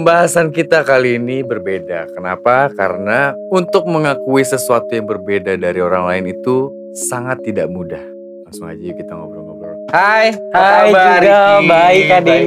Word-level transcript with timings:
Pembahasan 0.00 0.48
kita 0.48 0.80
kali 0.80 1.20
ini 1.20 1.44
berbeda. 1.44 2.08
Kenapa? 2.16 2.72
Karena 2.72 3.36
untuk 3.52 3.84
mengakui 3.84 4.40
sesuatu 4.40 4.88
yang 4.96 5.04
berbeda 5.04 5.60
dari 5.60 5.76
orang 5.76 6.08
lain 6.08 6.32
itu 6.32 6.72
sangat 6.96 7.36
tidak 7.44 7.68
mudah. 7.68 8.00
Langsung 8.48 8.64
aja 8.72 8.80
yuk 8.80 8.96
kita 8.96 9.12
ngobrol-ngobrol. 9.12 9.76
Hai, 9.92 10.32
Hai 10.56 10.88
kabar, 10.88 11.20
juga, 11.20 11.36
Riki? 11.60 11.68
baik 11.68 12.02
Kak 12.08 12.20
kan? 12.24 12.40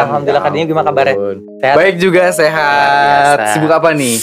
Alhamdulillah, 0.00 0.42
Kak 0.48 0.50
Denny 0.56 0.64
gimana 0.64 0.86
kabarnya? 0.88 1.16
Sehat? 1.60 1.76
Baik 1.76 1.94
juga, 2.00 2.24
sehat. 2.32 3.36
Sibuk 3.52 3.68
apa 3.68 3.92
nih? 3.92 4.16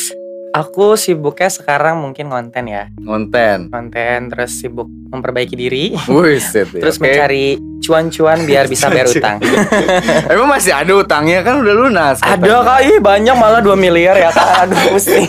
Aku 0.60 0.94
sibuknya 0.94 1.48
sekarang 1.48 2.00
mungkin 2.00 2.28
konten 2.28 2.68
ya. 2.68 2.92
Konten. 3.00 3.70
Konten 3.70 4.28
terus 4.28 4.52
sibuk 4.54 4.86
memperbaiki 5.08 5.56
diri. 5.56 5.96
Wih, 6.06 6.36
set 6.38 6.68
ya. 6.76 6.82
Terus 6.82 6.98
Oke. 6.98 7.08
mencari 7.08 7.46
cuan-cuan 7.80 8.44
biar 8.44 8.68
bisa 8.68 8.86
bayar 8.88 9.08
utang. 9.08 9.40
Emang 10.30 10.52
masih 10.52 10.70
ada 10.72 10.92
utangnya 10.92 11.40
kan 11.42 11.58
udah 11.58 11.74
lunas. 11.74 12.18
Ada 12.20 12.60
kak, 12.60 12.80
ih 12.84 13.00
banyak 13.00 13.32
malah 13.34 13.60
2 13.60 13.72
miliar 13.76 14.14
ya 14.14 14.30
kak. 14.30 14.48
Aduh 14.62 14.78
pusing. 14.92 15.26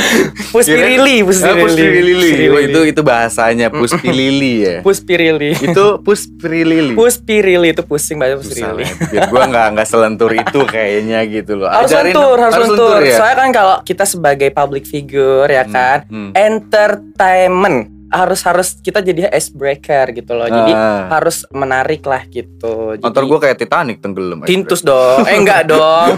Puspi 0.52 0.68
Kirain- 0.68 0.98
Rili, 0.98 1.16
Puspi 1.22 1.46
Ah, 1.46 1.54
Puspi 1.56 1.80
Rili. 1.80 2.02
Lili. 2.02 2.28
Puspi 2.28 2.46
Oh, 2.50 2.60
itu 2.60 2.80
itu 2.86 3.00
bahasanya 3.02 3.66
Puspi 3.70 4.08
Lili 4.10 4.54
ya. 4.62 4.76
Puspi 4.82 5.14
Rili. 5.14 5.50
itu 5.54 5.84
Puspi 6.00 6.60
Lili. 6.62 6.92
Puspi 6.92 7.36
Rili 7.38 7.68
itu 7.70 7.82
pusing 7.82 8.16
banget 8.18 8.40
Puspi 8.40 8.58
Susah 8.58 8.72
Rili. 8.72 8.82
lah, 8.82 8.92
biar 9.06 9.22
gue 9.28 9.42
nggak 9.46 9.66
nggak 9.72 9.86
selentur 9.86 10.30
itu 10.34 10.60
kayaknya 10.66 11.18
gitu 11.24 11.52
loh. 11.54 11.68
Harus 11.68 11.88
Ajarin 11.88 12.12
lentur, 12.12 12.36
harus 12.38 12.54
lentur. 12.58 12.98
ya. 13.00 13.16
Soalnya 13.16 13.36
kan 13.38 13.48
kalau 13.50 13.74
kita 13.82 14.04
sebagai 14.04 14.48
public 14.50 14.71
figure 14.80 15.52
ya 15.52 15.68
kan, 15.68 16.08
Hmm. 16.08 16.32
entertainment 16.32 18.01
harus 18.12 18.40
harus 18.42 18.68
kita 18.78 19.00
jadi 19.00 19.26
ice 19.30 19.48
breaker 19.48 20.12
gitu 20.12 20.32
loh. 20.32 20.44
Jadi 20.44 20.70
Ah. 20.70 21.06
harus 21.10 21.42
menarik 21.48 22.02
lah 22.02 22.22
gitu. 22.24 22.94
Jadi, 22.94 23.02
Motor 23.02 23.22
gue 23.26 23.38
kayak 23.40 23.56
Titanic 23.56 23.96
tenggelam. 23.98 24.38
tintus 24.42 24.80
dong. 24.80 25.24
Eh 25.24 25.34
enggak 25.34 25.66
dong. 25.66 26.14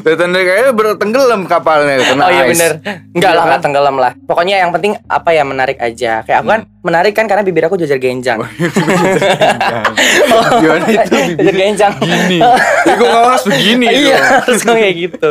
Titanic 0.00 0.40
kayaknya 0.40 0.70
bertenggelam 0.72 1.40
kapalnya 1.44 2.00
kena 2.00 2.20
oh 2.20 2.30
iya 2.30 2.42
ice. 2.44 2.50
bener. 2.54 2.70
Enggak 3.10 3.26
Iya 3.26 3.28
lah, 3.28 3.36
kan? 3.36 3.46
enggak 3.48 3.60
tenggelam 3.60 3.96
lah. 3.96 4.12
Pokoknya 4.22 4.54
yang 4.58 4.70
penting 4.70 4.92
apa 5.02 5.28
ya 5.30 5.42
menarik 5.42 5.76
aja. 5.76 6.22
Kayak 6.22 6.38
aku 6.38 6.48
kan 6.48 6.60
menarik 6.80 7.12
kan 7.12 7.24
karena 7.24 7.42
bibir 7.42 7.64
aku 7.64 7.74
jajar 7.76 7.96
genjang. 8.00 8.38
Oh, 8.38 8.46
Gimana 10.56 10.84
itu 10.84 10.96
jajar 10.96 11.20
bibir 11.32 11.54
genjang. 11.56 11.92
gini? 11.98 12.38
Ya 12.38 12.92
gue 12.94 13.08
harus 13.10 13.44
begini 13.44 13.84
Iya, 13.90 14.14
dong. 14.14 14.22
harus 14.40 14.60
kayak 14.62 14.92
gitu. 14.94 15.28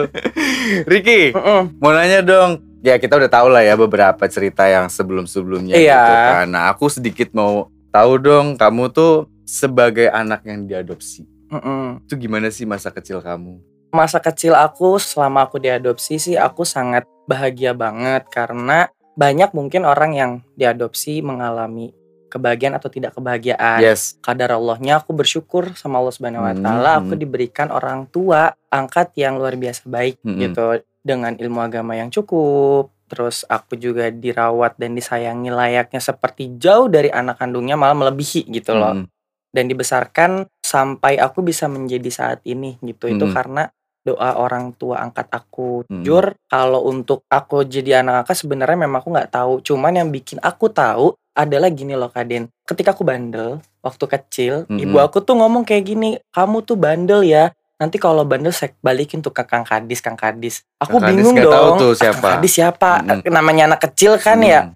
Ricky, 0.83 1.31
Mm-mm. 1.31 1.61
mau 1.77 1.91
nanya 1.91 2.19
dong. 2.19 2.59
Ya 2.85 2.95
kita 2.95 3.17
udah 3.17 3.25
tahu 3.27 3.49
lah 3.49 3.65
ya 3.65 3.73
beberapa 3.73 4.21
cerita 4.25 4.61
yang 4.63 4.85
sebelum-sebelumnya 4.87 5.73
Iya. 5.73 5.97
gitu 5.97 6.13
kan. 6.13 6.45
Nah 6.47 6.63
aku 6.69 6.85
sedikit 6.87 7.33
mau 7.33 7.65
tahu 7.89 8.21
dong 8.21 8.53
kamu 8.55 8.93
tuh 8.93 9.25
sebagai 9.41 10.05
anak 10.07 10.45
yang 10.45 10.63
diadopsi. 10.63 11.25
Mm-mm. 11.49 12.05
Itu 12.05 12.13
gimana 12.15 12.49
sih 12.49 12.63
masa 12.63 12.89
kecil 12.89 13.19
kamu? 13.19 13.57
Masa 13.89 14.19
kecil 14.19 14.53
aku 14.53 14.97
selama 14.97 15.43
aku 15.43 15.57
diadopsi 15.57 16.19
sih 16.19 16.35
aku 16.35 16.61
sangat 16.61 17.09
bahagia 17.25 17.73
banget 17.73 18.29
karena 18.29 18.85
banyak 19.13 19.49
mungkin 19.49 19.81
orang 19.81 20.11
yang 20.11 20.31
diadopsi 20.53 21.23
mengalami 21.23 21.89
kebahagiaan 22.27 22.75
atau 22.75 22.91
tidak 22.91 23.15
kebahagiaan. 23.15 23.79
Yes. 23.79 24.19
kadar 24.19 24.51
Allahnya 24.51 24.99
aku 24.99 25.09
bersyukur 25.09 25.71
sama 25.73 25.97
Allah 25.97 26.11
Subhanahu 26.11 26.43
wa 26.43 26.51
Hmm, 26.51 26.61
taala 26.61 26.91
aku 26.99 27.15
hmm. 27.15 27.21
diberikan 27.23 27.71
orang 27.71 28.05
tua 28.05 28.51
angkat 28.67 29.15
yang 29.15 29.39
luar 29.39 29.55
biasa 29.55 29.87
baik 29.87 30.19
Hmm. 30.19 30.37
gitu 30.37 30.83
dengan 31.05 31.37
ilmu 31.37 31.61
agama 31.61 31.93
yang 31.93 32.09
cukup 32.09 32.89
terus 33.05 33.45
aku 33.45 33.77
juga 33.77 34.09
dirawat 34.09 34.81
dan 34.81 34.97
disayangi 34.97 35.53
layaknya 35.53 36.01
seperti 36.01 36.57
jauh 36.57 36.89
dari 36.89 37.13
anak 37.13 37.37
kandungnya 37.37 37.77
malah 37.77 37.93
melebihi 37.93 38.49
gitu 38.49 38.73
loh 38.73 38.97
Hmm. 38.97 39.05
dan 39.53 39.69
dibesarkan 39.69 40.49
sampai 40.65 41.21
aku 41.21 41.45
bisa 41.45 41.69
menjadi 41.69 42.09
saat 42.09 42.39
ini 42.43 42.81
gitu 42.81 43.05
itu 43.05 43.29
Hmm. 43.29 43.35
karena 43.37 43.63
doa 44.01 44.37
orang 44.37 44.73
tua 44.73 45.05
angkat 45.05 45.29
aku 45.29 45.85
Hmm. 45.85 46.01
jujur 46.01 46.33
kalau 46.49 46.81
untuk 46.85 47.21
aku 47.29 47.61
jadi 47.61 48.01
anak 48.01 48.25
angkat 48.25 48.41
sebenarnya 48.41 48.77
memang 48.83 49.05
aku 49.05 49.13
nggak 49.13 49.29
tahu 49.29 49.53
cuman 49.61 50.01
yang 50.01 50.09
bikin 50.09 50.41
aku 50.41 50.73
tahu 50.73 51.13
adalah 51.37 51.69
gini 51.69 51.93
loh 51.93 52.09
Kaden 52.09 52.49
ketika 52.65 52.97
aku 52.97 53.05
bandel 53.05 53.61
waktu 53.85 54.05
kecil 54.09 54.53
Hmm. 54.65 54.81
ibu 54.81 54.97
aku 54.97 55.21
tuh 55.21 55.37
ngomong 55.37 55.61
kayak 55.61 55.85
gini 55.85 56.09
kamu 56.33 56.65
tuh 56.65 56.73
bandel 56.73 57.21
ya 57.21 57.53
nanti 57.75 57.97
kalau 57.97 58.23
bandel 58.23 58.55
saya 58.55 58.71
balikin 58.79 59.19
tuh 59.19 59.31
ke 59.31 59.43
Kang 59.43 59.63
Kadis 59.63 59.99
Kang 59.99 60.15
Kadis. 60.15 60.63
Aku 60.79 60.97
Kang 60.97 61.11
Kadis 61.11 61.15
bingung 61.21 61.35
tahu 61.37 61.51
dong. 61.51 61.77
tuh 61.79 61.91
"Ah, 61.91 61.97
siapa." 61.97 62.19
Kang 62.19 62.33
Kadis 62.39 62.53
siapa? 62.53 62.89
Hmm. 63.03 63.21
namanya 63.27 63.63
anak 63.69 63.79
kecil 63.91 64.15
kan 64.15 64.39
ya. 64.39 64.71
Hmm. 64.71 64.73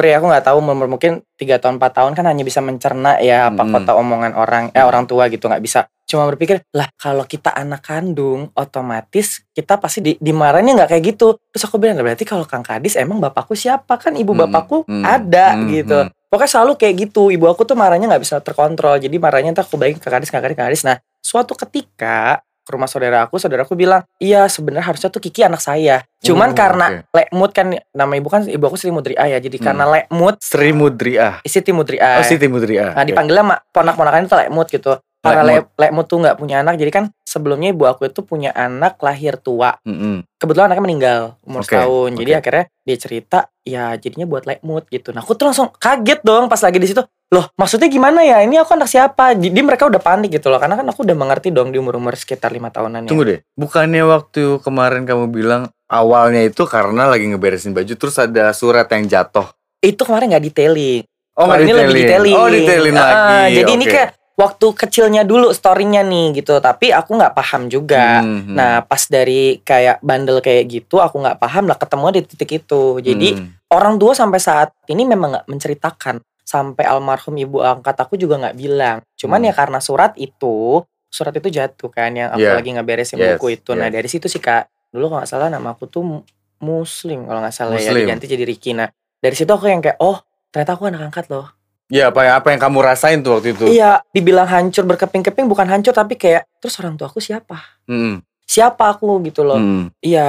ya 0.00 0.16
aku 0.16 0.24
nggak 0.24 0.46
tahu 0.48 0.56
umur 0.56 0.88
mungkin 0.88 1.20
tiga 1.36 1.60
tahun 1.60 1.76
4 1.76 1.92
tahun 1.92 2.12
kan 2.16 2.24
hanya 2.24 2.40
bisa 2.40 2.64
mencerna 2.64 3.20
ya 3.20 3.52
apa 3.52 3.60
Mm. 3.60 3.72
kota 3.76 3.92
omongan 3.92 4.32
orang 4.32 4.72
eh 4.72 4.80
orang 4.80 5.04
tua 5.04 5.28
gitu 5.28 5.52
nggak 5.52 5.60
bisa. 5.60 5.84
Cuma 6.08 6.24
berpikir 6.24 6.64
lah 6.72 6.88
kalau 6.96 7.28
kita 7.28 7.52
anak 7.52 7.84
kandung 7.84 8.48
otomatis 8.56 9.44
kita 9.52 9.76
pasti 9.76 10.00
di, 10.00 10.12
dimarahinnya 10.16 10.80
nggak 10.80 10.90
kayak 10.96 11.04
gitu. 11.12 11.36
Terus 11.52 11.68
aku 11.68 11.76
bilang 11.76 12.00
"Lah, 12.00 12.08
berarti 12.08 12.24
kalau 12.24 12.48
Kang 12.48 12.64
Kadis 12.64 12.96
emang 12.96 13.20
bapakku 13.20 13.52
siapa? 13.52 14.00
Kan 14.00 14.16
ibu 14.16 14.32
Mm, 14.32 14.48
bapakku 14.48 14.88
mm, 14.88 15.04
ada 15.04 15.52
mm, 15.52 15.68
gitu. 15.68 15.98
Mm. 16.02 16.10
pokoknya 16.32 16.50
selalu 16.56 16.72
kayak 16.80 16.94
gitu. 16.96 17.22
Ibu 17.28 17.44
aku 17.44 17.68
tuh 17.68 17.76
marahnya 17.76 18.08
nggak 18.08 18.22
bisa 18.24 18.40
terkontrol. 18.40 18.96
Jadi 18.96 19.16
marahnya 19.20 19.52
entah 19.52 19.66
aku 19.66 19.76
balikin 19.76 20.00
ke 20.00 20.08
Kadis 20.08 20.32
Kang 20.32 20.40
Kadis 20.40 20.56
Kang 20.56 20.72
Kadis. 20.72 20.88
Nah 20.88 20.96
suatu 21.20 21.52
ketika 21.54 22.40
ke 22.60 22.70
rumah 22.70 22.86
saudara 22.86 23.24
aku 23.24 23.34
saudara 23.36 23.62
aku 23.62 23.72
bilang 23.72 24.04
iya 24.16 24.46
sebenarnya 24.46 24.86
harusnya 24.86 25.08
tuh 25.08 25.18
Kiki 25.18 25.42
anak 25.42 25.58
saya 25.58 26.04
cuman 26.18 26.52
Oh, 26.52 26.54
karena 26.54 26.86
oke. 27.02 27.10
Lekmut 27.10 27.50
kan 27.50 27.66
nama 27.90 28.12
ibu 28.14 28.28
kan 28.28 28.44
ibu 28.44 28.62
aku 28.62 28.76
Sri 28.76 28.88
Mudriah 28.88 29.26
ya 29.26 29.38
jadi 29.38 29.56
Hmm. 29.56 29.66
karena 29.66 29.84
Lekmut 29.88 30.38
Sri 30.38 30.70
Mudriah. 30.70 31.42
Siti 31.42 31.72
Mudriah 31.72 32.20
Oh, 32.20 32.24
Siti 32.24 32.46
Mudriah. 32.46 32.92
nah 32.92 33.02
Oke. 33.02 33.10
dipanggilnya 33.10 33.44
mak 33.44 33.60
ponak-ponakan 33.70 34.22
itu 34.22 34.36
Lekmut 34.36 34.68
gitu 34.68 34.92
karena 35.20 35.42
Lekmut. 35.44 35.64
Le- 35.68 35.78
Lekmut 35.78 36.06
tuh 36.06 36.18
nggak 36.18 36.36
punya 36.36 36.56
anak 36.58 36.74
jadi 36.74 36.90
kan 36.90 37.04
sebelumnya 37.20 37.68
ibu 37.70 37.84
aku 37.84 38.02
itu 38.04 38.20
punya 38.20 38.50
anak 38.50 38.96
lahir 38.98 39.36
tua 39.36 39.76
Mm-mm. 39.82 40.24
kebetulan 40.34 40.66
anaknya 40.66 40.82
meninggal 40.82 41.20
umur 41.40 41.60
Oke, 41.60 41.76
setahun 41.76 42.10
jadi 42.16 42.30
oke. 42.32 42.40
akhirnya 42.40 42.64
dia 42.80 42.96
cerita 42.96 43.38
ya 43.60 43.92
jadinya 43.94 44.24
buat 44.24 44.44
Lekmut 44.44 44.88
gitu 44.88 45.12
nah 45.12 45.20
aku 45.20 45.32
tuh 45.32 45.46
langsung 45.46 45.68
kaget 45.70 46.20
dong 46.20 46.48
pas 46.48 46.58
lagi 46.58 46.76
di 46.76 46.88
situ 46.88 47.04
loh 47.30 47.46
maksudnya 47.54 47.86
gimana 47.86 48.20
ya 48.20 48.40
ini 48.40 48.56
aku 48.56 48.72
anak 48.72 48.88
siapa 48.88 49.36
jadi 49.36 49.60
mereka 49.60 49.86
udah 49.86 50.00
panik 50.00 50.32
gitu 50.32 50.48
loh 50.48 50.58
karena 50.58 50.74
kan 50.74 50.84
aku 50.84 51.04
udah 51.04 51.14
mengerti 51.14 51.48
dong 51.48 51.68
di 51.68 51.76
umur-umur 51.76 52.16
sekitar 52.16 52.50
lima 52.50 52.68
tahunan 52.68 53.04
ya 53.04 53.08
Tunggu 53.08 53.24
deh, 53.24 53.38
bukannya 53.54 54.02
waktu 54.02 54.58
kemarin 54.58 55.04
kamu 55.04 55.28
bilang 55.28 55.62
awalnya 55.86 56.42
itu 56.42 56.64
karena 56.64 57.06
lagi 57.06 57.28
ngeberesin 57.28 57.70
baju 57.70 57.92
terus 57.92 58.16
ada 58.16 58.50
surat 58.50 58.88
yang 58.88 59.06
jatuh. 59.06 59.46
itu 59.78 60.00
kemarin 60.00 60.28
nggak 60.28 60.44
detailing 60.44 61.04
Oh, 61.30 61.46
Kalau 61.46 61.62
ini 61.62 61.72
lebih 61.72 61.94
detailing. 61.96 62.34
Oh, 62.36 62.48
detailing 62.50 62.92
lagi. 62.92 63.56
Jadi 63.56 63.70
ini 63.72 63.84
Oke. 63.86 63.94
kayak 63.96 64.10
waktu 64.40 64.66
kecilnya 64.72 65.22
dulu 65.22 65.52
storynya 65.52 66.00
nih 66.00 66.40
gitu. 66.40 66.56
Tapi 66.56 66.88
aku 66.90 67.12
nggak 67.14 67.36
paham 67.36 67.68
juga. 67.68 68.24
Hmm, 68.24 68.48
hmm. 68.48 68.56
Nah 68.56 68.80
pas 68.80 69.04
dari 69.04 69.60
kayak 69.60 70.00
bandel 70.00 70.40
kayak 70.40 70.64
gitu 70.66 70.96
aku 70.98 71.20
nggak 71.20 71.36
paham 71.36 71.68
lah 71.68 71.76
ketemu 71.76 72.04
di 72.10 72.20
titik 72.24 72.50
itu. 72.58 72.82
Jadi 72.98 73.28
Hmm. 73.36 73.52
orang 73.68 74.00
tua 74.00 74.16
sampai 74.16 74.40
saat 74.40 74.72
ini 74.88 75.04
memang 75.04 75.36
nggak 75.36 75.46
menceritakan. 75.46 76.16
Sampai 76.40 76.82
almarhum 76.82 77.36
ibu 77.36 77.60
angkat 77.60 77.94
aku 77.94 78.16
juga 78.16 78.40
nggak 78.40 78.56
bilang. 78.56 78.98
Cuman 79.14 79.38
Hmm. 79.38 79.48
ya 79.48 79.54
karena 79.54 79.78
surat 79.78 80.16
itu, 80.16 80.82
surat 81.06 81.30
itu 81.30 81.46
jatuh 81.46 81.90
kan 81.92 82.10
yang 82.10 82.32
aku 82.32 82.42
Yeah. 82.42 82.56
lagi 82.56 82.70
ngeberesin 82.72 83.20
Yes, 83.20 83.36
buku 83.36 83.54
itu. 83.54 83.76
Nah 83.76 83.86
yes. 83.86 83.94
dari 83.94 84.08
situ 84.08 84.26
sih 84.26 84.40
kak. 84.40 84.66
Dulu 84.90 85.06
kalau 85.06 85.20
nggak 85.20 85.30
salah 85.30 85.46
nama 85.46 85.70
aku 85.70 85.86
tuh 85.86 86.02
Mu- 86.02 86.26
Muslim 86.58 87.24
kalau 87.24 87.40
nggak 87.40 87.54
salah 87.54 87.76
ya 87.76 87.88
Muslim. 87.88 88.02
diganti 88.04 88.26
jadi 88.26 88.42
Riki. 88.42 88.70
Nah 88.74 88.88
dari 89.16 89.32
situ 89.32 89.48
aku 89.48 89.64
yang 89.64 89.78
kayak 89.78 89.98
oh 89.98 90.18
ternyata 90.50 90.74
aku 90.74 90.90
anak 90.90 91.02
angkat 91.06 91.30
loh. 91.30 91.46
Ya 91.90 92.08
apa 92.08 92.22
yang 92.22 92.34
apa 92.38 92.48
yang 92.48 92.60
kamu 92.60 92.78
rasain 92.80 93.18
tuh 93.18 93.36
waktu 93.36 93.50
itu? 93.50 93.66
Iya, 93.66 94.06
dibilang 94.08 94.46
hancur 94.46 94.86
berkeping-keping 94.86 95.44
bukan 95.44 95.66
hancur 95.66 95.90
tapi 95.90 96.14
kayak 96.14 96.46
terus 96.56 96.78
orang 96.78 96.94
tua 96.94 97.10
aku 97.10 97.18
siapa? 97.18 97.58
Hmm, 97.84 98.22
Siapa 98.46 98.90
aku 98.90 99.18
gitu 99.22 99.42
loh. 99.42 99.58
hmm. 99.58 99.94
Iya, 99.98 100.26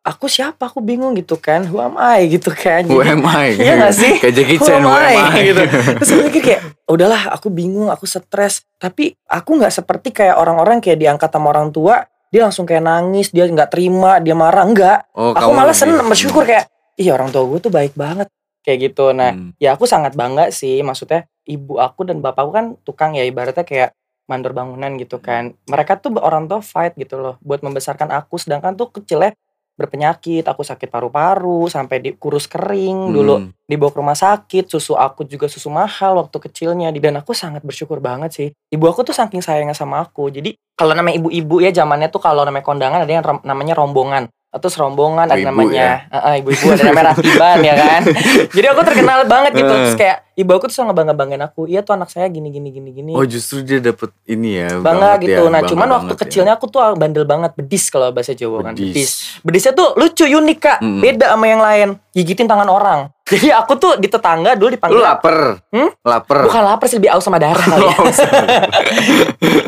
aku 0.00 0.24
siapa? 0.24 0.68
Aku 0.68 0.80
bingung 0.80 1.12
gitu 1.12 1.36
kan. 1.36 1.64
Who 1.64 1.76
am 1.78 1.96
I 1.96 2.28
gitu 2.28 2.48
kan. 2.48 2.84
Who 2.84 3.00
am 3.00 3.24
I? 3.24 3.56
Iya 3.60 3.72
nggak 3.76 3.94
sih? 3.94 4.12
Kayak 4.16 4.34
Jackie 4.34 4.56
Who 4.56 4.64
Chan, 4.64 4.80
who 4.80 4.88
am 4.88 5.04
I? 5.32 5.40
Gitu. 5.42 5.62
Terus 6.00 6.10
aku 6.12 6.22
mikir 6.28 6.42
kayak 6.42 6.60
udahlah 6.84 7.32
aku 7.32 7.48
bingung, 7.48 7.88
aku 7.88 8.04
stres. 8.04 8.64
Tapi 8.76 9.16
aku 9.24 9.50
nggak 9.56 9.72
seperti 9.72 10.12
kayak 10.12 10.36
orang-orang 10.36 10.80
kayak 10.80 10.96
diangkat 10.96 11.28
sama 11.28 11.48
orang 11.48 11.72
tua, 11.72 12.04
dia 12.28 12.44
langsung 12.44 12.64
kayak 12.64 12.84
nangis, 12.84 13.32
dia 13.32 13.44
nggak 13.44 13.68
terima, 13.68 14.20
dia 14.20 14.32
marah 14.32 14.64
enggak. 14.64 14.98
Oh, 15.12 15.32
aku 15.32 15.52
malah 15.52 15.72
lebih- 15.72 15.80
seneng 15.80 16.08
bersyukur 16.08 16.44
kayak 16.44 16.68
iya 16.96 17.12
orang 17.12 17.28
tua 17.28 17.44
gue 17.44 17.60
tuh 17.60 17.68
baik 17.68 17.92
banget 17.92 18.28
kayak 18.66 18.90
gitu. 18.90 19.14
Nah, 19.14 19.30
Hmm. 19.32 19.54
ya 19.62 19.78
aku 19.78 19.86
sangat 19.86 20.18
bangga 20.18 20.50
sih 20.50 20.82
maksudnya 20.82 21.24
ibu 21.46 21.78
aku 21.78 22.02
dan 22.02 22.18
bapakku 22.18 22.50
kan 22.50 22.66
tukang 22.82 23.14
ya 23.14 23.22
ibaratnya 23.22 23.62
kayak 23.62 23.94
mandor 24.26 24.50
bangunan 24.50 24.98
gitu 24.98 25.22
kan 25.22 25.54
mereka 25.70 25.94
tuh 25.94 26.10
orang 26.18 26.50
tua 26.50 26.58
fight 26.58 26.98
gitu 26.98 27.14
loh 27.14 27.38
buat 27.38 27.62
membesarkan 27.62 28.10
aku 28.10 28.34
sedangkan 28.34 28.74
tuh 28.74 28.90
kecilnya 28.90 29.38
berpenyakit 29.76 30.42
aku 30.42 30.64
sakit 30.64 30.88
paru-paru 30.88 31.68
sampai 31.68 32.00
di 32.00 32.10
kurus 32.16 32.48
kering 32.48 33.12
dulu 33.12 33.36
Hmm. 33.38 33.52
dibawa 33.68 33.92
ke 33.92 33.98
rumah 34.00 34.16
sakit 34.16 34.66
susu 34.66 34.96
aku 34.96 35.28
juga 35.28 35.46
susu 35.46 35.68
mahal 35.68 36.16
waktu 36.16 36.42
kecilnya 36.42 36.90
dan 36.90 37.20
aku 37.20 37.36
sangat 37.36 37.60
bersyukur 37.62 38.00
banget 38.00 38.30
sih 38.32 38.48
ibu 38.72 38.82
aku 38.88 39.04
tuh 39.04 39.12
saking 39.12 39.44
sayangnya 39.44 39.76
sama 39.76 40.00
aku 40.00 40.32
jadi 40.32 40.56
kalau 40.74 40.96
namanya 40.96 41.20
ibu-ibu 41.20 41.60
ya 41.60 41.70
zamannya 41.70 42.08
tuh 42.08 42.18
kalau 42.18 42.42
namanya 42.42 42.64
kondangan 42.64 43.04
ada 43.04 43.12
yang 43.12 43.22
namanya 43.44 43.76
rombongan 43.76 44.26
atau 44.48 44.68
serombongan 44.68 45.26
ada 45.26 45.36
Ibu-ibu 45.36 45.48
namanya 45.52 46.06
eh, 46.06 46.16
eh, 46.16 46.34
ibu-ibu 46.40 46.64
ada 46.70 46.82
namanya 46.84 47.06
Ratiban 47.12 47.58
ya 47.60 47.74
kan 47.74 48.02
jadi 48.56 48.66
aku 48.72 48.80
terkenal 48.82 49.18
banget 49.24 49.52
gitu 49.52 49.68
terus 49.68 49.94
kayak 49.94 50.16
ibu 50.32 50.48
aku 50.50 50.64
tuh 50.64 50.74
selalu 50.74 50.88
ngebangga-banggain 50.90 51.42
aku 51.42 51.60
iya 51.66 51.80
tuh 51.80 51.92
anak 51.92 52.08
saya 52.08 52.24
gini 52.26 52.48
gini 52.48 52.70
gini 52.70 52.88
gini 52.90 53.12
Oh 53.12 53.24
justru 53.24 53.60
dia 53.60 53.78
dapet 53.78 54.08
ini 54.24 54.56
ya. 54.58 54.78
bangga 54.78 55.18
gitu 55.18 55.32
ya, 55.34 55.44
nah 55.46 55.60
bangga 55.60 55.70
cuman 55.70 55.88
waktu 55.92 56.12
ya. 56.14 56.18
kecilnya 56.18 56.52
aku 56.54 56.66
tuh 56.66 56.80
bandel 56.94 57.24
banget 57.24 57.52
bedis 57.52 57.84
kalau 57.86 58.08
bahasa 58.10 58.32
Jawa 58.32 58.62
kan 58.62 58.72
Bedis. 58.72 58.92
bedis 58.92 59.10
bedisnya 59.42 59.72
tuh 59.72 59.92
lucu 59.94 60.24
unik 60.24 60.58
kak 60.58 60.78
Mm-mm. 60.78 61.00
beda 61.00 61.26
sama 61.28 61.46
yang 61.46 61.60
lain 61.60 61.88
gigitin 62.10 62.46
tangan 62.46 62.68
orang 62.68 63.00
jadi 63.32 63.58
aku 63.58 63.76
tuh 63.76 63.92
di 63.96 64.06
tetangga 64.06 64.54
dulu 64.54 64.68
Lu 64.68 64.72
dipanggil 64.72 65.02
lapar? 65.02 65.36
Hmm? 65.68 65.90
Lapar. 66.00 66.38
bukan 66.46 66.62
lapar 66.64 66.86
sih 66.86 66.96
lebih 66.96 67.10
aus 67.10 67.20
sama 67.20 67.36
darah 67.36 67.58
kali 67.58 67.84
ya. 67.84 67.96
Oh, 67.98 68.08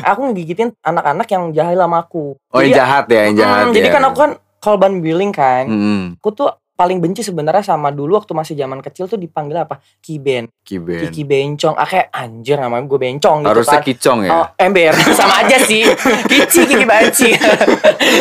aku 0.07 0.21
ngegigitin 0.27 0.73
anak-anak 0.81 1.27
yang 1.29 1.43
jahil 1.53 1.77
sama 1.77 2.01
aku 2.01 2.39
Oh 2.49 2.61
yang 2.61 2.71
Jadi- 2.71 2.79
jahat 2.79 3.05
ya, 3.09 3.21
yang 3.27 3.37
jahat 3.37 3.65
Mm, 3.69 3.73
jadi 3.75 3.89
ya. 3.89 3.93
kan 3.93 4.03
aku 4.05 4.17
kan 4.17 4.33
kolban 4.59 5.01
billing 5.01 5.31
kan 5.31 5.67
Mm-mm. 5.71 6.03
aku 6.19 6.29
tuh 6.35 6.51
paling 6.79 7.03
benci 7.03 7.21
sebenarnya 7.21 7.67
sama 7.67 7.91
dulu 7.91 8.15
waktu 8.15 8.31
masih 8.33 8.55
zaman 8.55 8.79
kecil 8.79 9.05
tuh 9.05 9.19
dipanggil 9.19 9.59
apa 9.59 9.83
kiben 9.99 10.47
Kiben. 10.63 11.01
kiki 11.03 11.25
bencong 11.25 11.75
ah 11.75 11.83
kayak 11.83 12.07
anjir 12.09 12.55
namanya 12.55 12.85
gue 12.85 12.99
bencong 13.01 13.41
gitu 13.41 13.51
Harusnya 13.51 13.81
kan 13.81 13.89
kicong 13.89 14.19
ya. 14.21 14.31
Oh, 14.31 14.47
ember 14.55 14.93
sama 15.19 15.41
aja 15.41 15.57
sih. 15.59 15.81
Kici 16.29 16.61
kiki 16.63 16.85
banci. 16.85 17.33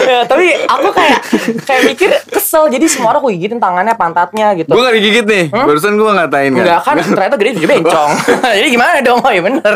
Ya, 0.01 0.23
tapi 0.31 0.55
aku 0.57 0.89
kayak 0.89 1.19
kayak 1.61 1.81
mikir 1.85 2.09
kesel 2.25 2.65
jadi 2.67 2.87
semua 2.87 3.11
orang 3.11 3.19
aku 3.19 3.29
gigitin 3.29 3.59
tangannya, 3.59 3.93
pantatnya 3.93 4.55
gitu. 4.55 4.71
Gue 4.71 4.79
gak 4.81 4.95
digigit 4.95 5.25
nih, 5.27 5.45
Hmm? 5.49 5.67
barusan 5.67 5.93
gue 5.93 6.07
ngatain 6.07 6.51
kan. 6.51 6.63
Enggak 6.63 6.79
kan 6.81 6.95
ternyata 6.97 7.35
gede 7.35 7.51
jadi 7.53 7.67
bencong. 7.69 8.11
jadi 8.57 8.67
gimana 8.69 8.89
dong? 9.01 9.19
Oh 9.19 9.29
ya 9.29 9.41
bener. 9.43 9.73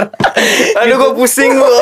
Aduh 0.77 0.95
gue 0.97 1.11
pusing 1.13 1.51
gue. 1.53 1.79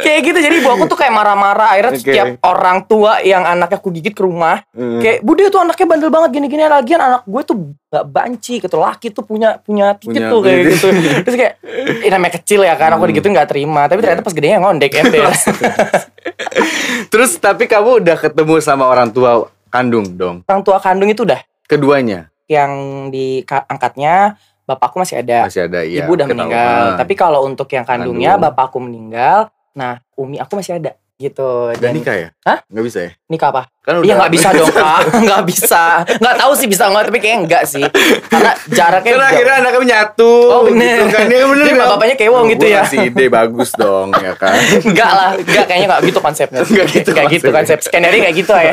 kayak 0.00 0.20
gitu 0.24 0.38
jadi 0.40 0.54
ibu 0.56 0.68
aku 0.68 0.84
tuh 0.86 0.96
kayak 0.96 1.12
marah-marah 1.12 1.76
akhirnya 1.76 1.92
Oke. 1.92 2.00
setiap 2.02 2.26
orang 2.42 2.82
tua 2.82 3.20
yang 3.20 3.44
anaknya 3.44 3.76
aku 3.76 3.92
gigit 3.92 4.12
ke 4.12 4.22
rumah 4.22 4.64
Hmm. 4.72 4.98
kayak 4.98 5.20
bude 5.20 5.44
tuh 5.48 5.60
anaknya 5.60 5.86
bandel 5.86 6.07
banget 6.08 6.30
gini-gini. 6.34 6.64
Lagian 6.64 6.98
anak 6.98 7.22
gue 7.24 7.42
tuh 7.42 7.56
gak 7.86 8.04
banci 8.06 8.58
gitu. 8.58 8.76
Laki 8.76 9.10
tuh 9.10 9.22
punya 9.22 9.56
punya 9.58 9.92
titik 9.94 10.18
Punya 10.18 10.28
tuh 10.28 10.40
kayak 10.40 10.58
gitu. 10.66 10.86
Terus 11.22 11.36
kayak 11.36 11.54
ini 11.98 12.08
namanya 12.08 12.32
kecil 12.36 12.60
ya 12.62 12.74
kan 12.74 12.92
aku 12.92 13.02
Hmm. 13.02 13.10
digituin 13.10 13.32
gak 13.32 13.50
terima. 13.50 13.86
Tapi 13.86 13.98
ternyata 13.98 14.20
pas 14.20 14.32
gedenya 14.32 14.58
ngondek 14.58 14.92
ember 14.94 15.28
Terus 17.12 17.36
tapi 17.36 17.64
kamu 17.64 18.04
udah 18.04 18.16
ketemu 18.16 18.54
sama 18.60 18.84
orang 18.84 19.08
tua 19.08 19.48
kandung 19.68 20.14
dong. 20.14 20.44
orang 20.44 20.62
tua 20.62 20.78
kandung 20.78 21.08
itu 21.08 21.22
udah. 21.22 21.40
Keduanya? 21.64 22.28
Yang 22.48 22.72
di 23.10 23.26
ka- 23.44 23.64
angkatnya 23.64 24.36
bapakku 24.64 25.00
masih 25.00 25.20
ada. 25.20 25.48
Masih 25.48 25.64
ada 25.64 25.80
iya. 25.80 26.04
ibu 26.04 26.12
udah 26.12 26.26
ketahuan. 26.26 26.48
meninggal 26.48 26.84
tapi 26.96 27.14
kalau 27.14 27.40
untuk 27.44 27.68
yang 27.68 27.84
kandungnya 27.84 28.36
Kandung. 28.36 28.44
bapakku 28.46 28.78
meninggal. 28.80 29.38
Nah 29.72 30.00
umi 30.14 30.36
aku 30.36 30.56
masih 30.56 30.76
ada 30.76 30.96
gitu 31.18 31.68
Udah 31.68 31.82
dan 31.82 31.92
nikah 31.92 32.14
ya? 32.14 32.28
Hah? 32.42 32.62
Nggak 32.64 32.84
bisa 32.84 32.98
ya? 33.02 33.10
nikah 33.26 33.50
apa 33.50 33.62
Kan 33.82 33.98
Iya 34.00 34.14
nggak 34.14 34.30
bisa 34.30 34.48
dong 34.52 34.68
kak, 34.68 35.00
nggak 35.26 35.42
bisa, 35.44 35.84
nggak 36.06 36.36
tahu 36.36 36.52
sih 36.54 36.68
bisa 36.68 36.84
nggak 36.86 37.04
tapi 37.04 37.18
kayaknya 37.18 37.38
enggak 37.42 37.62
sih, 37.64 37.82
karena 38.28 38.52
jaraknya 38.68 39.12
jauh. 39.16 39.24
akhirnya 39.24 39.54
anaknya 39.58 39.80
menyatu 39.80 40.32
Oh, 40.46 40.60
bener. 40.62 40.96
gitu 41.00 41.04
kan. 41.08 41.24
Ya, 41.26 41.44
bener 41.44 41.64
Jadi 41.64 41.72
dong. 41.74 41.90
bapaknya 41.90 42.16
kewong 42.16 42.44
Oh, 42.44 42.52
gitu 42.52 42.64
ya. 42.64 42.80
Kasih 42.84 42.98
ide 43.08 43.26
bagus 43.26 43.70
dong 43.72 44.08
ya 44.14 44.32
kan. 44.36 44.60
Enggak 44.88 45.10
lah, 45.10 45.30
enggak 45.34 45.64
kayaknya 45.64 45.86
enggak 45.88 46.00
gitu 46.04 46.20
konsepnya. 46.20 46.60
Nggak 46.62 46.86
gitu 46.92 47.10
Nggak 47.10 47.26
gitu 47.32 47.48
konsep 47.48 47.78
skenario 47.80 48.18
enggak 48.20 48.34
gitu 48.36 48.52
ya. 48.52 48.72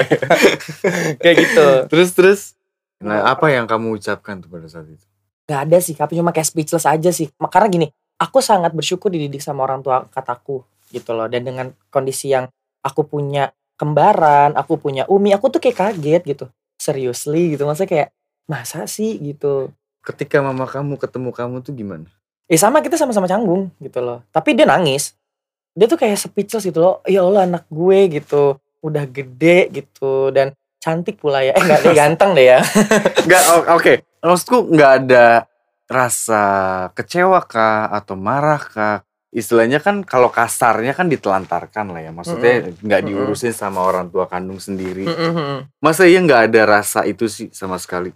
kayak 1.23 1.35
gitu. 1.39 1.67
terus 1.87 2.09
terus 2.11 2.41
Nah, 2.95 3.27
apa 3.27 3.51
yang 3.51 3.65
kamu 3.65 3.95
ucapkan 3.95 4.39
tuh 4.39 4.47
pada 4.47 4.67
saat 4.67 4.85
itu? 4.85 5.03
Enggak 5.45 5.59
ada 5.63 5.77
sih, 5.79 5.93
tapi 5.93 6.15
cuma 6.15 6.31
kayak 6.31 6.47
speechless 6.47 6.83
aja 6.83 7.09
sih. 7.09 7.27
Karena 7.29 7.67
gini, 7.67 7.87
aku 8.17 8.39
sangat 8.39 8.71
bersyukur 8.71 9.07
dididik 9.09 9.39
sama 9.39 9.63
orang 9.63 9.79
tua 9.79 10.03
kataku 10.05 10.63
gitu 10.95 11.11
loh. 11.11 11.27
Dan 11.27 11.43
dengan 11.43 11.75
kondisi 11.91 12.31
yang 12.31 12.47
aku 12.79 13.03
punya 13.03 13.51
kembaran, 13.75 14.55
aku 14.55 14.79
punya 14.79 15.03
umi, 15.11 15.35
aku 15.35 15.51
tuh 15.51 15.59
kayak 15.59 15.75
kaget 15.91 16.21
gitu. 16.23 16.45
Seriously 16.79 17.55
gitu, 17.55 17.67
maksudnya 17.67 17.91
kayak 17.91 18.09
masa 18.47 18.87
sih 18.87 19.19
gitu. 19.19 19.71
Ketika 19.99 20.39
mama 20.39 20.63
kamu 20.63 20.95
ketemu 20.95 21.29
kamu 21.35 21.55
tuh 21.59 21.73
gimana? 21.73 22.07
Eh 22.45 22.61
sama 22.61 22.79
kita 22.79 22.95
sama-sama 22.95 23.25
canggung 23.25 23.73
gitu 23.81 23.99
loh. 23.99 24.21
Tapi 24.29 24.53
dia 24.53 24.63
nangis. 24.63 25.17
Dia 25.73 25.89
tuh 25.89 25.97
kayak 25.97 26.15
speechless 26.15 26.63
gitu 26.63 26.77
loh. 26.77 26.95
Ya 27.09 27.25
Allah 27.25 27.49
anak 27.49 27.65
gue 27.67 28.21
gitu. 28.21 28.55
Udah 28.85 29.09
gede 29.09 29.73
gitu. 29.73 30.29
Dan 30.29 30.53
cantik 30.77 31.17
pula 31.17 31.41
ya. 31.41 31.57
Eh 31.57 31.61
enggak 31.65 31.81
dia 31.81 31.93
ganteng 32.05 32.37
deh 32.37 32.45
ya. 32.53 32.59
Enggak, 33.25 33.43
o- 33.49 33.67
oke. 33.75 33.93
Maksudku 34.21 34.57
nggak 34.71 34.91
ada 35.03 35.25
rasa 35.89 36.43
kecewa 36.93 37.41
kah 37.49 37.89
atau 37.89 38.13
marah 38.13 38.61
kah? 38.61 38.97
Istilahnya 39.35 39.83
kan 39.83 40.07
kalau 40.07 40.31
kasarnya 40.31 40.95
kan 40.95 41.11
ditelantarkan 41.11 41.91
lah 41.91 41.99
ya. 41.99 42.15
Maksudnya 42.15 42.71
nggak 42.79 43.01
Mm-mm. 43.03 43.11
diurusin 43.11 43.51
sama 43.51 43.83
orang 43.83 44.07
tua 44.07 44.31
kandung 44.31 44.63
sendiri. 44.63 45.03
Mm-mm. 45.03 45.67
Masa 45.83 46.07
iya 46.07 46.23
nggak 46.23 46.49
ada 46.51 46.61
rasa 46.79 47.03
itu 47.03 47.27
sih 47.27 47.51
sama 47.51 47.75
sekali? 47.75 48.15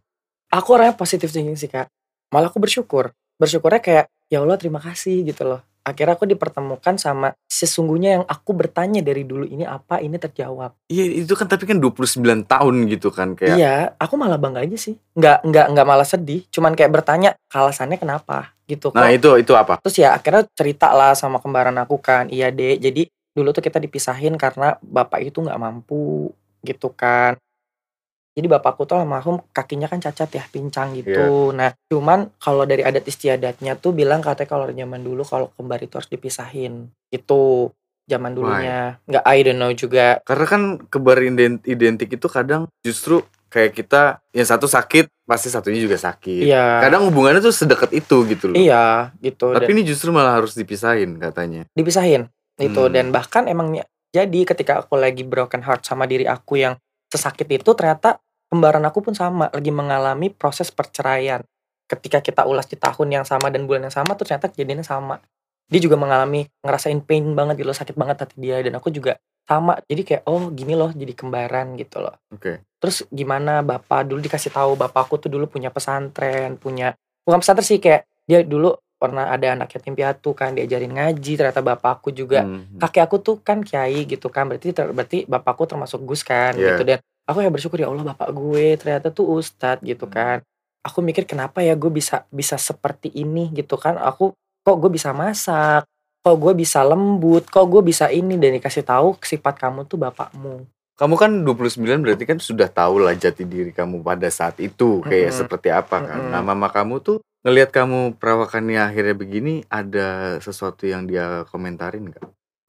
Aku 0.49 0.79
orangnya 0.79 0.95
positif 0.95 1.27
thinking 1.29 1.59
sih 1.59 1.67
kak. 1.67 1.91
Malah 2.31 2.47
aku 2.47 2.63
bersyukur. 2.63 3.11
Bersyukurnya 3.35 3.83
kayak 3.83 4.05
ya 4.31 4.39
Allah 4.39 4.55
terima 4.55 4.79
kasih 4.79 5.27
gitu 5.27 5.43
loh. 5.43 5.61
Akhirnya 5.83 6.15
aku 6.19 6.29
dipertemukan 6.29 6.95
sama 6.99 7.33
sesungguhnya 7.49 8.21
yang 8.21 8.23
aku 8.27 8.53
bertanya 8.53 9.01
dari 9.01 9.25
dulu 9.25 9.47
ini 9.47 9.65
apa 9.65 10.03
ini 10.03 10.19
terjawab. 10.19 10.75
Iya 10.91 11.25
itu 11.25 11.33
kan 11.33 11.49
tapi 11.49 11.65
kan 11.65 11.81
29 11.81 12.21
tahun 12.45 12.75
gitu 12.91 13.09
kan 13.09 13.33
kayak. 13.33 13.57
Iya, 13.57 13.75
aku 13.97 14.13
malah 14.19 14.37
bangga 14.37 14.63
aja 14.63 14.77
sih. 14.77 14.99
Nggak 15.17 15.47
nggak 15.47 15.65
nggak 15.73 15.87
malah 15.87 16.07
sedih. 16.07 16.45
Cuman 16.53 16.77
kayak 16.77 16.91
bertanya 16.93 17.33
alasannya 17.49 17.97
kenapa 17.97 18.53
gitu. 18.69 18.93
Nah 18.93 19.09
Kok 19.09 19.17
itu 19.17 19.29
itu 19.41 19.53
apa? 19.57 19.81
terus 19.81 19.97
ya 19.97 20.13
akhirnya 20.13 20.45
cerita 20.53 20.93
lah 20.93 21.17
sama 21.17 21.41
kembaran 21.41 21.73
aku 21.81 21.97
kan 21.97 22.29
iya 22.29 22.53
deh 22.53 22.77
jadi 22.77 23.09
dulu 23.33 23.49
tuh 23.55 23.63
kita 23.65 23.81
dipisahin 23.81 24.35
karena 24.37 24.77
bapak 24.83 25.25
itu 25.25 25.39
nggak 25.41 25.57
mampu 25.57 26.29
gitu 26.61 26.91
kan 26.93 27.39
jadi 28.39 28.47
bapakku 28.49 28.83
tuh 28.83 28.95
almarhum 28.95 29.43
kakinya 29.51 29.85
kan 29.85 29.99
cacat 29.99 30.31
ya 30.31 30.43
pincang 30.45 30.95
gitu. 30.95 31.11
Nah 31.51 31.75
cuman 31.85 32.31
kalau 32.37 32.63
dari 32.63 32.81
adat 32.81 33.03
istiadatnya 33.03 33.75
tuh 33.75 33.91
bilang 33.91 34.23
katanya 34.23 34.47
kalau 34.47 34.65
zaman 34.65 35.01
dulu 35.01 35.21
kalau 35.21 35.51
kembar 35.53 35.77
itu 35.77 35.93
harus 35.93 36.07
dipisahin. 36.07 36.87
Itu 37.09 37.69
zaman 38.07 38.31
dulunya. 38.31 38.97
Nggak 39.03 39.23
I 39.23 39.37
don't 39.43 39.59
know 39.59 39.69
juga. 39.69 40.23
Karena 40.23 40.45
kan 40.45 40.61
kebar 40.81 41.19
ident- 41.19 41.61
identik 41.63 42.09
itu 42.09 42.25
kadang 42.25 42.65
justru 42.79 43.19
kayak 43.49 43.73
kita 43.73 44.01
yang 44.29 44.45
satu 44.45 44.65
sakit 44.65 45.09
pasti 45.25 45.49
satunya 45.49 45.77
juga 45.77 45.97
sakit. 45.97 46.45
iya. 46.45 46.79
Kadang 46.79 47.05
hubungannya 47.05 47.37
tuh 47.39 47.51
sedekat 47.51 47.89
itu 47.91 48.23
gitu 48.25 48.49
loh. 48.49 48.55
iya 48.55 49.09
gitu. 49.19 49.51
Tapi 49.51 49.67
Dan- 49.67 49.73
ini 49.75 49.81
justru 49.83 50.09
malah 50.09 50.37
harus 50.37 50.53
dipisahin 50.53 51.17
katanya. 51.17 51.65
dipisahin 51.73 52.29
itu 52.57 52.81
Hmm. 52.81 52.93
dan 52.93 53.09
bahkan 53.09 53.45
emang 53.45 53.73
jadi 54.09 54.39
ketika 54.43 54.81
aku 54.81 54.97
lagi 54.97 55.21
broken 55.21 55.61
heart 55.61 55.81
sama 55.81 56.05
diri 56.05 56.25
aku 56.25 56.57
yang 56.57 56.77
sesakit 57.09 57.45
itu 57.47 57.73
ternyata 57.73 58.21
kembaran 58.49 58.81
aku 58.83 58.99
pun 59.01 59.13
sama 59.13 59.47
lagi 59.49 59.69
mengalami 59.69 60.27
proses 60.29 60.69
perceraian 60.69 61.45
ketika 61.85 62.19
kita 62.19 62.41
ulas 62.43 62.65
di 62.65 62.75
tahun 62.75 63.21
yang 63.21 63.25
sama 63.25 63.49
dan 63.49 63.65
bulan 63.65 63.85
yang 63.85 63.95
sama 63.95 64.13
tuh 64.13 64.25
ternyata 64.25 64.49
kejadiannya 64.49 64.83
sama 64.83 65.21
dia 65.69 65.77
juga 65.77 65.95
mengalami 65.95 66.49
ngerasain 66.61 66.97
pain 67.01 67.21
banget 67.33 67.61
gitu 67.61 67.69
loh 67.69 67.77
sakit 67.77 67.93
banget 67.93 68.25
hati 68.25 68.35
dia 68.37 68.57
dan 68.59 68.73
aku 68.73 68.89
juga 68.89 69.17
sama 69.45 69.77
jadi 69.85 70.01
kayak 70.01 70.23
oh 70.25 70.49
gini 70.49 70.73
loh 70.73 70.89
jadi 70.89 71.13
kembaran 71.13 71.73
gitu 71.75 72.01
loh 72.01 72.13
Oke. 72.29 72.61
terus 72.77 73.05
gimana 73.09 73.61
bapak 73.61 74.05
dulu 74.05 74.17
dikasih 74.19 74.49
tahu 74.49 74.73
bapakku 74.75 75.17
tuh 75.17 75.29
dulu 75.29 75.45
punya 75.45 75.69
pesantren 75.69 76.57
punya 76.57 76.93
bukan 77.21 77.41
pesantren 77.41 77.65
sih 77.65 77.77
kayak 77.77 78.05
dia 78.25 78.41
dulu 78.41 78.73
pernah 78.99 79.31
ada 79.31 79.55
anak 79.55 79.71
yatim 79.71 79.95
piatu 79.95 80.35
kan 80.35 80.53
diajarin 80.53 80.91
ngaji 80.91 81.31
ternyata 81.33 81.61
bapakku 81.63 82.11
juga 82.11 82.43
Hmm. 82.43 82.77
kakek 82.77 83.03
aku 83.05 83.15
tuh 83.19 83.35
kan 83.39 83.63
kiai 83.63 84.03
gitu 84.03 84.27
kan 84.27 84.45
berarti 84.45 84.69
ter- 84.69 84.91
berarti 84.91 85.23
bapakku 85.23 85.65
termasuk 85.65 86.03
gus 86.03 86.21
kan 86.21 86.53
Iya. 86.53 86.75
gitu 86.75 86.83
dan 86.83 86.99
aku 87.29 87.45
ya 87.45 87.49
bersyukur 87.53 87.77
ya 87.77 87.87
Allah 87.87 88.01
bapak 88.09 88.33
gue 88.33 88.73
ternyata 88.75 89.13
tuh 89.13 89.37
ustadz 89.37 89.85
gitu 89.85 90.09
Hmm. 90.09 90.15
kan 90.17 90.37
aku 90.81 91.05
mikir 91.05 91.29
kenapa 91.29 91.61
ya 91.61 91.77
gue 91.77 91.91
bisa 91.93 92.25
bisa 92.33 92.57
seperti 92.57 93.13
ini 93.13 93.53
gitu 93.53 93.77
kan 93.77 94.01
aku 94.01 94.33
kok 94.65 94.77
gue 94.81 94.89
bisa 94.89 95.13
masak 95.13 95.85
kok 96.19 96.35
gue 96.35 96.53
bisa 96.57 96.81
lembut 96.81 97.45
kok 97.45 97.69
gue 97.69 97.81
bisa 97.85 98.09
ini 98.09 98.35
dan 98.35 98.57
dikasih 98.57 98.81
tahu 98.81 99.13
sifat 99.21 99.55
kamu 99.55 99.85
tuh 99.85 100.01
bapakmu 100.01 100.65
Kamu 100.99 101.15
kan 101.15 101.31
29 101.47 101.79
berarti 102.03 102.27
kan 102.27 102.43
sudah 102.43 102.67
tahu 102.67 102.99
lah 102.99 103.15
jati 103.15 103.47
diri 103.47 103.71
kamu 103.71 104.03
pada 104.03 104.27
saat 104.27 104.59
itu 104.59 104.99
kayak 104.99 105.31
Mm-mm. 105.31 105.39
seperti 105.39 105.71
apa 105.71 106.03
kan. 106.03 106.27
Mm-mm. 106.27 106.31
Nah, 106.35 106.43
mama 106.43 106.67
kamu 106.67 106.99
tuh 106.99 107.17
ngelihat 107.47 107.71
kamu 107.71 108.19
perawakannya 108.19 108.83
akhirnya 108.83 109.15
begini 109.15 109.63
ada 109.71 110.35
sesuatu 110.43 110.83
yang 110.83 111.07
dia 111.07 111.47
komentarin 111.47 112.03
nggak? 112.11 112.19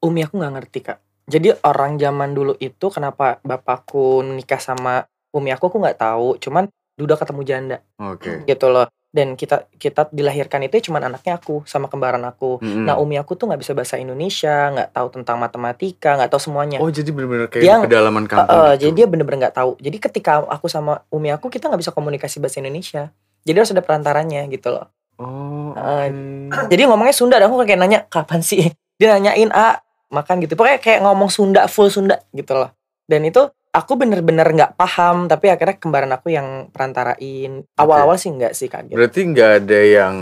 Umi 0.07 0.23
aku 0.23 0.39
nggak 0.39 0.53
ngerti 0.55 0.79
kak. 0.79 1.03
Jadi 1.25 1.53
orang 1.61 1.97
zaman 1.97 2.31
dulu 2.31 2.57
itu 2.57 2.89
kenapa 2.89 3.37
bapakku 3.41 4.21
nikah 4.23 4.59
sama 4.59 5.05
Umi 5.31 5.49
aku 5.49 5.67
aku 5.67 5.77
nggak 5.79 5.99
tahu. 5.99 6.35
Cuman 6.37 6.67
Duda 6.91 7.15
ketemu 7.15 7.41
janda 7.41 7.77
Oke. 7.97 8.43
gitu 8.45 8.67
loh. 8.67 8.85
Dan 9.11 9.35
kita 9.35 9.67
kita 9.75 10.07
dilahirkan 10.07 10.63
itu 10.63 10.87
cuman 10.87 11.11
anaknya 11.11 11.35
aku 11.35 11.63
sama 11.67 11.91
kembaran 11.91 12.23
aku. 12.23 12.63
Mm-mm. 12.63 12.87
Nah 12.87 12.95
Umi 12.95 13.19
aku 13.19 13.35
tuh 13.35 13.47
nggak 13.47 13.59
bisa 13.59 13.71
bahasa 13.75 13.99
Indonesia, 13.99 14.71
nggak 14.71 14.95
tahu 14.95 15.07
tentang 15.19 15.35
matematika, 15.35 16.15
nggak 16.15 16.31
tahu 16.31 16.39
semuanya. 16.39 16.77
Oh 16.79 16.87
jadi 16.87 17.11
benar-benar 17.11 17.47
kayak 17.51 17.63
Dia- 17.63 17.83
pedalaman 17.83 18.23
Eh, 18.23 18.29
kampung 18.31 18.55
eh, 18.55 18.63
gitu. 18.71 18.79
jadi 18.87 18.91
dia 18.95 19.05
bener-bener 19.11 19.39
nggak 19.47 19.55
tahu. 19.55 19.71
Jadi 19.83 19.97
ketika 19.99 20.47
aku 20.47 20.67
sama 20.71 21.03
Umi 21.11 21.27
aku 21.27 21.51
kita 21.51 21.67
nggak 21.67 21.81
bisa 21.83 21.91
komunikasi 21.91 22.39
bahasa 22.39 22.63
Indonesia. 22.63 23.11
Jadi 23.43 23.55
harus 23.57 23.71
ada 23.75 23.83
perantaranya 23.83 24.47
gitu 24.47 24.69
loh. 24.71 24.87
Oh. 25.19 25.75
Eh, 25.75 26.07
oke. 26.47 26.69
Jadi 26.71 26.81
ngomongnya 26.87 27.15
Sunda, 27.15 27.35
dan 27.39 27.51
aku 27.51 27.61
kayak 27.61 27.79
nanya 27.79 27.99
kapan 28.07 28.39
sih? 28.39 28.69
Dia 28.95 29.17
nanyain 29.17 29.49
A 29.51 29.81
makan 30.11 30.43
gitu. 30.43 30.59
Pokoknya 30.59 30.83
kayak 30.83 31.01
ngomong 31.01 31.31
Sunda 31.31 31.65
full 31.71 31.87
Sunda 31.87 32.19
gitu 32.35 32.53
loh. 32.53 32.69
Dan 33.07 33.23
itu 33.25 33.47
aku 33.71 33.95
bener-bener 33.95 34.45
nggak 34.51 34.75
paham 34.75 35.31
tapi 35.31 35.47
akhirnya 35.47 35.79
kembaran 35.79 36.11
aku 36.11 36.27
yang 36.35 36.67
perantarain 36.75 37.63
awal-awal 37.79 38.19
sih 38.19 38.29
nggak 38.35 38.51
sih 38.51 38.67
kaget 38.67 38.99
Berarti 38.99 39.19
nggak 39.31 39.51
ada 39.63 39.79
yang 39.79 40.15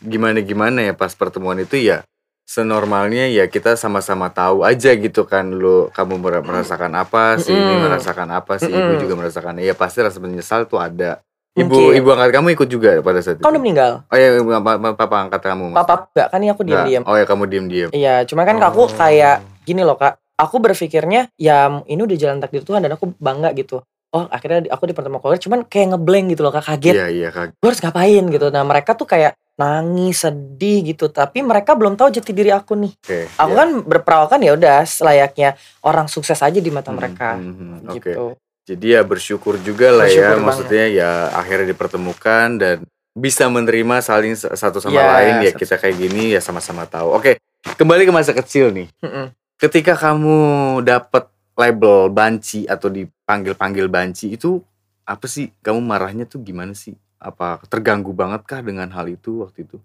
gimana-gimana 0.00 0.84
ya 0.84 0.92
pas 0.96 1.12
pertemuan 1.12 1.60
itu 1.60 1.76
ya 1.76 2.04
senormalnya 2.44 3.32
ya 3.32 3.48
kita 3.48 3.72
sama-sama 3.76 4.28
tahu 4.28 4.68
aja 4.68 4.92
gitu 4.96 5.24
kan 5.24 5.48
lo 5.48 5.88
kamu 5.96 6.20
mer- 6.20 6.44
merasakan 6.44 6.92
apa 6.92 7.40
si 7.40 7.56
ini 7.56 7.80
merasakan 7.80 8.28
apa 8.36 8.60
si 8.60 8.68
ibu 8.68 8.96
Mm-mm. 8.96 9.00
juga 9.00 9.14
merasakan 9.16 9.64
ya 9.64 9.72
pasti 9.72 10.04
rasa 10.04 10.20
menyesal 10.20 10.68
tuh 10.68 10.76
ada 10.76 11.24
ibu 11.54 11.70
Mungkin. 11.70 11.94
ibu 11.94 12.08
angkat 12.10 12.30
kamu 12.34 12.48
ikut 12.52 12.68
juga 12.68 12.90
pada 12.98 13.22
saat 13.22 13.38
itu? 13.38 13.42
kamu 13.42 13.52
udah 13.52 13.62
meninggal? 13.62 13.92
Oh 14.04 14.16
ya 14.16 14.28
ibu- 14.36 14.50
papa, 14.58 14.90
papa 14.92 15.16
angkat 15.20 15.40
kamu 15.40 15.64
maksudnya? 15.70 15.78
papa 15.80 15.94
nggak 16.10 16.26
kan 16.26 16.38
ini 16.38 16.50
aku 16.50 16.62
diam-diam 16.62 17.02
oh 17.06 17.14
ya 17.14 17.24
kamu 17.24 17.42
diem 17.46 17.66
iya 17.90 18.14
cuma 18.26 18.42
kan 18.42 18.58
aku 18.58 18.90
kayak 18.90 19.36
gini 19.62 19.80
loh 19.80 19.94
kak. 19.94 20.18
Aku 20.34 20.58
berpikirnya 20.58 21.30
ya 21.38 21.70
ini 21.86 22.00
udah 22.00 22.18
jalan 22.18 22.42
takdir 22.42 22.60
Tuhan 22.60 22.82
dan 22.82 22.90
aku 22.92 23.14
bangga 23.16 23.54
gitu. 23.54 23.86
Oh 24.10 24.26
akhirnya 24.28 24.60
di- 24.60 24.70
aku 24.70 24.82
dipertemukan 24.84 25.22
keluarga 25.22 25.40
cuman 25.40 25.60
kayak 25.62 25.94
ngeblank 25.94 26.26
gitu 26.28 26.42
loh 26.42 26.50
kak. 26.50 26.66
Kaget. 26.66 26.90
Iya 26.92 27.06
iya 27.08 27.28
kak 27.30 27.54
gue 27.54 27.68
harus 27.70 27.78
ngapain 27.78 28.24
gitu. 28.28 28.46
Nah 28.50 28.66
mereka 28.66 28.92
tuh 28.92 29.06
kayak 29.06 29.38
nangis 29.54 30.26
sedih 30.26 30.82
gitu. 30.84 31.06
Tapi 31.06 31.38
mereka 31.40 31.78
belum 31.78 31.94
tahu 31.94 32.10
jati 32.10 32.34
diri 32.34 32.50
aku 32.50 32.74
nih. 32.74 32.92
Oke 32.98 33.30
aku 33.30 33.46
iya. 33.48 33.58
kan 33.62 33.68
berperawakan 33.80 34.40
ya 34.42 34.52
udah 34.52 34.82
selayaknya 34.82 35.54
orang 35.80 36.10
sukses 36.10 36.36
aja 36.36 36.58
di 36.58 36.68
mata 36.68 36.90
Hmm, 36.90 36.98
mereka. 36.98 37.38
hmm, 37.38 37.54
hmm, 37.54 37.70
oke. 37.86 37.94
Gitu 37.94 38.26
Jadi 38.64 38.96
ya 38.96 39.04
bersyukur 39.04 39.60
juga 39.60 39.92
lah 39.92 40.08
ya, 40.08 40.32
Bersyukur 40.32 40.40
maksudnya 40.40 40.86
ya 40.88 41.10
akhirnya 41.36 41.68
dipertemukan 41.68 42.48
dan 42.56 42.76
bisa 43.12 43.46
menerima 43.46 44.00
saling 44.00 44.34
satu 44.34 44.80
sama 44.80 44.98
Iya, 44.98 45.06
lain 45.12 45.34
ya 45.46 45.52
kita 45.52 45.76
kayak 45.76 45.96
gini 46.00 46.32
ya 46.32 46.40
sama-sama 46.40 46.88
tahu. 46.88 47.12
Oke, 47.12 47.38
kembali 47.76 48.08
ke 48.08 48.12
masa 48.12 48.32
kecil 48.32 48.72
nih. 48.72 48.88
Mm-mm. 49.04 49.30
Ketika 49.60 49.94
kamu 49.94 50.80
dapat 50.82 51.28
label 51.54 52.10
banci 52.10 52.66
atau 52.66 52.90
dipanggil-panggil 52.90 53.86
banci 53.86 54.34
itu 54.34 54.58
apa 55.04 55.28
sih? 55.28 55.52
Kamu 55.62 55.78
marahnya 55.84 56.24
tuh 56.26 56.42
gimana 56.42 56.72
sih? 56.72 56.96
Apa 57.20 57.62
terganggu 57.68 58.10
banget 58.10 58.42
kah 58.48 58.64
dengan 58.64 58.90
hal 58.90 59.06
itu 59.12 59.44
waktu 59.46 59.68
itu? 59.68 59.78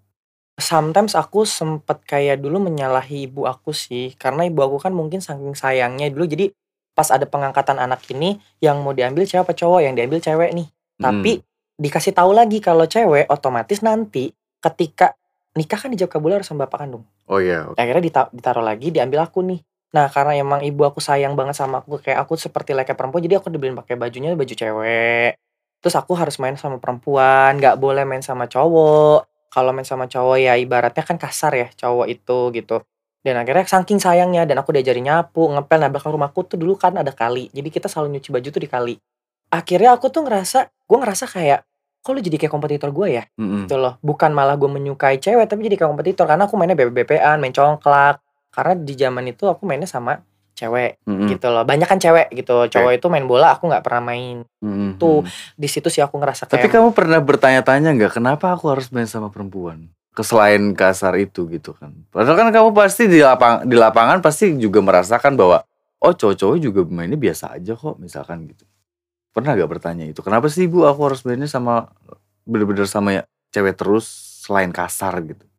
sometimes 0.60 1.16
aku 1.16 1.48
sempet 1.48 2.04
kayak 2.04 2.44
dulu 2.44 2.60
menyalahi 2.70 3.32
ibu 3.32 3.48
aku 3.48 3.72
sih 3.72 4.14
karena 4.20 4.46
ibu 4.46 4.60
aku 4.60 4.78
kan 4.78 4.92
mungkin 4.92 5.24
saking 5.24 5.56
sayangnya 5.56 6.12
dulu 6.12 6.28
jadi 6.28 6.52
pas 7.00 7.16
ada 7.16 7.24
pengangkatan 7.24 7.80
anak 7.80 8.04
ini 8.12 8.44
yang 8.60 8.84
mau 8.84 8.92
diambil 8.92 9.24
cewek 9.24 9.48
apa 9.48 9.56
cowok 9.56 9.80
yang 9.88 9.96
diambil 9.96 10.20
cewek 10.20 10.52
nih. 10.52 10.68
Tapi 11.00 11.40
dikasih 11.80 12.12
tahu 12.12 12.36
lagi 12.36 12.60
kalau 12.60 12.84
cewek 12.84 13.32
otomatis 13.32 13.80
nanti 13.80 14.36
ketika 14.60 15.16
nikah 15.56 15.80
kan 15.80 15.96
dijawab 15.96 16.12
kabul 16.12 16.36
harus 16.36 16.44
sama 16.44 16.68
bapak 16.68 16.84
kandung. 16.84 17.08
Hmm. 17.24 17.32
Oh 17.32 17.40
iya, 17.40 17.72
oke. 17.72 17.80
akhirnya 17.80 18.04
dita- 18.04 18.32
ditaruh 18.36 18.60
lagi 18.60 18.92
diambil 18.92 19.24
aku 19.24 19.40
nih. 19.48 19.64
Nah 19.96 20.12
karena 20.12 20.36
emang 20.36 20.60
ibu 20.60 20.84
aku 20.84 21.00
sayang 21.00 21.40
banget 21.40 21.56
sama 21.56 21.80
aku 21.80 22.04
kayak 22.04 22.20
aku 22.20 22.36
seperti 22.36 22.76
layaknya 22.76 23.00
perempuan 23.00 23.24
jadi 23.24 23.40
aku 23.40 23.48
dibeliin 23.48 23.80
pakai 23.80 23.96
bajunya 23.96 24.36
baju 24.36 24.52
cewek. 24.52 25.40
Terus 25.80 25.96
aku 25.96 26.20
harus 26.20 26.36
main 26.36 26.60
sama 26.60 26.84
perempuan 26.84 27.56
nggak 27.64 27.80
boleh 27.80 28.04
main 28.04 28.20
sama 28.20 28.52
cowok. 28.52 29.24
Kalau 29.56 29.72
main 29.72 29.88
sama 29.88 30.12
cowok 30.12 30.36
ya 30.36 30.60
ibaratnya 30.60 31.02
kan 31.08 31.16
kasar 31.16 31.56
ya 31.56 31.72
cowok 31.80 32.12
itu 32.12 32.40
gitu 32.60 32.84
dan 33.20 33.36
akhirnya 33.36 33.68
saking 33.68 34.00
sayangnya 34.00 34.48
dan 34.48 34.64
aku 34.64 34.72
diajarin 34.72 35.04
nyapu 35.04 35.52
ngepel 35.52 35.78
nah 35.84 35.92
belakang 35.92 36.16
rumahku 36.16 36.48
tuh 36.48 36.56
dulu 36.56 36.80
kan 36.80 36.96
ada 36.96 37.12
kali. 37.12 37.52
Jadi 37.52 37.68
kita 37.68 37.92
selalu 37.92 38.16
nyuci 38.16 38.30
baju 38.32 38.48
tuh 38.48 38.62
di 38.64 38.70
kali. 38.72 38.96
Akhirnya 39.52 39.92
aku 40.00 40.08
tuh 40.08 40.24
ngerasa 40.24 40.72
gue 40.72 40.98
ngerasa 40.98 41.26
kayak 41.28 41.60
kok 42.00 42.16
lu 42.16 42.24
jadi 42.24 42.40
kayak 42.40 42.54
kompetitor 42.54 42.96
gue 42.96 43.08
ya? 43.20 43.24
Mm-mm. 43.36 43.68
gitu 43.68 43.76
loh. 43.76 44.00
Bukan 44.00 44.32
malah 44.32 44.56
gue 44.56 44.72
menyukai 44.72 45.20
cewek 45.20 45.52
tapi 45.52 45.68
jadi 45.68 45.76
kayak 45.76 45.92
kompetitor. 45.92 46.26
Karena 46.32 46.48
aku 46.48 46.56
mainnya 46.56 46.80
BBBPan 46.80 47.44
main 47.44 47.52
congklak. 47.52 48.24
Karena 48.56 48.74
di 48.80 48.94
zaman 48.96 49.28
itu 49.28 49.52
aku 49.52 49.68
mainnya 49.68 49.90
sama 49.90 50.24
cewek 50.56 51.04
Mm-mm. 51.04 51.28
gitu 51.28 51.52
loh. 51.52 51.68
Banyak 51.68 51.92
kan 51.92 52.00
cewek 52.00 52.32
gitu. 52.32 52.72
Cowok 52.72 52.92
itu 52.96 53.08
main 53.12 53.28
bola 53.28 53.52
aku 53.52 53.68
nggak 53.68 53.84
pernah 53.84 54.16
main. 54.16 54.48
Mm-mm. 54.64 54.96
Tuh, 54.96 55.28
di 55.60 55.68
situ 55.68 55.92
sih 55.92 56.00
aku 56.00 56.16
ngerasa 56.16 56.48
Tapi 56.48 56.72
kayak 56.72 56.80
kamu 56.80 56.96
pernah 56.96 57.20
bertanya-tanya 57.20 57.92
nggak 58.00 58.16
kenapa 58.16 58.56
aku 58.56 58.72
harus 58.72 58.88
main 58.96 59.12
sama 59.12 59.28
perempuan? 59.28 59.92
Keselain 60.14 60.74
kasar 60.76 61.16
itu 61.22 61.48
gitu 61.48 61.72
kan. 61.78 61.94
Padahal 62.10 62.36
kan 62.36 62.48
kamu 62.52 62.70
pasti 62.76 63.08
di 63.08 63.24
lapang 63.24 63.64
di 63.64 63.76
lapangan 63.78 64.20
pasti 64.20 64.52
juga 64.58 64.84
merasakan 64.84 65.38
bahwa 65.38 65.64
oh 66.02 66.14
cowok-cowok 66.14 66.58
juga 66.60 66.82
mainnya 66.90 67.16
biasa 67.16 67.56
aja 67.56 67.78
kok 67.78 67.96
misalkan 68.02 68.50
gitu. 68.50 68.66
Pernah 69.32 69.56
gak 69.56 69.70
bertanya 69.70 70.10
itu? 70.10 70.20
Kenapa 70.26 70.50
sih 70.50 70.66
ibu 70.66 70.84
aku 70.84 71.14
harus 71.14 71.22
mainnya 71.24 71.48
sama 71.48 71.94
bener-bener 72.44 72.90
sama 72.90 73.14
ya, 73.14 73.24
cewek 73.54 73.78
terus 73.78 74.10
selain 74.44 74.74
kasar 74.74 75.22
gitu? 75.22 75.50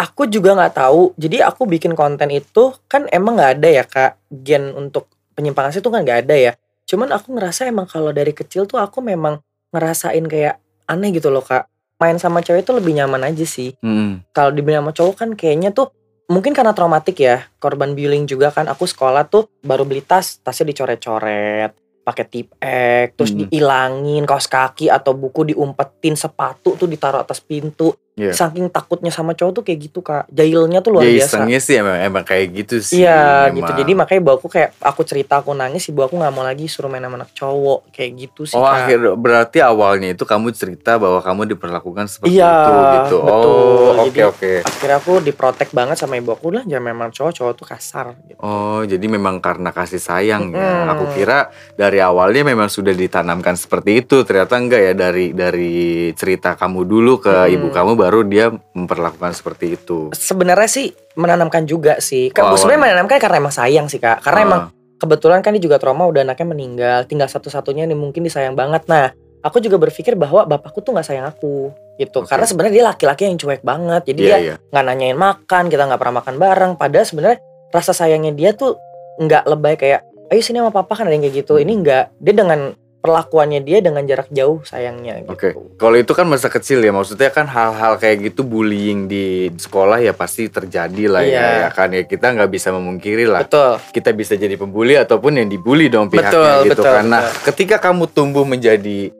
aku 0.00 0.24
juga 0.32 0.56
nggak 0.56 0.74
tahu 0.80 1.12
jadi 1.20 1.44
aku 1.52 1.68
bikin 1.68 1.92
konten 1.92 2.32
itu 2.32 2.72
kan 2.88 3.04
emang 3.12 3.36
nggak 3.36 3.52
ada 3.60 3.68
ya 3.68 3.84
kak 3.84 4.16
gen 4.32 4.72
untuk 4.72 5.12
penyimpangan 5.36 5.76
itu 5.76 5.92
kan 5.92 6.00
nggak 6.00 6.20
ada 6.24 6.36
ya 6.40 6.52
cuman 6.88 7.12
aku 7.12 7.36
ngerasa 7.36 7.68
emang 7.68 7.84
kalau 7.84 8.08
dari 8.16 8.32
kecil 8.32 8.64
tuh 8.64 8.80
aku 8.80 9.04
memang 9.04 9.44
ngerasain 9.76 10.24
kayak 10.24 10.56
aneh 10.88 11.12
gitu 11.12 11.28
loh 11.28 11.44
kak 11.44 11.68
main 12.00 12.16
sama 12.16 12.40
cewek 12.40 12.64
itu 12.64 12.72
lebih 12.72 12.96
nyaman 12.96 13.28
aja 13.28 13.44
sih 13.44 13.76
Hmm. 13.78 14.24
kalau 14.32 14.50
dibilang 14.50 14.88
sama 14.88 14.92
cowok 14.96 15.14
kan 15.14 15.30
kayaknya 15.36 15.70
tuh 15.70 15.92
mungkin 16.26 16.56
karena 16.56 16.72
traumatik 16.72 17.20
ya 17.20 17.44
korban 17.58 17.92
bullying 17.92 18.24
juga 18.24 18.48
kan 18.48 18.66
aku 18.66 18.88
sekolah 18.88 19.28
tuh 19.28 19.52
baru 19.60 19.84
beli 19.84 20.00
tas 20.00 20.40
tasnya 20.40 20.72
dicoret-coret 20.72 21.76
pakai 22.00 22.24
tip 22.24 22.56
ek 22.56 23.14
terus 23.14 23.36
Hmm. 23.36 23.44
dihilangin 23.44 24.24
kaos 24.24 24.48
kaki 24.48 24.88
atau 24.88 25.12
buku 25.12 25.52
diumpetin 25.52 26.16
sepatu 26.16 26.74
tuh 26.74 26.88
ditaruh 26.88 27.20
atas 27.20 27.44
pintu 27.44 27.92
Iya. 28.12 28.34
saking 28.34 28.68
takutnya 28.68 29.08
sama 29.08 29.32
cowok 29.32 29.52
tuh 29.52 29.62
kayak 29.62 29.78
gitu 29.80 30.00
kak 30.00 30.28
jahilnya 30.28 30.78
tuh 30.78 30.92
luar 30.92 31.02
Ya 31.02 31.16
biasa 31.16 31.40
isengnya 31.40 31.56
sih 31.56 31.74
emang, 31.74 31.96
emang 31.96 32.20
kayak 32.20 32.46
gitu 32.52 32.76
sih. 32.78 33.00
Iya 33.00 33.48
gitu 33.50 33.70
jadi 33.72 33.92
makanya 33.94 34.20
ibu 34.20 34.30
aku 34.34 34.46
kayak 34.46 34.70
aku 34.76 35.00
cerita 35.02 35.38
aku 35.38 35.50
nangis 35.50 35.86
ibu 35.86 36.00
aku 36.00 36.14
nggak 36.14 36.28
mau 36.28 36.42
lagi 36.42 36.66
suruh 36.66 36.86
main 36.86 37.00
sama 37.00 37.16
anak 37.16 37.32
cowok 37.32 37.88
kayak 37.90 38.10
gitu 38.18 38.44
sih 38.44 38.54
Oh 38.54 38.62
kak 38.62 38.76
akhir 38.84 38.98
berarti 39.16 39.58
awalnya 39.60 40.10
itu 40.10 40.22
kamu 40.22 40.50
cerita 40.50 40.96
bahwa 40.96 41.16
kamu 41.18 41.48
diperlakukan 41.50 42.04
seperti 42.06 42.34
Iya, 42.34 42.50
itu 42.50 42.72
gitu. 42.76 43.16
betul. 43.22 43.88
Oh 43.88 44.04
oke 44.04 44.22
oke. 44.26 44.52
akhirnya 44.60 44.96
aku 44.96 45.12
diprotek 45.20 45.70
banget 45.70 45.96
sama 45.96 46.14
ibu 46.14 46.30
aku 46.30 46.50
lah 46.50 46.62
jangan 46.62 46.84
memang 46.86 47.08
cowok 47.10 47.32
cowok 47.32 47.52
tuh 47.54 47.66
kasar 47.66 48.06
gitu. 48.22 48.36
Oh, 48.38 48.82
jadi 48.82 49.06
memang 49.06 49.38
karena 49.38 49.70
kasih 49.70 49.96
sayang 49.96 50.50
ya. 50.50 50.60
Mm-mm. 50.82 50.92
Aku 50.92 51.04
kira 51.10 51.48
dari 51.72 52.00
awalnya 52.00 52.42
memang 52.42 52.66
sudah 52.66 52.90
ditanamkan 52.90 53.54
seperti 53.54 54.00
itu. 54.00 54.20
Ternyata 54.22 54.56
enggak 54.56 54.80
ya 54.82 54.92
dari 54.94 55.30
dari 55.30 55.72
cerita 56.12 56.52
kamu 56.52 56.80
dulu 56.82 57.12
ke 57.18 57.30
Mm-mm. 57.46 57.54
ibu 57.54 57.68
kamu 57.70 57.92
baru 58.00 58.24
dia 58.24 58.48
memperlakukan 58.72 59.36
seperti 59.36 59.76
itu. 59.76 60.08
sebenarnya 60.16 60.70
sih 60.72 60.86
menanamkan 61.14 61.68
juga 61.68 62.00
sih. 62.00 62.32
Kak, 62.32 62.48
Oh, 62.48 62.56
sebenarnya 62.56 62.88
menanamkan 62.88 63.20
karena 63.20 63.36
emang 63.36 63.52
sayang 63.52 63.86
sih 63.92 64.00
kak. 64.00 64.24
Karena 64.24 64.40
Ah, 64.40 64.46
emang 64.48 64.62
kebetulan 64.96 65.44
kan 65.44 65.52
dia 65.52 65.60
juga 65.60 65.76
trauma 65.76 66.08
udah 66.08 66.24
anaknya 66.24 66.46
meninggal, 66.48 66.98
tinggal 67.04 67.28
satu-satunya 67.28 67.84
nih 67.84 67.98
mungkin 67.98 68.24
disayang 68.24 68.56
banget. 68.56 68.88
Nah, 68.88 69.12
aku 69.40 69.60
juga 69.60 69.76
berpikir 69.76 70.16
bahwa 70.16 70.44
bapakku 70.44 70.80
tuh 70.80 70.96
nggak 70.96 71.06
sayang 71.06 71.28
aku 71.28 71.72
gitu. 71.96 72.24
Oke. 72.24 72.32
Karena 72.32 72.44
sebenarnya 72.48 72.74
dia 72.80 72.84
laki-laki 72.88 73.22
yang 73.28 73.36
cuek 73.36 73.60
banget. 73.60 74.02
Jadi 74.08 74.20
iya 74.24 74.28
dia 74.28 74.38
iya. 74.40 74.54
nggak 74.72 74.84
nanyain 74.84 75.18
makan, 75.20 75.62
kita 75.68 75.82
nggak 75.84 76.00
pernah 76.00 76.16
makan 76.24 76.34
bareng. 76.40 76.72
Padahal 76.80 77.04
sebenarnya 77.04 77.38
rasa 77.70 77.92
sayangnya 77.92 78.32
dia 78.32 78.50
tuh 78.56 78.76
nggak 79.20 79.44
lebay 79.44 79.76
kayak, 79.76 80.00
ayo 80.32 80.40
sini 80.40 80.64
sama 80.64 80.72
papa 80.72 80.96
kan 80.96 81.04
ada 81.08 81.14
yang 81.16 81.24
kayak 81.28 81.44
gitu. 81.44 81.60
Hmm. 81.60 81.64
Ini 81.64 81.72
nggak. 81.84 82.04
Dia 82.20 82.34
dengan 82.36 82.60
perlakuannya 83.00 83.64
dia 83.64 83.80
dengan 83.80 84.04
jarak 84.04 84.28
jauh 84.28 84.60
sayangnya 84.60 85.24
gitu. 85.24 85.32
Oke. 85.32 85.48
Kalau 85.80 85.96
itu 85.96 86.12
kan 86.12 86.28
masa 86.28 86.52
kecil 86.52 86.84
ya, 86.84 86.92
maksudnya 86.92 87.32
kan 87.32 87.48
hal-hal 87.48 87.96
kayak 87.96 88.28
gitu 88.28 88.44
bullying 88.44 89.08
di 89.08 89.48
sekolah 89.50 89.98
ya 89.98 90.12
pasti 90.12 90.46
terjadi 90.46 91.04
lah 91.08 91.24
Iya. 91.24 91.32
ya, 91.40 91.48
ya 91.64 91.68
kan 91.72 91.88
ya 91.90 92.04
kita 92.04 92.36
nggak 92.36 92.50
bisa 92.52 92.68
memungkiri 92.70 93.24
lah. 93.24 93.48
Betul. 93.48 93.80
Kita 93.90 94.12
bisa 94.12 94.36
jadi 94.36 94.52
pembuli 94.54 95.00
ataupun 95.00 95.40
yang 95.40 95.48
dibully 95.48 95.88
dong 95.88 96.12
pihaknya 96.12 96.28
Betul, 96.28 96.52
gitu 96.68 96.82
betul, 96.84 96.92
kan. 96.92 97.04
Nah, 97.08 97.22
betul. 97.24 97.42
ketika 97.48 97.76
kamu 97.80 98.04
tumbuh 98.12 98.44
menjadi 98.44 99.10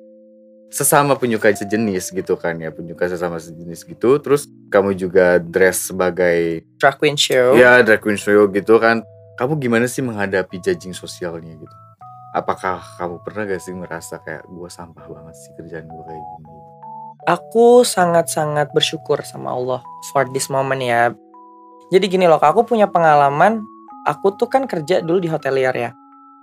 sesama 0.70 1.18
penyuka 1.18 1.50
sejenis 1.50 2.14
gitu 2.14 2.38
kan 2.38 2.54
ya, 2.60 2.70
penyuka 2.70 3.08
sesama 3.08 3.40
sejenis 3.40 3.82
gitu, 3.82 4.20
terus 4.22 4.46
kamu 4.70 4.94
juga 4.94 5.40
dress 5.40 5.90
sebagai 5.90 6.62
Drag 6.78 6.94
queen 6.94 7.18
show. 7.18 7.58
ya 7.58 7.82
drag 7.82 7.98
queen 7.98 8.14
show 8.14 8.44
gitu 8.46 8.76
kan. 8.78 9.02
Kamu 9.34 9.56
gimana 9.56 9.88
sih 9.88 10.04
menghadapi 10.04 10.60
judging 10.60 10.92
sosialnya 10.92 11.56
gitu? 11.56 11.76
Apakah 12.30 12.78
kamu 12.94 13.16
pernah 13.26 13.42
gak 13.42 13.58
sih 13.58 13.74
merasa 13.74 14.22
kayak 14.22 14.46
gue 14.46 14.70
sampah 14.70 15.02
banget 15.02 15.34
sih 15.34 15.50
kerjaan 15.58 15.90
gue 15.90 16.04
kayak 16.06 16.22
gini? 16.22 16.58
Aku 17.26 17.82
sangat-sangat 17.82 18.70
bersyukur 18.70 19.20
sama 19.26 19.50
Allah 19.52 19.80
for 20.14 20.24
this 20.30 20.46
moment 20.46 20.80
ya. 20.80 21.10
Jadi 21.90 22.06
gini 22.06 22.30
loh, 22.30 22.38
aku 22.38 22.62
punya 22.62 22.86
pengalaman. 22.86 23.66
Aku 24.06 24.32
tuh 24.38 24.46
kan 24.46 24.64
kerja 24.64 25.02
dulu 25.02 25.18
di 25.20 25.28
hotelier 25.28 25.74
ya. 25.74 25.90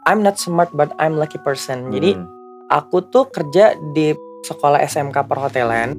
I'm 0.06 0.22
not 0.22 0.38
smart 0.38 0.70
but 0.75 0.91
I'm 1.00 1.15
lucky 1.15 1.39
person. 1.39 1.89
Jadi 1.89 2.15
Hmm. 2.15 2.27
aku 2.67 3.08
tuh 3.08 3.32
kerja 3.32 3.74
di 3.96 4.12
sekolah 4.44 4.84
SMK 4.84 5.24
perhotelan 5.24 5.98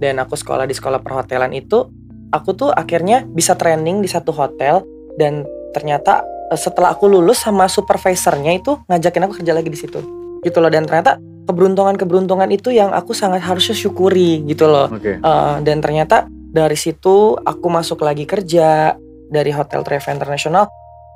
dan 0.00 0.20
aku 0.20 0.36
sekolah 0.36 0.64
di 0.64 0.74
sekolah 0.76 1.00
perhotelan 1.04 1.52
itu 1.52 1.88
aku 2.32 2.52
tuh 2.52 2.70
akhirnya 2.72 3.24
bisa 3.24 3.56
training 3.56 4.04
di 4.04 4.08
satu 4.08 4.32
hotel 4.32 4.84
dan 5.16 5.48
ternyata 5.72 6.24
setelah 6.56 6.96
aku 6.96 7.10
lulus 7.10 7.44
sama 7.44 7.68
supervisornya 7.68 8.56
itu 8.56 8.80
ngajakin 8.88 9.28
aku 9.28 9.42
kerja 9.42 9.52
lagi 9.52 9.68
di 9.68 9.78
situ. 9.78 10.00
Gitu 10.40 10.58
loh 10.62 10.70
dan 10.70 10.86
ternyata 10.86 11.18
keberuntungan-keberuntungan 11.48 12.48
itu 12.52 12.72
yang 12.72 12.92
aku 12.92 13.16
sangat 13.16 13.40
harusnya 13.44 13.76
syukuri 13.76 14.44
gitu 14.44 14.68
loh. 14.68 14.88
Oke. 14.92 15.18
Eh, 15.18 15.56
dan 15.64 15.80
ternyata 15.80 16.28
dari 16.30 16.76
situ 16.76 17.36
aku 17.36 17.66
masuk 17.68 18.04
lagi 18.04 18.28
kerja 18.28 18.96
dari 19.28 19.50
hotel 19.52 19.84
Treva 19.84 20.08
International. 20.12 20.64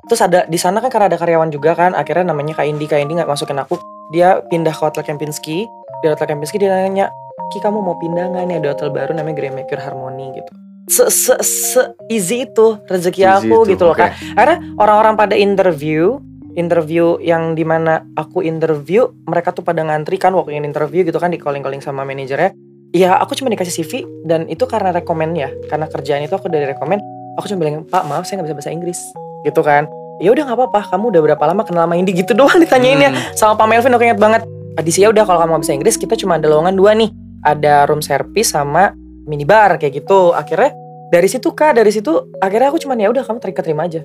Terus 0.09 0.19
ada 0.19 0.39
di 0.45 0.59
sana 0.59 0.83
kan 0.83 0.91
karena 0.91 1.07
ada 1.07 1.17
karyawan 1.17 1.47
juga 1.47 1.73
kan 1.79 1.95
akhirnya 1.95 2.35
namanya 2.35 2.59
Kak 2.59 2.67
Indi 2.67 2.85
Kak 2.85 2.99
Indi 2.99 3.15
nggak 3.15 3.29
masukin 3.29 3.57
aku. 3.61 3.79
Dia 4.11 4.43
pindah 4.51 4.75
ke 4.75 4.81
hotel 4.83 5.05
Kempinski. 5.07 5.65
Di 6.03 6.05
hotel 6.11 6.27
Kempinski 6.27 6.59
dia 6.59 6.75
nanya 6.75 7.07
Ki 7.55 7.63
kamu 7.63 7.79
mau 7.79 7.95
pindah 7.95 8.33
nggak 8.33 8.43
nih? 8.49 8.55
Ada 8.59 8.67
hotel 8.75 8.89
baru 8.91 9.11
namanya 9.15 9.39
Grandmaker 9.39 9.79
Harmony 9.79 10.35
gitu 10.35 10.51
se 10.85 11.07
se 11.07 11.33
se 11.41 11.81
easy 12.11 12.43
itu 12.43 12.77
rezeki 12.85 13.21
Easy 13.23 13.47
aku 13.47 13.57
itu, 13.63 13.71
gitu 13.77 13.83
loh 13.87 13.95
oke. 13.95 14.03
Kak. 14.03 14.11
Karena 14.35 14.55
orang-orang 14.77 15.13
pada 15.15 15.35
interview 15.35 16.19
interview 16.53 17.17
yang 17.17 17.57
di 17.57 17.65
mana 17.65 18.05
aku 18.13 18.45
interview 18.45 19.09
mereka 19.25 19.49
tuh 19.49 19.65
pada 19.65 19.81
ngantri 19.81 20.21
kan 20.21 20.35
waktu 20.37 20.53
yang 20.53 20.67
interview 20.67 21.01
gitu 21.01 21.17
kan 21.17 21.33
di 21.33 21.39
calling 21.41 21.65
calling 21.65 21.81
sama 21.81 22.05
manajernya. 22.05 22.53
Ya 22.93 23.17
aku 23.17 23.33
cuma 23.33 23.49
dikasih 23.49 23.73
CV 23.81 24.05
dan 24.29 24.45
itu 24.45 24.69
karena 24.69 24.93
rekomen 24.93 25.33
ya 25.33 25.49
karena 25.65 25.89
kerjaan 25.89 26.21
itu 26.21 26.37
aku 26.37 26.45
dari 26.45 26.69
rekomen 26.69 27.01
aku 27.41 27.49
cuma 27.49 27.65
bilang 27.65 27.89
pak 27.89 28.05
maaf 28.05 28.29
saya 28.29 28.37
nggak 28.37 28.53
bisa 28.53 28.57
bahasa 28.61 28.71
Inggris. 28.71 28.99
Gitu 29.41 29.61
kan. 29.65 29.89
Ya 30.21 30.29
udah 30.29 30.45
nggak 30.45 30.57
apa-apa. 30.61 30.93
Kamu 30.93 31.09
udah 31.09 31.21
berapa 31.25 31.43
lama 31.49 31.65
kenal 31.65 31.89
sama 31.89 31.97
Indi? 31.97 32.13
Gitu 32.13 32.31
doang 32.39 32.53
ditanyainnya 32.61 33.09
Hmm. 33.09 33.33
sama 33.33 33.57
Pak 33.57 33.65
Melvin 33.65 33.93
aku 33.97 34.03
ingat 34.05 34.21
banget. 34.21 34.41
Adisi 34.77 35.01
ya 35.01 35.09
udah 35.09 35.25
kalau 35.25 35.41
kamu 35.41 35.61
bisa 35.65 35.73
Inggris 35.73 35.97
kita 35.97 36.13
cuma 36.13 36.37
ada 36.37 36.45
lowongan 36.53 36.77
dua 36.77 36.93
nih. 36.93 37.09
Ada 37.41 37.89
room 37.89 37.99
service 38.05 38.53
sama 38.53 38.93
minibar 39.27 39.75
kayak 39.79 40.03
gitu. 40.03 40.31
Akhirnya 40.31 40.75
dari 41.11 41.27
situ 41.29 41.51
kak 41.53 41.77
dari 41.77 41.91
situ 41.91 42.33
akhirnya 42.41 42.73
aku 42.73 42.79
cuman 42.81 42.97
ya 42.99 43.09
udah 43.11 43.23
kamu 43.23 43.39
terima 43.39 43.61
terima 43.63 43.83
aja. 43.85 44.01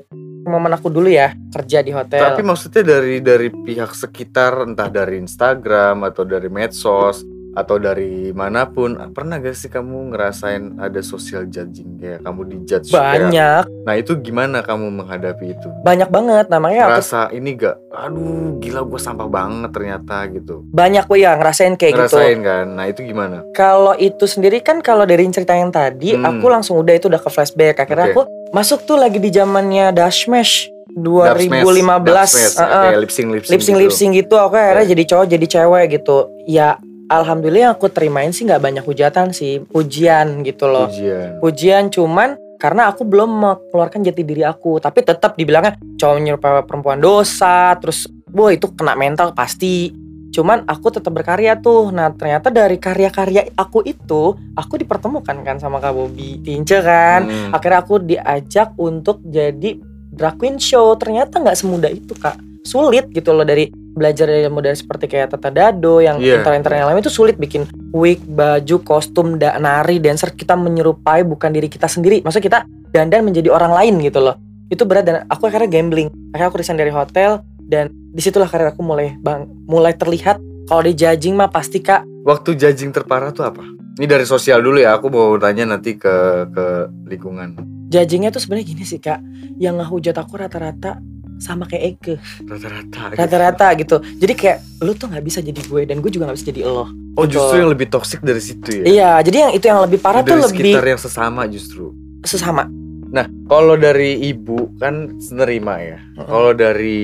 Momen 0.48 0.72
aku 0.72 0.88
dulu 0.88 1.12
ya 1.12 1.36
kerja 1.52 1.84
di 1.84 1.92
hotel. 1.92 2.24
Tapi 2.24 2.40
maksudnya 2.40 2.82
dari 2.82 3.20
dari 3.20 3.52
pihak 3.52 3.92
sekitar 3.92 4.64
entah 4.64 4.88
dari 4.88 5.20
Instagram 5.20 6.08
atau 6.08 6.24
dari 6.24 6.48
medsos 6.48 7.20
atau 7.50 7.76
dari 7.76 8.30
mana 8.30 8.64
pun 8.64 8.92
pernah 9.10 9.36
gak 9.36 9.52
sih 9.52 9.66
kamu 9.66 10.10
ngerasain 10.10 10.76
ada 10.76 11.00
social 11.00 11.44
judging 11.44 11.96
kayak 11.96 12.20
kamu 12.20 12.40
dijudge 12.46 12.88
kayak- 12.88 13.24
banyak 13.24 13.62
Nah 13.82 13.94
itu 13.94 14.12
gimana 14.16 14.60
kamu 14.60 14.92
menghadapi 14.92 15.46
itu? 15.50 15.68
banyak 15.80 16.06
banget 16.06 16.46
namanya 16.46 16.86
aku 16.86 17.00
Rasa 17.00 17.20
ini 17.30 17.54
gak, 17.54 17.76
aduh 17.88 18.58
gila 18.58 18.82
gue 18.82 19.00
sampah 19.00 19.26
banget 19.26 19.70
ternyata 19.70 20.16
gitu. 20.28 20.62
banyak 20.68 21.04
gue 21.04 21.18
ya 21.18 21.34
ngerasain 21.34 21.74
kayak 21.74 21.92
gitu 21.94 22.14
Ngerasain 22.14 22.38
kan? 22.40 22.66
Nah 22.70 22.84
itu 22.84 23.00
gimana? 23.02 23.42
kalau 23.50 23.94
itu 23.94 24.24
sendiri 24.24 24.60
kan 24.60 24.78
kalau 24.78 25.02
dari 25.02 25.24
cerita 25.28 25.52
yang 25.52 25.68
tadi 25.68 26.10
Hmm. 26.10 26.24
aku 26.26 26.46
langsung 26.46 26.76
udah 26.76 26.94
itu 26.94 27.06
udah 27.06 27.18
ke 27.18 27.28
flashback 27.28 27.76
akhirnya 27.78 28.06
Oke. 28.06 28.14
aku 28.14 28.22
masuk 28.50 28.82
tuh 28.82 28.96
lagi 28.96 29.16
di 29.16 29.28
zamannya 29.28 29.90
Dashmesh 29.90 30.68
Dub 30.90 31.20
smash, 31.22 31.46
2015 31.62 32.00
dub 32.02 32.16
smash, 32.26 32.56
Uh-uh. 32.56 32.82
kayak 32.82 32.98
lip 32.98 33.12
sync 33.12 33.28
lip 33.30 33.44
sync 33.44 33.76
lip 33.76 33.92
sync 33.92 34.12
gitu. 34.12 34.24
gitu 34.24 34.36
aku 34.36 34.54
akhirnya 34.54 34.82
Oke. 34.82 34.90
jadi 34.90 35.02
cowok 35.06 35.26
jadi 35.28 35.46
cewek 35.46 35.84
gitu 35.92 36.16
ya 36.44 36.68
alhamdulillah 37.08 37.72
yang 37.72 37.74
aku 37.74 37.88
terimain 37.88 38.30
sih 38.30 38.44
nggak 38.44 38.62
banyak 38.62 38.84
hujatan 38.84 39.32
sih. 39.32 39.64
Pujian 39.64 40.44
gitu 40.44 40.68
loh. 40.68 40.86
Ujian. 40.92 41.40
pujian 41.40 41.84
cuman 41.88 42.36
karena 42.60 42.90
aku 42.90 43.06
belum 43.08 43.30
mengeluarkan 43.40 44.04
jati 44.04 44.22
diri 44.22 44.44
aku. 44.44 44.78
Tapi 44.78 45.02
tetap 45.02 45.34
dibilangnya 45.34 45.80
cowok 45.98 46.14
menyerupai 46.20 46.62
perempuan 46.68 47.00
dosa 47.00 47.74
terus 47.80 48.06
boh 48.28 48.52
itu 48.52 48.68
kena 48.76 48.94
mental 48.94 49.32
pasti. 49.32 49.90
Cuman 50.28 50.68
aku 50.68 50.92
tetap 50.92 51.10
berkarya 51.10 51.56
tuh. 51.58 51.88
Nah 51.90 52.12
ternyata 52.12 52.52
dari 52.52 52.76
karya-karya 52.76 53.56
aku 53.56 53.82
itu 53.82 54.36
aku 54.54 54.74
dipertemukan 54.76 55.40
kan 55.42 55.56
sama 55.56 55.80
Kak 55.80 55.96
Bobby 55.96 56.38
Tince 56.44 56.78
kan. 56.84 57.26
Hmm. 57.26 57.56
akhirnya 57.56 57.80
aku 57.80 57.96
diajak 58.04 58.76
untuk 58.76 59.24
jadi 59.24 59.80
drag 60.12 60.36
queen 60.36 60.60
show. 60.60 60.92
Ternyata 61.00 61.40
nggak 61.40 61.56
semudah 61.56 61.88
itu 61.88 62.12
kak. 62.12 62.36
Sulit 62.68 63.08
gitu 63.16 63.32
loh 63.32 63.48
dari 63.48 63.72
belajar 63.98 64.30
dari 64.30 64.46
model 64.46 64.72
seperti 64.72 65.10
kayak 65.10 65.34
Tata 65.34 65.50
Dado 65.50 65.98
yang 65.98 66.16
Iya. 66.16 66.38
intern-intern 66.40 66.78
yang 66.78 66.88
lain 66.88 67.02
itu 67.02 67.10
sulit 67.10 67.34
bikin 67.34 67.66
wig 67.90 68.22
baju 68.22 68.76
kostum 68.80 69.36
da 69.36 69.58
nari 69.58 69.98
dancer 69.98 70.30
kita 70.30 70.54
menyerupai 70.54 71.26
bukan 71.26 71.50
diri 71.50 71.66
kita 71.66 71.84
sendiri 71.84 72.22
maksudnya 72.22 72.46
kita 72.46 72.58
dandan 72.88 73.26
menjadi 73.26 73.50
orang 73.50 73.74
lain 73.74 73.98
gitu 74.00 74.22
loh 74.22 74.38
itu 74.68 74.86
berat 74.86 75.04
dan 75.04 75.16
aku 75.26 75.44
akhirnya 75.44 75.66
gambling 75.66 76.08
akhirnya 76.30 76.48
aku 76.48 76.58
resign 76.62 76.78
dari 76.78 76.88
hotel 76.88 77.42
dan 77.60 77.90
di 77.90 78.22
situlah 78.22 78.46
karir 78.46 78.70
aku 78.70 78.80
mulai 78.80 79.18
bang 79.18 79.44
mulai 79.66 79.92
terlihat 79.92 80.38
kalau 80.64 80.80
di 80.80 80.94
judging 80.94 81.34
mah 81.34 81.50
pasti 81.50 81.80
kak 81.80 82.06
Waktu 82.20 82.60
judging 82.60 82.92
terparah 82.92 83.32
tuh 83.32 83.48
apa? 83.48 83.64
Ini 83.96 84.04
dari 84.04 84.22
sosial 84.22 84.60
dulu 84.60 84.76
ya, 84.76 84.92
aku 84.92 85.08
mau 85.08 85.32
tanya 85.40 85.64
nanti 85.64 85.96
ke 85.96 86.12
ke 86.52 86.66
lingkungan. 87.08 87.56
judgingnya 87.88 88.28
tuh 88.28 88.36
sebenarnya 88.38 88.68
gini 88.68 88.84
sih 88.84 89.00
kak 89.00 89.16
yang 89.56 89.80
ngehujat 89.80 90.12
aku 90.12 90.36
rata-rata 90.36 91.00
sama 91.38 91.64
kayak 91.64 91.96
Eke 91.96 92.14
Rata-rata. 92.42 93.02
gitu. 93.08 93.16
rata-rata 93.16 93.66
gitu 93.74 93.96
jadi 94.18 94.32
kayak 94.34 94.58
lu 94.80 94.92
tuh 94.92 95.06
nggak 95.06 95.24
bisa 95.24 95.38
jadi 95.40 95.60
gue 95.60 95.80
dan 95.84 95.96
gue 95.98 96.10
juga 96.10 96.26
nggak 96.26 96.36
bisa 96.36 96.48
jadi 96.48 96.62
lo 96.64 96.86
Oh 97.14 97.26
Gitu. 97.26 97.34
justru 97.34 97.56
yang 97.58 97.70
lebih 97.70 97.86
toksik 97.88 98.20
dari 98.20 98.38
situ 98.38 98.70
ya? 98.72 98.84
iya 98.84 99.10
jadi 99.18 99.36
yang 99.46 99.52
itu 99.52 99.66
yang 99.66 99.82
lebih 99.82 99.98
parah 99.98 100.20
dari 100.20 100.30
tuh 100.30 100.38
lebih 100.44 100.70
sekitar 100.70 100.86
yang 100.86 101.00
sesama 101.00 101.42
justru. 101.46 101.90
sesama 102.22 102.66
Nah, 103.08 103.24
kalau 103.48 103.72
dari 103.72 104.20
ibu 104.22 104.68
kan 104.76 105.08
menerima 105.32 105.74
ya. 105.80 105.98
Mm-mm. 106.12 106.28
Kalau 106.28 106.52
dari 106.52 107.00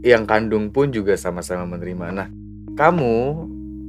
yang 0.00 0.22
kandung 0.22 0.70
pun 0.70 0.88
juga 0.88 1.18
sama-sama 1.18 1.66
menerima. 1.68 2.06
Nah, 2.14 2.28
kamu 2.72 3.14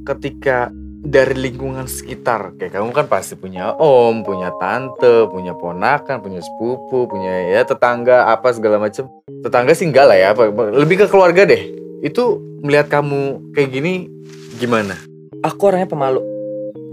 ketika 0.04 0.74
dari 1.04 1.36
lingkungan 1.36 1.84
sekitar, 1.84 2.56
kayak 2.56 2.80
kamu 2.80 2.90
kan 2.96 3.06
pasti 3.06 3.36
punya 3.36 3.76
om, 3.76 4.24
punya 4.24 4.50
tante, 4.56 5.28
punya 5.28 5.52
ponakan, 5.52 6.24
punya 6.24 6.40
sepupu, 6.40 7.04
punya 7.04 7.44
ya 7.52 7.60
tetangga 7.62 8.32
apa 8.32 8.56
segala 8.56 8.80
macam. 8.80 9.06
Tetangga 9.44 9.76
sih 9.76 9.84
enggak 9.84 10.08
lah 10.08 10.16
ya, 10.16 10.32
apa- 10.32 10.48
lebih 10.72 11.04
ke 11.04 11.06
keluarga 11.12 11.44
deh. 11.44 11.76
Itu 12.00 12.40
melihat 12.64 12.88
kamu 12.88 13.52
kayak 13.52 13.68
gini 13.68 14.08
gimana? 14.56 14.96
aku 15.44 15.68
orangnya 15.68 15.92
pemalu 15.92 16.24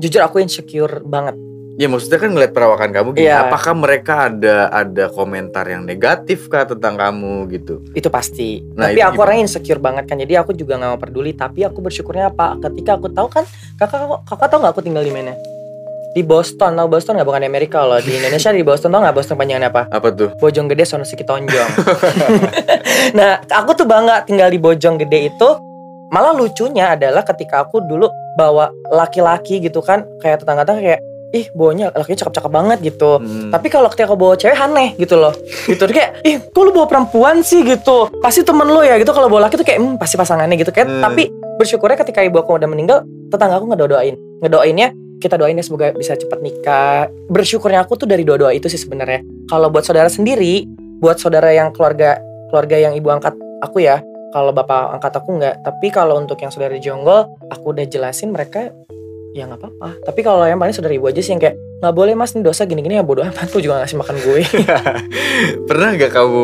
jujur 0.04 0.19
aku 0.19 0.43
insecure 0.43 1.00
banget 1.08 1.39
Ya 1.74 1.88
maksudnya 1.88 2.18
kan 2.18 2.30
ngeliat 2.30 2.52
perawakan 2.52 2.92
kamu 2.92 3.10
gini, 3.14 3.26
Iya. 3.26 3.48
apakah 3.48 3.74
mereka 3.74 4.28
ada 4.28 4.68
ada 4.68 5.08
komentar 5.08 5.66
yang 5.66 5.82
negatif 5.82 6.46
kah 6.46 6.64
tentang 6.64 6.94
kamu 6.94 7.48
gitu? 7.50 7.80
itu 7.92 8.06
pasti 8.08 8.62
Nah, 8.74 8.88
tapi 8.88 8.96
itu 8.96 9.02
aku 9.02 9.14
gimana? 9.14 9.24
orangnya 9.24 9.44
insecure 9.44 9.80
banget 9.80 10.04
kan 10.06 10.16
jadi 10.16 10.34
aku 10.40 10.52
juga 10.52 10.76
nggak 10.76 10.90
mau 10.90 11.00
peduli 11.00 11.32
tapi 11.32 11.64
aku 11.64 11.80
bersyukurnya 11.80 12.30
apa 12.30 12.60
ketika 12.62 12.96
aku 12.96 13.08
tahu 13.08 13.28
kan 13.28 13.44
kakak 13.76 14.00
kakak 14.24 14.48
tahu 14.48 14.60
nggak 14.62 14.74
aku 14.74 14.82
tinggal 14.82 15.02
di 15.02 15.10
mana 15.10 15.34
di 16.12 16.22
Boston 16.22 16.76
tahu 16.76 16.88
Boston 16.88 17.16
nggak 17.16 17.26
bukan 17.26 17.42
di 17.42 17.48
Amerika 17.48 17.78
loh 17.82 17.98
di 17.98 18.12
Indonesia 18.14 18.52
di 18.52 18.62
Boston 18.62 18.92
tau 18.92 19.00
nggak 19.00 19.16
Boston 19.16 19.36
panjangannya 19.36 19.70
apa 19.70 19.82
Apa 19.90 20.08
tuh? 20.12 20.30
Bojong 20.38 20.68
Gede 20.68 20.84
Sono 20.84 21.08
Siki 21.08 21.24
Tonjong. 21.24 21.70
nah, 23.18 23.40
aku 23.48 23.72
tuh 23.74 23.88
bangga 23.88 24.22
tinggal 24.22 24.52
di 24.52 24.60
Bojong 24.60 25.00
Gede 25.00 25.32
itu. 25.32 25.50
Malah 26.12 26.36
lucunya 26.36 26.92
adalah 26.92 27.24
ketika 27.24 27.64
aku 27.64 27.80
dulu 27.80 28.12
bawa 28.36 28.68
laki-laki 28.92 29.64
gitu 29.64 29.80
kan, 29.80 30.04
kayak 30.20 30.44
tetangga-tetangga 30.44 30.84
kayak, 30.84 31.02
ih 31.32 31.48
bawanya 31.56 31.96
lakinya 31.96 32.28
cakep-cakep 32.28 32.52
banget 32.52 32.78
gitu. 32.94 33.17
Hmm. 33.17 33.50
Tapi 33.52 33.67
kalau 33.72 33.88
ketika 33.88 34.12
aku 34.12 34.20
bawa 34.20 34.36
cewek 34.36 34.56
aneh 34.56 34.94
gitu 35.00 35.15
loh. 35.15 35.34
Gitu 35.67 35.80
kayak, 35.80 36.22
ih 36.28 36.44
kok 36.44 36.62
lu 36.62 36.72
bawa 36.76 36.88
perempuan 36.88 37.39
sih 37.41 37.63
gitu. 37.63 38.12
Pasti 38.20 38.44
temen 38.44 38.67
lu 38.67 38.84
ya 38.84 39.00
gitu 39.00 39.12
kalau 39.15 39.32
bawa 39.32 39.48
laki 39.48 39.56
tuh 39.60 39.65
kayak, 39.65 39.80
hmm 39.80 39.96
pasti 39.96 40.20
pasangannya 40.20 40.56
gitu 40.60 40.72
kan. 40.76 40.88
Hmm. 40.88 41.02
Tapi 41.04 41.32
bersyukurnya 41.58 41.98
ketika 42.00 42.20
ibu 42.22 42.38
aku 42.39 42.60
udah 42.60 42.70
meninggal, 42.70 43.08
tetangga 43.32 43.58
aku 43.58 43.72
ngedoain. 43.72 44.15
Ngedoainnya 44.44 44.91
kita 45.22 45.38
doain 45.38 45.56
ya 45.56 45.63
semoga 45.63 45.94
bisa 45.96 46.17
cepat 46.17 46.41
nikah. 46.41 47.08
Bersyukurnya 47.30 47.86
aku 47.86 47.96
tuh 47.96 48.10
dari 48.10 48.28
doa-doa 48.28 48.52
itu 48.52 48.67
sih 48.67 48.82
sebenarnya. 48.82 49.24
Kalau 49.48 49.70
buat 49.70 49.86
saudara 49.86 50.10
sendiri, 50.10 50.65
buat 51.00 51.22
saudara 51.22 51.54
yang 51.54 51.72
keluarga 51.72 52.17
keluarga 52.50 52.76
yang 52.76 52.94
ibu 52.98 53.08
angkat 53.08 53.32
aku 53.63 53.86
ya, 53.86 54.04
kalau 54.34 54.52
bapak 54.52 54.98
angkat 55.00 55.13
aku 55.15 55.38
nggak. 55.38 55.56
Tapi 55.63 55.88
kalau 55.94 56.17
untuk 56.20 56.41
yang 56.41 56.50
saudara 56.52 56.76
jonggol, 56.82 57.30
aku 57.54 57.72
udah 57.72 57.86
jelasin 57.86 58.34
mereka 58.34 58.74
ya 59.32 59.48
nggak 59.48 59.60
apa-apa. 59.60 59.89
Tapi 60.08 60.20
kalau 60.22 60.44
yang 60.44 60.60
paling 60.60 60.76
saudara 60.76 60.94
ibu 60.96 61.08
aja 61.08 61.20
sih 61.24 61.32
yang 61.32 61.41
kayak 61.41 61.56
nggak 61.82 61.96
boleh 61.96 62.13
mas 62.13 62.36
ini 62.36 62.46
dosa 62.46 62.67
gini-gini 62.67 63.00
ya 63.00 63.04
bodoh 63.04 63.26
amat 63.26 63.48
tuh 63.50 63.63
juga 63.63 63.82
ngasih 63.82 63.98
makan 63.98 64.15
gue. 64.22 64.41
Pernah 65.70 65.89
gak 65.98 66.12
kamu 66.13 66.39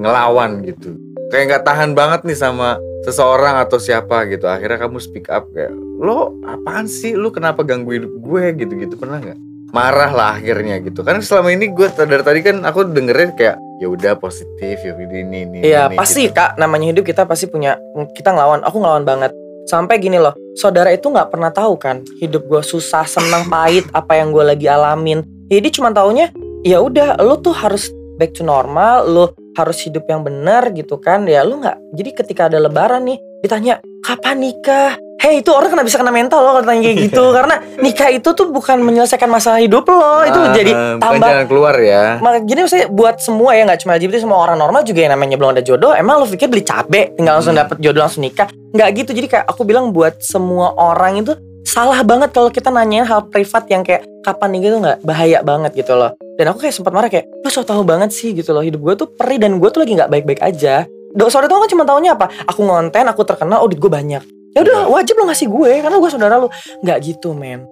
ngelawan 0.00 0.50
gitu? 0.66 0.96
Kayak 1.30 1.44
nggak 1.46 1.64
tahan 1.68 1.90
banget 1.94 2.20
nih 2.26 2.38
sama 2.38 2.80
seseorang 3.06 3.60
atau 3.62 3.78
siapa 3.78 4.26
gitu. 4.28 4.50
Akhirnya 4.50 4.80
kamu 4.80 4.98
speak 4.98 5.30
up 5.30 5.46
kayak, 5.54 5.72
lo 6.00 6.34
apaan 6.44 6.90
sih? 6.90 7.14
Lu 7.14 7.30
kenapa 7.30 7.62
ganggu 7.62 7.94
hidup 7.96 8.12
gue 8.18 8.44
gitu-gitu? 8.56 8.98
Pernah 8.98 9.22
nggak? 9.22 9.38
Marah 9.70 10.10
lah 10.10 10.30
akhirnya 10.34 10.82
gitu. 10.82 11.06
Kan 11.06 11.22
selama 11.22 11.54
ini 11.54 11.70
gue 11.70 11.86
dari 11.94 12.24
tadi 12.26 12.40
kan 12.42 12.66
aku 12.66 12.90
dengerin 12.90 13.38
kayak 13.38 13.54
ya 13.78 13.86
udah 13.86 14.18
positif 14.18 14.82
ya 14.82 14.92
ini 14.98 15.46
ini. 15.46 15.58
Iya 15.62 15.94
pasti 15.94 16.26
gitu. 16.26 16.34
kak 16.34 16.58
namanya 16.58 16.90
hidup 16.90 17.06
kita 17.06 17.22
pasti 17.24 17.46
punya 17.46 17.78
kita 18.18 18.34
ngelawan. 18.34 18.66
Aku 18.66 18.82
ngelawan 18.82 19.06
banget. 19.06 19.30
Sampai 19.68 20.00
gini 20.00 20.16
loh, 20.16 20.34
saudara 20.56 20.90
itu 20.94 21.10
nggak 21.10 21.30
pernah 21.30 21.52
tahu 21.52 21.76
kan 21.76 22.02
hidup 22.18 22.46
gue 22.48 22.62
susah, 22.64 23.04
senang, 23.04 23.46
pahit, 23.48 23.86
apa 23.92 24.18
yang 24.18 24.32
gue 24.32 24.44
lagi 24.44 24.66
alamin. 24.66 25.22
Jadi 25.50 25.68
cuma 25.74 25.90
taunya 25.90 26.30
ya 26.62 26.80
udah, 26.80 27.18
lo 27.20 27.38
tuh 27.40 27.54
harus 27.54 27.90
back 28.20 28.36
to 28.36 28.44
normal, 28.44 29.08
lo 29.08 29.24
harus 29.56 29.80
hidup 29.82 30.04
yang 30.06 30.22
benar 30.22 30.70
gitu 30.76 31.00
kan. 31.00 31.24
Ya 31.24 31.42
lo 31.42 31.58
nggak. 31.58 31.76
Jadi 31.96 32.10
ketika 32.12 32.42
ada 32.52 32.60
Lebaran 32.60 33.08
nih, 33.08 33.18
ditanya 33.40 33.80
kapan 34.04 34.36
nikah? 34.40 34.94
Hei 35.20 35.38
itu 35.38 35.52
orang 35.52 35.68
kena 35.68 35.84
bisa 35.84 36.00
kena 36.00 36.08
mental 36.08 36.40
loh 36.40 36.52
kalau 36.54 36.64
tanya 36.64 36.80
kayak 36.82 36.98
gitu 37.04 37.24
karena 37.36 37.54
nikah 37.76 38.08
itu 38.08 38.28
tuh 38.32 38.48
bukan 38.48 38.80
menyelesaikan 38.80 39.28
masalah 39.28 39.60
hidup 39.60 39.84
lo 39.84 40.24
itu 40.24 40.40
Ah, 40.40 40.48
jadi 40.50 40.72
tambah 40.96 41.28
jalan 41.28 41.46
keluar 41.46 41.74
ya. 41.76 42.16
Mak- 42.18 42.42
Jadi 42.42 42.58
maksudnya 42.58 42.86
buat 42.88 43.16
semua 43.18 43.52
ya 43.52 43.62
nggak 43.62 43.80
cuma 43.80 43.92
LGBT 43.94 44.16
semua 44.18 44.40
orang 44.40 44.56
normal 44.56 44.80
juga 44.80 45.04
yang 45.04 45.12
namanya 45.12 45.36
belum 45.36 45.52
ada 45.52 45.60
jodoh. 45.60 45.92
Emang 45.92 46.16
lo 46.16 46.24
pikir 46.24 46.48
beli 46.48 46.64
cabe 46.64 47.12
tinggal 47.14 47.36
langsung 47.36 47.52
Hmm. 47.52 47.62
dapet 47.62 47.76
jodoh 47.78 48.00
langsung 48.00 48.24
nikah? 48.24 48.48
Nggak 48.72 48.88
gitu. 48.96 49.10
Jadi 49.12 49.26
kayak 49.28 49.44
aku 49.44 49.62
bilang 49.62 49.92
buat 49.92 50.16
semua 50.18 50.72
orang 50.72 51.20
itu 51.20 51.36
salah 51.62 52.00
banget 52.00 52.32
kalau 52.32 52.48
kita 52.48 52.68
nanyain 52.68 53.04
hal 53.04 53.28
privat 53.28 53.68
yang 53.68 53.84
kayak 53.84 54.02
kapan 54.20 54.48
nih 54.50 54.60
gitu 54.62 54.76
nggak 54.80 54.98
bahaya 55.00 55.38
banget 55.40 55.70
gitu 55.76 55.94
loh 55.94 56.16
dan 56.34 56.50
aku 56.50 56.58
kayak 56.58 56.72
sempat 56.72 56.90
marah 56.90 57.06
kayak 57.06 57.28
lo 57.36 57.48
so 57.48 57.62
tau 57.62 57.84
banget 57.84 58.10
sih 58.10 58.32
gitu 58.32 58.50
loh 58.50 58.60
hidup 58.60 58.80
gue 58.80 58.94
tuh 58.96 59.08
perih 59.08 59.38
dan 59.38 59.54
gue 59.54 59.68
tuh 59.68 59.78
lagi 59.78 59.92
nggak 59.94 60.10
baik-baik 60.10 60.40
aja 60.40 60.88
Do, 61.10 61.26
saudara 61.26 61.46
tuh 61.46 61.62
kan 61.62 61.70
cuma 61.70 61.84
taunya 61.84 62.12
apa 62.12 62.26
aku 62.42 62.60
ngonten 62.60 63.06
aku 63.06 63.22
terkenal 63.22 63.60
audit 63.60 63.76
gue 63.76 63.86
banyak 63.86 64.18
ya 64.56 64.60
udah 64.66 64.90
wajib 64.90 65.14
lo 65.18 65.30
ngasih 65.30 65.48
gue 65.48 65.72
karena 65.82 65.96
gue 65.96 66.10
saudara 66.10 66.34
lo. 66.38 66.48
Nggak 66.82 66.98
gitu 67.04 67.32
men. 67.36 67.66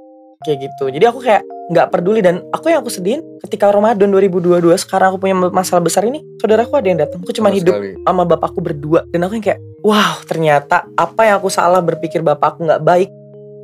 Kayak 0.46 0.70
gitu. 0.70 0.84
Jadi 0.94 1.04
aku 1.04 1.18
kayak 1.18 1.42
nggak 1.74 1.86
peduli. 1.90 2.20
Dan 2.22 2.44
aku 2.54 2.70
yang 2.70 2.80
aku 2.80 2.90
sedihin 2.90 3.22
ketika 3.46 3.70
Ramadan 3.70 4.08
2022 4.14 4.62
sekarang 4.78 5.14
aku 5.14 5.18
punya 5.26 5.34
masalah 5.50 5.82
besar 5.82 6.06
ini 6.06 6.22
saudaraku 6.38 6.78
ada 6.78 6.86
yang 6.88 6.98
datang. 6.98 7.18
Aku 7.22 7.34
cuma 7.34 7.50
hidup 7.50 7.74
sekali. 7.74 7.98
sama 8.02 8.22
bapakku 8.22 8.60
berdua. 8.62 9.02
Dan 9.10 9.26
aku 9.26 9.38
yang 9.38 9.44
kayak 9.44 9.60
wow 9.82 10.18
ternyata 10.24 10.86
apa 10.94 11.26
yang 11.26 11.42
aku 11.42 11.50
salah 11.50 11.82
berpikir 11.82 12.22
bapakku 12.22 12.66
nggak 12.66 12.82
baik 12.82 13.10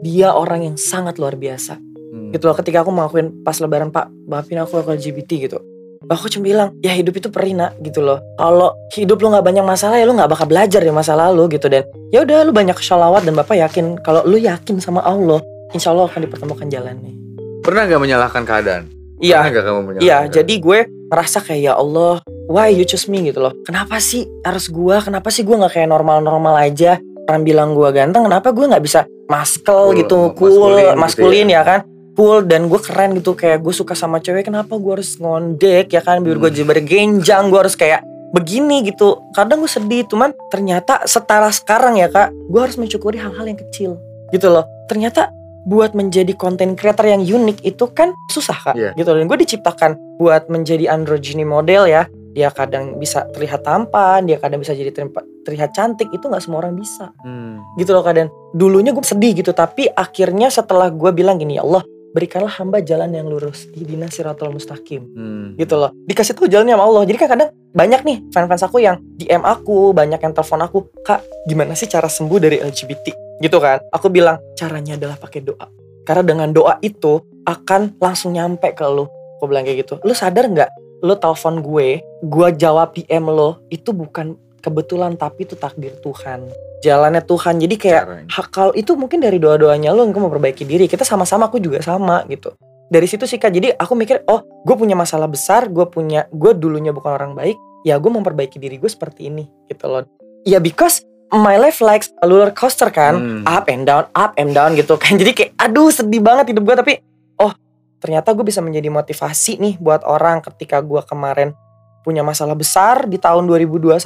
dia 0.04 0.34
orang 0.34 0.66
yang 0.72 0.76
sangat 0.76 1.16
luar 1.16 1.38
biasa. 1.38 1.78
Hmm. 2.14 2.30
gitu 2.30 2.46
loh 2.46 2.54
ketika 2.54 2.86
aku 2.86 2.94
ngakuin 2.94 3.42
pas 3.42 3.58
lebaran 3.58 3.90
pak 3.90 4.06
maafin 4.30 4.62
aku 4.62 4.78
aku 4.78 4.94
LGBT 4.94 5.50
gitu 5.50 5.58
aku 6.06 6.28
cuma 6.28 6.44
bilang 6.44 6.68
ya 6.80 6.92
hidup 6.92 7.14
itu 7.14 7.28
perih 7.28 7.54
nak 7.54 7.76
gitu 7.80 8.00
loh 8.00 8.20
kalau 8.36 8.72
hidup 8.92 9.18
lu 9.18 9.30
nggak 9.30 9.44
banyak 9.44 9.64
masalah 9.64 9.96
ya 9.96 10.04
lu 10.04 10.14
nggak 10.14 10.28
bakal 10.28 10.46
belajar 10.46 10.80
dari 10.80 10.90
masa 10.90 11.12
lalu 11.12 11.56
gitu 11.56 11.66
dan 11.66 11.82
ya 12.10 12.22
udah 12.22 12.44
lu 12.44 12.52
banyak 12.52 12.76
sholawat 12.76 13.22
dan 13.22 13.34
bapak 13.34 13.56
yakin 13.58 13.96
kalau 14.00 14.24
lu 14.24 14.36
yakin 14.36 14.78
sama 14.78 15.00
Allah 15.00 15.40
insya 15.70 15.90
Allah 15.90 16.06
akan 16.06 16.20
dipertemukan 16.22 16.68
jalannya 16.68 17.12
Pernah 17.60 17.88
gak 17.88 17.96
menyalahkan 17.96 18.42
keadaan? 18.44 18.84
iya 19.18 19.40
Pernah 19.40 19.50
gak 19.50 19.64
kamu 19.64 19.80
menyalahkan 19.80 20.04
Iya, 20.04 20.16
keadaan? 20.20 20.36
jadi 20.36 20.54
gue 20.60 20.78
merasa 21.08 21.38
kayak 21.40 21.62
ya 21.62 21.72
Allah, 21.74 22.14
why 22.44 22.68
you 22.68 22.84
choose 22.84 23.06
me 23.06 23.24
gitu 23.24 23.40
loh. 23.40 23.56
Kenapa 23.64 23.96
sih 23.96 24.28
harus 24.42 24.68
gue? 24.68 24.96
Kenapa 25.00 25.32
sih 25.32 25.46
gue 25.46 25.54
nggak 25.54 25.72
kayak 25.72 25.88
normal-normal 25.88 26.60
aja? 26.60 27.00
Orang 27.24 27.40
bilang 27.40 27.72
gue 27.72 27.88
ganteng, 27.88 28.20
kenapa 28.20 28.52
gue 28.52 28.68
nggak 28.68 28.84
bisa 28.84 29.08
maskel 29.24 29.96
Cool, 29.96 29.96
gitu, 29.96 30.18
maskulin 30.28 30.36
cool, 30.36 30.76
gitu 30.76 31.00
maskulin 31.00 31.46
ya. 31.48 31.54
ya 31.56 31.62
kan? 31.64 31.80
Cool 32.14 32.46
dan 32.46 32.66
gue 32.66 32.78
keren 32.78 33.14
gitu 33.14 33.34
kayak 33.34 33.58
gue 33.58 33.70
suka 33.70 33.92
sama 33.92 34.18
cewek. 34.18 34.46
Kenapa 34.46 34.74
gue 34.74 34.92
harus 34.92 35.18
ngondek 35.18 35.90
ya 35.90 36.00
kan? 36.00 36.22
Biar 36.22 36.36
gue 36.36 36.46
Hmm. 36.46 36.56
jadi 36.56 36.66
bergenjang, 36.68 37.50
gue 37.50 37.58
harus 37.58 37.74
kayak 37.74 38.00
begini 38.30 38.82
gitu. 38.82 39.18
Kadang 39.30 39.58
gue 39.58 39.68
sedih, 39.68 40.02
cuman 40.04 40.30
ternyata 40.48 41.02
setara 41.04 41.50
sekarang 41.50 41.96
ya 41.96 42.06
kak, 42.06 42.30
gue 42.30 42.60
harus 42.60 42.74
mensyukuri 42.74 43.18
hal-hal 43.18 43.44
yang 43.44 43.58
kecil 43.58 43.98
gitu 44.30 44.46
loh. 44.46 44.62
Ternyata 44.86 45.30
buat 45.64 45.96
menjadi 45.96 46.34
content 46.34 46.74
creator 46.74 47.08
yang 47.08 47.22
unik 47.22 47.64
itu 47.64 47.88
kan 47.88 48.12
susah 48.28 48.52
kak 48.62 48.74
Iya. 48.76 48.90
gitu 48.94 49.10
dan 49.10 49.24
gue 49.24 49.38
diciptakan 49.40 49.90
buat 50.20 50.46
menjadi 50.46 50.92
androgyny 50.92 51.40
model 51.42 51.88
ya 51.88 52.04
dia 52.30 52.52
kadang 52.52 52.98
bisa 52.98 53.24
terlihat 53.32 53.64
tampan 53.64 54.28
dia 54.28 54.36
kadang 54.36 54.60
bisa 54.60 54.76
jadi 54.76 54.92
terlihat, 54.92 55.24
terlihat 55.40 55.70
cantik 55.72 56.12
itu 56.12 56.20
nggak 56.20 56.42
semua 56.42 56.60
orang 56.60 56.76
bisa 56.76 57.08
Hmm. 57.24 57.64
gitu 57.80 57.96
loh 57.96 58.04
kadang 58.04 58.28
dulunya 58.52 58.92
gue 58.92 59.00
sedih 59.00 59.32
gitu 59.34 59.56
tapi 59.56 59.88
akhirnya 59.88 60.52
setelah 60.52 60.92
gue 60.92 61.10
bilang 61.12 61.40
gini 61.40 61.56
ya 61.56 61.64
Allah 61.64 61.80
berikanlah 62.14 62.54
hamba 62.62 62.78
jalan 62.78 63.10
yang 63.10 63.26
lurus 63.26 63.66
ihdina 63.74 64.06
siratal 64.06 64.54
mustaqim. 64.54 65.02
Hmm. 65.12 65.58
gitu 65.58 65.74
loh. 65.74 65.90
Dikasih 66.06 66.38
tahu 66.38 66.46
jalannya 66.46 66.78
sama 66.78 66.84
Allah. 66.86 67.02
Jadi 67.10 67.18
kan 67.18 67.28
kadang 67.34 67.50
banyak 67.74 68.00
nih 68.06 68.16
fans-fans 68.30 68.62
aku 68.62 68.78
yang 68.78 69.02
DM 69.18 69.42
aku 69.42 69.90
banyak 69.90 70.22
yang 70.22 70.32
telepon 70.32 70.62
aku 70.62 70.78
kak 71.02 71.26
gimana 71.50 71.74
sih 71.74 71.90
cara 71.90 72.06
sembuh 72.06 72.38
dari 72.38 72.62
LGBT 72.62 73.06
gitu 73.42 73.58
kan. 73.58 73.82
Aku 73.90 74.08
bilang 74.08 74.38
caranya 74.54 74.94
adalah 74.94 75.18
pakai 75.18 75.42
doa. 75.42 75.66
Karena 76.06 76.22
dengan 76.22 76.48
doa 76.54 76.78
itu 76.80 77.18
akan 77.44 77.98
langsung 77.98 78.38
nyampe 78.38 78.70
ke 78.72 78.86
lu. 78.86 79.10
Aku 79.42 79.50
bilang 79.50 79.66
kayak 79.66 79.84
gitu. 79.84 79.98
Lu 80.06 80.14
sadar 80.14 80.46
nggak? 80.46 80.70
Lu 81.02 81.18
telepon 81.18 81.60
gue 81.60 82.00
gue 82.22 82.48
jawab 82.56 82.94
DM 82.94 83.26
lo 83.28 83.60
itu 83.68 83.90
bukan 83.92 84.38
kebetulan 84.64 85.12
tapi 85.20 85.44
itu 85.44 85.60
takdir 85.60 85.92
Tuhan 86.00 86.48
jalannya 86.84 87.24
Tuhan. 87.24 87.56
Jadi 87.56 87.74
kayak 87.80 88.28
hakal 88.28 88.76
itu 88.76 88.92
mungkin 88.92 89.24
dari 89.24 89.40
doa-doanya 89.40 89.96
lo 89.96 90.04
engkau 90.04 90.20
memperbaiki 90.20 90.68
diri 90.68 90.84
kita 90.84 91.00
sama-sama 91.08 91.48
aku 91.48 91.56
juga 91.56 91.80
sama 91.80 92.20
gitu. 92.28 92.52
Dari 92.92 93.08
situ 93.08 93.24
sih 93.24 93.40
kak 93.40 93.48
jadi 93.48 93.72
aku 93.72 93.96
mikir 93.96 94.28
oh 94.28 94.44
gue 94.68 94.76
punya 94.76 94.92
masalah 94.92 95.24
besar 95.24 95.72
gue 95.72 95.88
punya 95.88 96.28
gue 96.28 96.52
dulunya 96.52 96.92
bukan 96.92 97.16
orang 97.16 97.32
baik 97.32 97.56
ya 97.88 97.96
gue 97.96 98.12
memperbaiki 98.12 98.60
diri 98.60 98.76
gue 98.76 98.90
seperti 98.92 99.32
ini 99.32 99.48
gitu 99.72 99.88
loh. 99.88 100.04
Ya 100.44 100.60
because 100.60 101.00
my 101.32 101.56
life 101.56 101.80
like 101.80 102.04
a 102.20 102.28
roller 102.28 102.52
coaster 102.52 102.92
kan. 102.92 103.16
Hmm. 103.16 103.42
up 103.48 103.72
and 103.72 103.88
down 103.88 104.04
up 104.12 104.36
and 104.36 104.52
down 104.52 104.76
gitu 104.76 104.94
kan. 105.02 105.16
Jadi 105.16 105.32
kayak 105.32 105.50
aduh 105.56 105.88
sedih 105.88 106.20
banget 106.20 106.52
hidup 106.52 106.68
gue 106.68 106.76
tapi 106.76 106.92
oh 107.40 107.56
ternyata 108.04 108.36
gue 108.36 108.44
bisa 108.44 108.60
menjadi 108.60 108.92
motivasi 108.92 109.56
nih 109.56 109.74
buat 109.80 110.04
orang 110.04 110.44
ketika 110.44 110.84
gue 110.84 111.00
kemarin 111.08 111.56
punya 112.04 112.20
masalah 112.20 112.52
besar 112.52 113.08
di 113.08 113.16
tahun 113.16 113.48
2021 113.48 113.96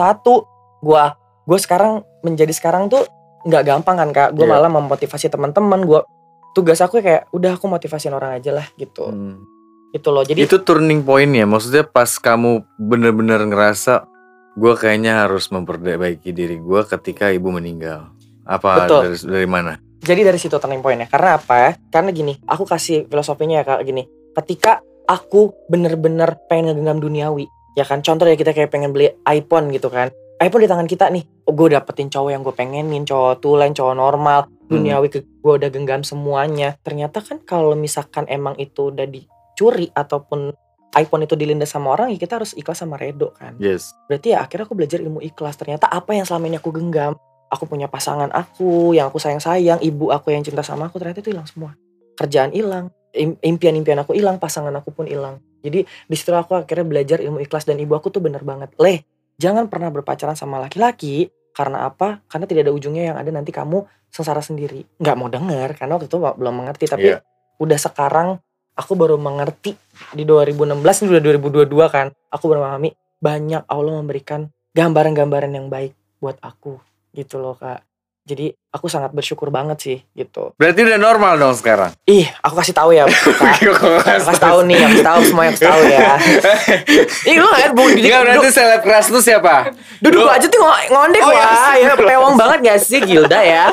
gue 0.78 1.04
gue 1.48 1.58
sekarang 1.58 2.04
menjadi 2.20 2.52
sekarang 2.52 2.92
tuh 2.92 3.08
nggak 3.48 3.64
gampang 3.64 3.96
kan 3.96 4.10
kak 4.12 4.28
gue 4.36 4.44
Iya. 4.44 4.52
malah 4.52 4.68
memotivasi 4.68 5.32
teman-teman 5.32 5.80
gue 5.82 6.00
tugas 6.52 6.76
aku 6.78 7.00
kayak 7.00 7.32
udah 7.32 7.56
aku 7.56 7.64
motivasiin 7.64 8.12
orang 8.12 8.36
aja 8.36 8.52
lah 8.52 8.66
gitu 8.76 9.08
Hmm. 9.08 9.40
itu 9.90 10.08
loh 10.12 10.20
jadi 10.20 10.44
itu 10.44 10.60
turning 10.60 11.00
point 11.00 11.32
ya 11.32 11.48
maksudnya 11.48 11.88
pas 11.88 12.12
kamu 12.20 12.68
bener-bener 12.76 13.40
ngerasa 13.48 14.04
gue 14.52 14.74
kayaknya 14.76 15.24
harus 15.24 15.48
memperbaiki 15.48 16.34
diri 16.34 16.60
gue 16.60 16.80
ketika 16.84 17.32
ibu 17.32 17.48
meninggal 17.48 18.12
apa 18.44 18.84
Betul. 18.84 19.00
dari, 19.08 19.16
dari 19.24 19.48
mana 19.48 19.74
Jadi 19.98 20.22
dari 20.22 20.38
situ 20.38 20.54
turning 20.62 20.78
point 20.78 20.94
ya. 20.94 21.10
Karena 21.10 21.42
apa 21.42 21.54
ya? 21.58 21.70
Karena 21.90 22.14
gini, 22.14 22.30
aku 22.46 22.62
kasih 22.62 23.10
filosofinya 23.10 23.60
ya 23.60 23.64
kak 23.66 23.82
gini. 23.82 24.06
Ketika 24.30 24.78
aku 25.04 25.50
bener-bener 25.66 26.38
pengen 26.46 26.70
ngegenggam 26.70 27.02
duniawi, 27.02 27.50
ya 27.74 27.82
kan? 27.82 27.98
Contoh 28.06 28.22
ya 28.22 28.38
kita 28.38 28.54
kayak 28.54 28.70
pengen 28.70 28.94
beli 28.94 29.10
iPhone 29.26 29.74
gitu 29.74 29.90
kan. 29.90 30.14
iPhone 30.38 30.62
di 30.62 30.70
tangan 30.70 30.86
kita 30.86 31.10
nih. 31.10 31.24
Oh, 31.50 31.54
gue 31.54 31.74
dapetin 31.74 32.06
cowok 32.06 32.30
yang 32.30 32.42
gue 32.46 32.54
pengenin, 32.54 33.02
cowok 33.02 33.42
tulen, 33.42 33.74
cowok 33.74 33.94
normal, 33.98 34.46
duniawi 34.70 35.10
ke 35.10 35.26
gue 35.42 35.54
udah 35.58 35.70
genggam 35.70 36.06
semuanya. 36.06 36.78
Ternyata 36.86 37.18
kan 37.26 37.42
kalau 37.42 37.74
misalkan 37.74 38.22
emang 38.30 38.54
itu 38.62 38.94
udah 38.94 39.06
dicuri 39.10 39.90
ataupun 39.90 40.54
iPhone 40.94 41.26
itu 41.26 41.34
dilindas 41.34 41.74
sama 41.74 41.92
orang, 41.92 42.14
ya 42.14 42.18
kita 42.22 42.38
harus 42.38 42.54
ikhlas 42.54 42.80
sama 42.80 42.96
redo 42.96 43.34
kan. 43.34 43.58
yes 43.58 43.92
Berarti 44.06 44.32
ya 44.32 44.40
akhirnya 44.40 44.64
aku 44.64 44.78
belajar 44.78 44.98
ilmu 45.02 45.20
ikhlas. 45.20 45.58
Ternyata 45.58 45.90
apa 45.90 46.14
yang 46.14 46.24
selama 46.24 46.48
ini 46.48 46.56
aku 46.62 46.70
genggam, 46.70 47.18
aku 47.50 47.64
punya 47.66 47.90
pasangan 47.90 48.30
aku 48.30 48.94
yang 48.94 49.10
aku 49.10 49.18
sayang-sayang, 49.18 49.82
ibu 49.82 50.14
aku 50.14 50.30
yang 50.32 50.46
cinta 50.46 50.62
sama 50.62 50.86
aku, 50.86 51.02
ternyata 51.02 51.18
itu 51.20 51.34
hilang 51.34 51.50
semua. 51.50 51.74
Kerjaan 52.14 52.54
hilang, 52.54 52.94
im- 53.12 53.38
impian-impian 53.42 54.00
aku 54.00 54.14
hilang, 54.14 54.38
pasangan 54.38 54.72
aku 54.78 54.94
pun 54.94 55.10
hilang. 55.10 55.42
Jadi 55.66 55.82
di 55.84 56.16
situ 56.16 56.30
aku 56.30 56.54
akhirnya 56.54 56.86
belajar 56.86 57.18
ilmu 57.18 57.42
ikhlas 57.42 57.66
dan 57.66 57.82
ibu 57.82 57.98
aku 57.98 58.14
tuh 58.14 58.22
bener 58.22 58.46
banget. 58.46 58.70
Leh, 58.78 59.02
jangan 59.38 59.70
pernah 59.70 59.88
berpacaran 59.88 60.34
sama 60.34 60.58
laki-laki 60.58 61.30
karena 61.54 61.86
apa? 61.86 62.20
Karena 62.26 62.44
tidak 62.44 62.68
ada 62.68 62.72
ujungnya 62.74 63.14
yang 63.14 63.16
ada 63.16 63.30
nanti 63.30 63.54
kamu 63.54 63.86
sengsara 64.10 64.42
sendiri. 64.42 64.84
Nggak 64.98 65.16
mau 65.16 65.30
denger 65.30 65.78
karena 65.78 65.96
waktu 65.96 66.06
itu 66.10 66.18
belum 66.18 66.54
mengerti. 66.54 66.84
Tapi 66.90 67.08
Iya. 67.14 67.18
udah 67.62 67.78
sekarang 67.78 68.28
aku 68.74 68.92
baru 68.94 69.16
mengerti 69.16 69.74
di 70.14 70.22
2016 70.22 71.02
ini 71.02 71.08
udah 71.16 71.22
2022 71.24 71.86
kan. 71.88 72.06
Aku 72.30 72.50
baru 72.50 72.66
memahami 72.66 72.94
banyak 73.18 73.62
Allah 73.66 73.94
memberikan 73.98 74.50
gambaran-gambaran 74.74 75.50
yang 75.50 75.66
baik 75.66 75.94
buat 76.22 76.38
aku 76.38 76.78
gitu 77.14 77.42
loh 77.42 77.58
kak. 77.58 77.82
Jadi 78.28 78.46
aku 78.68 78.84
sangat 78.86 79.08
bersyukur 79.10 79.48
banget 79.48 79.78
sih 79.78 79.96
gitu. 80.12 80.52
berarti 80.54 80.84
udah 80.84 81.00
normal 81.00 81.34
dong 81.34 81.56
sekarang 81.56 81.96
Ih, 82.04 82.28
aku 82.38 82.60
kasih 82.60 82.74
tahu 82.74 82.92
ya. 82.92 83.08
Aku 83.56 83.72
kasih 84.04 84.36
tahu 84.36 84.58
nih, 84.62 84.76
aku 84.78 84.92
kasih 84.92 85.00
tahu 85.02 85.20
semua 85.24 85.44
yang 85.46 85.56
tahu 85.56 85.80
ya. 85.82 86.08
Ih, 87.30 87.34
lu 87.34 87.48
nggak 87.48 87.72
bu, 87.72 87.82
Enggak 87.88 88.20
berarti 88.22 88.48
seleb 88.50 88.80
keras 88.80 89.08
lu 89.08 89.18
siapa? 89.18 89.72
duduk 89.98 90.28
aja 90.28 90.44
tuh 90.44 90.60
ngo- 90.60 90.86
ngondek 90.88 91.20
Oh, 91.20 91.32
iya, 91.32 91.42
wah, 91.42 91.74
ya 91.74 91.92
pewong 91.96 92.36
banget 92.36 92.58
gak 92.62 92.78
sih 92.78 93.00
Gilda 93.00 93.40
ya? 93.40 93.72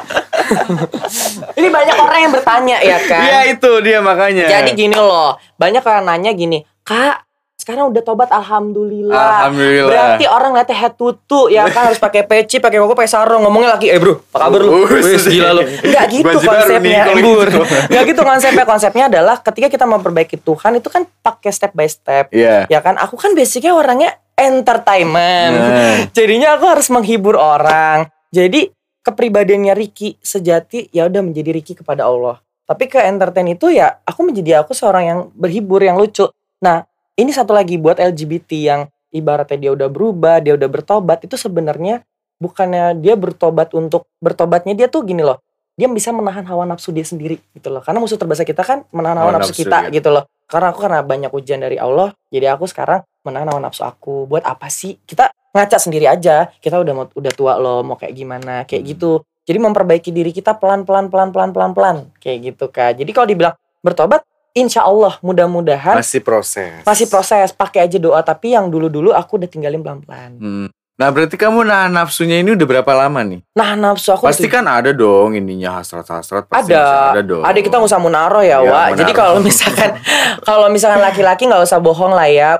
Ini 1.58 1.68
banyak 1.70 1.96
orang 1.98 2.20
yang 2.22 2.32
bertanya 2.32 2.78
ya 2.80 2.98
kan. 3.02 3.22
Iya 3.22 3.40
itu 3.52 3.72
dia 3.82 4.00
makanya. 4.00 4.46
Jadi 4.48 4.72
gini 4.74 4.96
loh, 4.96 5.36
banyak 5.56 5.82
orang 5.82 6.06
nanya 6.06 6.32
gini, 6.32 6.64
Kak, 6.82 7.25
sekarang 7.66 7.90
udah 7.90 8.04
tobat 8.06 8.30
alhamdulillah. 8.30 9.50
Alhamdulillah. 9.50 9.90
Berarti 9.90 10.26
orang 10.30 10.54
ngeliatnya 10.54 10.78
head 10.86 10.94
toe 11.02 11.50
ya 11.50 11.66
kan 11.74 11.90
harus 11.90 11.98
pakai 11.98 12.22
peci, 12.22 12.62
pakai 12.62 12.78
koko, 12.78 12.94
pakai 12.94 13.10
sarung, 13.10 13.42
ngomongnya 13.42 13.74
lagi, 13.74 13.90
eh 13.90 13.98
bro, 13.98 14.22
apa 14.22 14.38
kabar 14.38 14.62
lu? 14.62 14.86
Wih, 14.86 15.18
gila 15.18 15.50
lu. 15.58 15.66
Enggak 15.90 16.06
gitu 16.14 16.30
Baju 16.30 16.46
konsepnya, 16.46 17.02
embur. 17.10 17.48
gitu. 17.50 17.66
Enggak 17.66 18.04
gitu 18.06 18.22
konsepnya. 18.22 18.66
Konsepnya 18.70 19.04
adalah 19.10 19.42
ketika 19.42 19.68
kita 19.74 19.90
memperbaiki 19.90 20.38
Tuhan 20.46 20.78
itu 20.78 20.94
kan 20.94 21.10
pakai 21.26 21.50
step 21.50 21.74
by 21.74 21.90
step. 21.90 22.30
Iya. 22.30 22.70
Ya 22.70 22.80
kan, 22.86 23.02
aku 23.02 23.18
kan 23.18 23.34
basicnya 23.34 23.74
orangnya 23.74 24.14
entertainment. 24.38 25.58
Nah, 25.58 25.98
Jadinya 26.22 26.62
aku 26.62 26.70
harus 26.70 26.94
menghibur 26.94 27.34
orang. 27.34 28.14
Jadi 28.30 28.70
kepribadiannya 29.02 29.74
Ricky 29.74 30.22
sejati 30.22 30.94
ya 30.94 31.10
udah 31.10 31.26
menjadi 31.26 31.50
Ricky 31.50 31.74
kepada 31.74 32.06
Allah. 32.06 32.38
Tapi 32.70 32.86
ke 32.86 33.02
entertain 33.02 33.50
itu 33.50 33.74
ya 33.74 34.06
aku 34.06 34.22
menjadi 34.22 34.62
aku 34.62 34.78
seorang 34.78 35.04
yang 35.10 35.20
berhibur 35.34 35.82
yang 35.82 35.98
lucu. 35.98 36.30
Nah 36.62 36.86
ini 37.16 37.32
satu 37.32 37.56
lagi 37.56 37.80
buat 37.80 37.96
LGBT 37.96 38.50
yang 38.60 38.82
ibaratnya 39.10 39.58
dia 39.58 39.72
udah 39.72 39.88
berubah, 39.88 40.44
dia 40.44 40.54
udah 40.60 40.68
bertobat 40.68 41.24
itu 41.24 41.40
sebenarnya 41.40 42.04
bukannya 42.36 43.00
dia 43.00 43.16
bertobat 43.16 43.72
untuk 43.72 44.04
bertobatnya 44.20 44.76
dia 44.76 44.88
tuh 44.92 45.08
gini 45.08 45.24
loh. 45.24 45.40
Dia 45.76 45.92
bisa 45.92 46.12
menahan 46.16 46.48
hawa 46.48 46.64
nafsu 46.64 46.96
dia 46.96 47.04
sendiri 47.04 47.40
gitu 47.52 47.68
loh. 47.68 47.84
Karena 47.84 48.00
musuh 48.00 48.16
terbesar 48.16 48.48
kita 48.48 48.64
kan 48.64 48.88
menahan 48.96 49.20
hawa, 49.20 49.32
Hawa 49.32 49.40
nafsu, 49.44 49.52
nafsu, 49.56 49.64
kita 49.68 49.78
ya. 49.88 49.96
gitu 49.96 50.10
loh. 50.12 50.24
Karena 50.48 50.72
aku 50.72 50.80
karena 50.80 51.00
banyak 51.04 51.32
ujian 51.36 51.60
dari 51.60 51.76
Allah, 51.76 52.16
jadi 52.32 52.56
aku 52.56 52.64
sekarang 52.68 53.04
menahan 53.28 53.52
hawa 53.52 53.60
nafsu 53.60 53.84
aku. 53.84 54.24
Buat 54.28 54.48
apa 54.48 54.72
sih? 54.72 54.96
Kita 55.04 55.32
ngaca 55.52 55.76
sendiri 55.80 56.08
aja. 56.08 56.48
Kita 56.60 56.80
udah 56.80 56.94
mau 56.96 57.06
udah 57.12 57.32
tua 57.36 57.60
loh, 57.60 57.84
mau 57.84 58.00
kayak 58.00 58.16
gimana, 58.16 58.64
kayak 58.64 58.84
Hmm. 58.84 58.92
gitu. 58.96 59.12
Jadi 59.46 59.58
memperbaiki 59.62 60.10
diri 60.16 60.32
kita 60.32 60.56
pelan-pelan 60.56 61.12
pelan-pelan 61.12 61.52
pelan-pelan 61.52 61.96
kayak 62.20 62.38
gitu 62.56 62.66
kak. 62.72 62.96
Jadi 63.00 63.12
kalau 63.12 63.28
dibilang 63.28 63.56
bertobat, 63.84 64.24
insya 64.56 64.82
Allah 64.82 65.20
mudah-mudahan 65.20 66.00
Masih 66.00 66.24
proses. 66.24 66.82
masih 66.82 67.06
proses. 67.06 67.52
Pakai 67.52 67.86
aja 67.86 68.00
doa. 68.00 68.24
Tapi 68.24 68.56
yang 68.56 68.72
dulu-dulu 68.72 69.12
aku 69.12 69.36
udah 69.38 69.46
tinggalin 69.46 69.84
pelan-pelan. 69.84 70.32
Hmm. 70.40 70.68
Nah 70.96 71.12
berarti 71.12 71.36
kamu 71.36 71.68
nahan 71.68 71.92
nafsunya 71.92 72.40
ini 72.40 72.56
udah 72.56 72.64
berapa 72.64 72.88
lama 72.96 73.20
nih? 73.20 73.44
Nah 73.52 73.76
nafsu 73.76 74.16
aku 74.16 74.32
Pasti 74.32 74.48
kan 74.48 74.64
ada 74.64 74.96
dong 74.96 75.36
ininya 75.36 75.84
hasrat-hasrat. 75.84 76.48
pasti 76.48 76.72
ada, 76.72 77.12
ada 77.12 77.20
dong. 77.20 77.44
ada 77.44 77.60
kita 77.60 77.76
nggak 77.76 77.92
usah 77.92 78.00
munaro 78.00 78.40
ya, 78.40 78.64
Iya, 78.64 78.72
Wak. 78.72 78.88
Jadi 79.04 79.12
kalau 79.12 79.44
misalkan 79.44 79.92
kalau 80.48 80.72
misalkan 80.72 81.04
laki-laki 81.04 81.52
nggak 81.52 81.68
usah 81.68 81.84
bohong 81.84 82.16
lah 82.16 82.32
ya. 82.32 82.52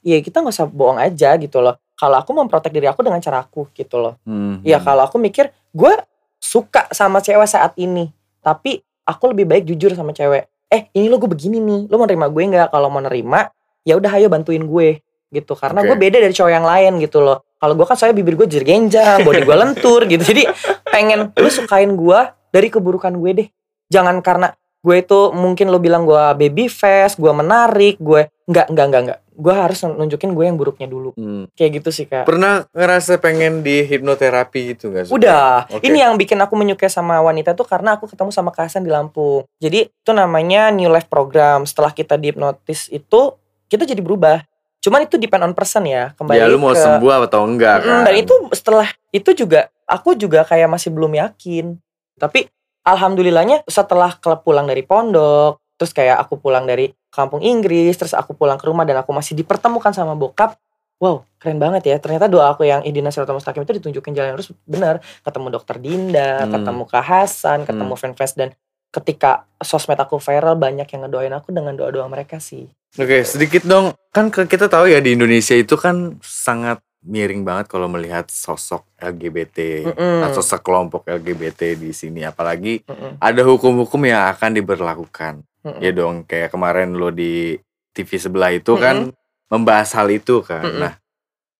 Iya 0.00 0.24
kita 0.24 0.40
nggak 0.40 0.56
usah 0.56 0.64
bohong 0.64 0.96
aja 0.96 1.36
gitu 1.36 1.60
loh. 1.60 1.76
Kalau 1.92 2.16
aku 2.16 2.32
memprotek 2.32 2.72
diri 2.72 2.88
aku 2.88 3.04
dengan 3.04 3.20
cara 3.20 3.44
aku 3.44 3.68
gitu 3.76 4.00
loh. 4.00 4.16
Hmm. 4.24 4.64
Ya 4.64 4.80
kalau 4.80 5.04
aku 5.04 5.20
mikir 5.20 5.52
gue 5.70 5.92
suka 6.40 6.88
sama 6.88 7.20
cewek 7.20 7.44
saat 7.44 7.76
ini, 7.76 8.08
tapi 8.40 8.80
aku 9.04 9.28
lebih 9.28 9.44
baik 9.44 9.64
jujur 9.66 9.92
sama 9.92 10.16
cewek. 10.16 10.48
Eh 10.70 10.90
ini 10.96 11.06
lo 11.08 11.20
gue 11.20 11.30
begini 11.30 11.60
nih, 11.60 11.80
lo 11.88 12.00
mau 12.00 12.06
nerima 12.08 12.26
gue 12.28 12.42
nggak? 12.42 12.68
Kalau 12.72 12.88
mau 12.90 13.02
nerima, 13.02 13.46
ya 13.86 13.94
udah 13.96 14.10
ayo 14.16 14.26
bantuin 14.32 14.64
gue 14.64 14.88
gitu. 15.34 15.52
Karena 15.58 15.82
Oke. 15.82 15.88
gue 15.92 15.96
beda 15.98 16.16
dari 16.22 16.34
cowok 16.34 16.52
yang 16.52 16.66
lain 16.66 16.92
gitu 17.02 17.18
loh. 17.20 17.44
Kalau 17.58 17.74
gue 17.74 17.86
kan 17.86 17.96
saya 17.96 18.12
bibir 18.12 18.36
gue 18.36 18.48
jergenjang, 18.48 19.24
body 19.24 19.42
gue 19.42 19.56
lentur 19.56 20.00
gitu. 20.04 20.22
Jadi 20.22 20.46
pengen 20.88 21.32
lu 21.34 21.50
sukain 21.50 21.90
gue 21.94 22.20
dari 22.52 22.68
keburukan 22.70 23.12
gue 23.16 23.30
deh. 23.44 23.48
Jangan 23.88 24.20
karena 24.20 24.52
gue 24.84 24.96
itu 25.00 25.20
mungkin 25.32 25.72
lo 25.72 25.80
bilang 25.80 26.04
gue 26.04 26.24
baby 26.36 26.68
face, 26.68 27.16
gue 27.16 27.32
menarik, 27.32 27.96
gue 27.96 28.28
nggak 28.44 28.68
nggak 28.68 28.86
nggak 28.92 29.02
nggak. 29.08 29.18
Gue 29.34 29.54
harus 29.56 29.80
nunjukin 29.82 30.36
gue 30.36 30.44
yang 30.44 30.60
buruknya 30.60 30.84
dulu. 30.84 31.16
Hmm. 31.16 31.48
Kayak 31.56 31.80
gitu 31.80 31.90
sih 31.90 32.04
kak. 32.04 32.28
Pernah 32.28 32.68
ngerasa 32.70 33.16
pengen 33.16 33.64
di 33.64 33.82
hipnoterapi 33.82 34.76
gitu 34.76 34.92
gak? 34.92 35.08
Udah, 35.10 35.66
Oke. 35.72 35.88
ini 35.88 36.04
yang 36.04 36.14
bikin 36.14 36.38
aku 36.38 36.54
menyukai 36.54 36.92
sama 36.92 37.18
wanita 37.24 37.56
tuh 37.56 37.66
karena 37.66 37.96
aku 37.96 38.06
ketemu 38.06 38.30
sama 38.30 38.52
Kak 38.52 38.70
Hasan 38.70 38.86
di 38.86 38.92
Lampung. 38.92 39.48
Jadi 39.58 39.88
itu 39.88 40.10
namanya 40.12 40.70
New 40.70 40.92
Life 40.92 41.08
Program. 41.08 41.64
Setelah 41.66 41.90
kita 41.90 42.14
dihipnotis 42.20 42.92
itu 42.92 43.34
kita 43.66 43.88
jadi 43.88 44.04
berubah. 44.04 44.44
Cuman 44.84 45.08
itu 45.08 45.16
depend 45.16 45.48
on 45.48 45.56
person 45.56 45.88
ya. 45.88 46.12
Kembali 46.12 46.36
Ya 46.36 46.44
lu 46.44 46.60
mau 46.60 46.76
ke, 46.76 46.84
sembuh 46.84 47.24
atau 47.24 47.40
enggak 47.48 47.88
kan? 47.88 48.04
Dan 48.04 48.14
itu 48.20 48.34
setelah 48.52 48.86
itu 49.10 49.32
juga 49.32 49.72
aku 49.88 50.12
juga 50.12 50.44
kayak 50.44 50.68
masih 50.68 50.92
belum 50.92 51.16
yakin. 51.16 51.74
Tapi 52.20 52.46
alhamdulillahnya 52.84 53.64
setelah 53.66 54.14
klub 54.20 54.44
pulang 54.44 54.68
dari 54.68 54.84
pondok, 54.84 55.60
terus 55.80 55.90
kayak 55.90 56.20
aku 56.20 56.38
pulang 56.38 56.68
dari 56.68 56.92
kampung 57.10 57.40
Inggris, 57.40 57.96
terus 57.96 58.12
aku 58.12 58.36
pulang 58.36 58.60
ke 58.60 58.68
rumah 58.68 58.84
dan 58.84 59.00
aku 59.00 59.10
masih 59.10 59.34
dipertemukan 59.34 59.90
sama 59.90 60.12
bokap. 60.14 60.54
Wow, 61.02 61.26
keren 61.42 61.58
banget 61.58 61.90
ya. 61.90 61.96
Ternyata 61.98 62.30
doa 62.30 62.54
aku 62.54 62.62
yang 62.62 62.86
Idina 62.86 63.10
Siratul 63.10 63.36
Mustaqim 63.36 63.66
itu 63.66 63.76
ditunjukin 63.82 64.14
jalan 64.14 64.32
yang 64.32 64.36
lurus 64.38 64.54
benar. 64.62 65.02
Ketemu 65.26 65.46
dokter 65.50 65.76
Dinda, 65.82 66.46
Hmm. 66.46 66.52
ketemu 66.54 66.82
Kak 66.86 67.04
Hasan, 67.04 67.58
ketemu 67.66 67.92
fans-fans 67.98 68.32
dan 68.38 68.48
ketika 68.94 69.42
sosmed 69.58 69.98
aku 69.98 70.22
viral 70.22 70.54
banyak 70.54 70.86
yang 70.86 71.00
ngedoain 71.04 71.34
aku 71.34 71.50
dengan 71.50 71.74
doa-doa 71.74 72.06
mereka 72.06 72.38
sih. 72.38 72.70
Oke, 72.94 73.26
sedikit 73.26 73.66
dong. 73.66 73.90
Kan 74.14 74.30
kita 74.30 74.70
tahu 74.70 74.86
ya 74.86 75.02
di 75.02 75.18
Indonesia 75.18 75.58
itu 75.58 75.74
kan 75.74 76.14
sangat 76.22 76.78
miring 77.04 77.44
banget 77.44 77.68
kalau 77.68 77.86
melihat 77.86 78.24
sosok 78.32 78.88
LGBT 78.96 79.88
Mm-mm. 79.92 80.24
atau 80.24 80.40
sekelompok 80.40 81.04
LGBT 81.04 81.76
di 81.76 81.92
sini. 81.92 82.24
Apalagi 82.24 82.80
Mm-mm. 82.88 83.20
ada 83.20 83.42
hukum-hukum 83.44 84.00
yang 84.08 84.32
akan 84.32 84.56
diberlakukan. 84.56 85.44
Mm-mm. 85.62 85.80
Ya 85.84 85.92
dong, 85.92 86.24
kayak 86.24 86.50
kemarin 86.56 86.96
lo 86.96 87.12
di 87.12 87.60
TV 87.92 88.16
sebelah 88.16 88.50
itu 88.50 88.74
kan 88.80 89.12
membahas 89.52 89.92
hal 89.94 90.08
itu 90.08 90.40
kan. 90.40 90.64
Mm-mm. 90.64 90.80
Nah, 90.80 90.92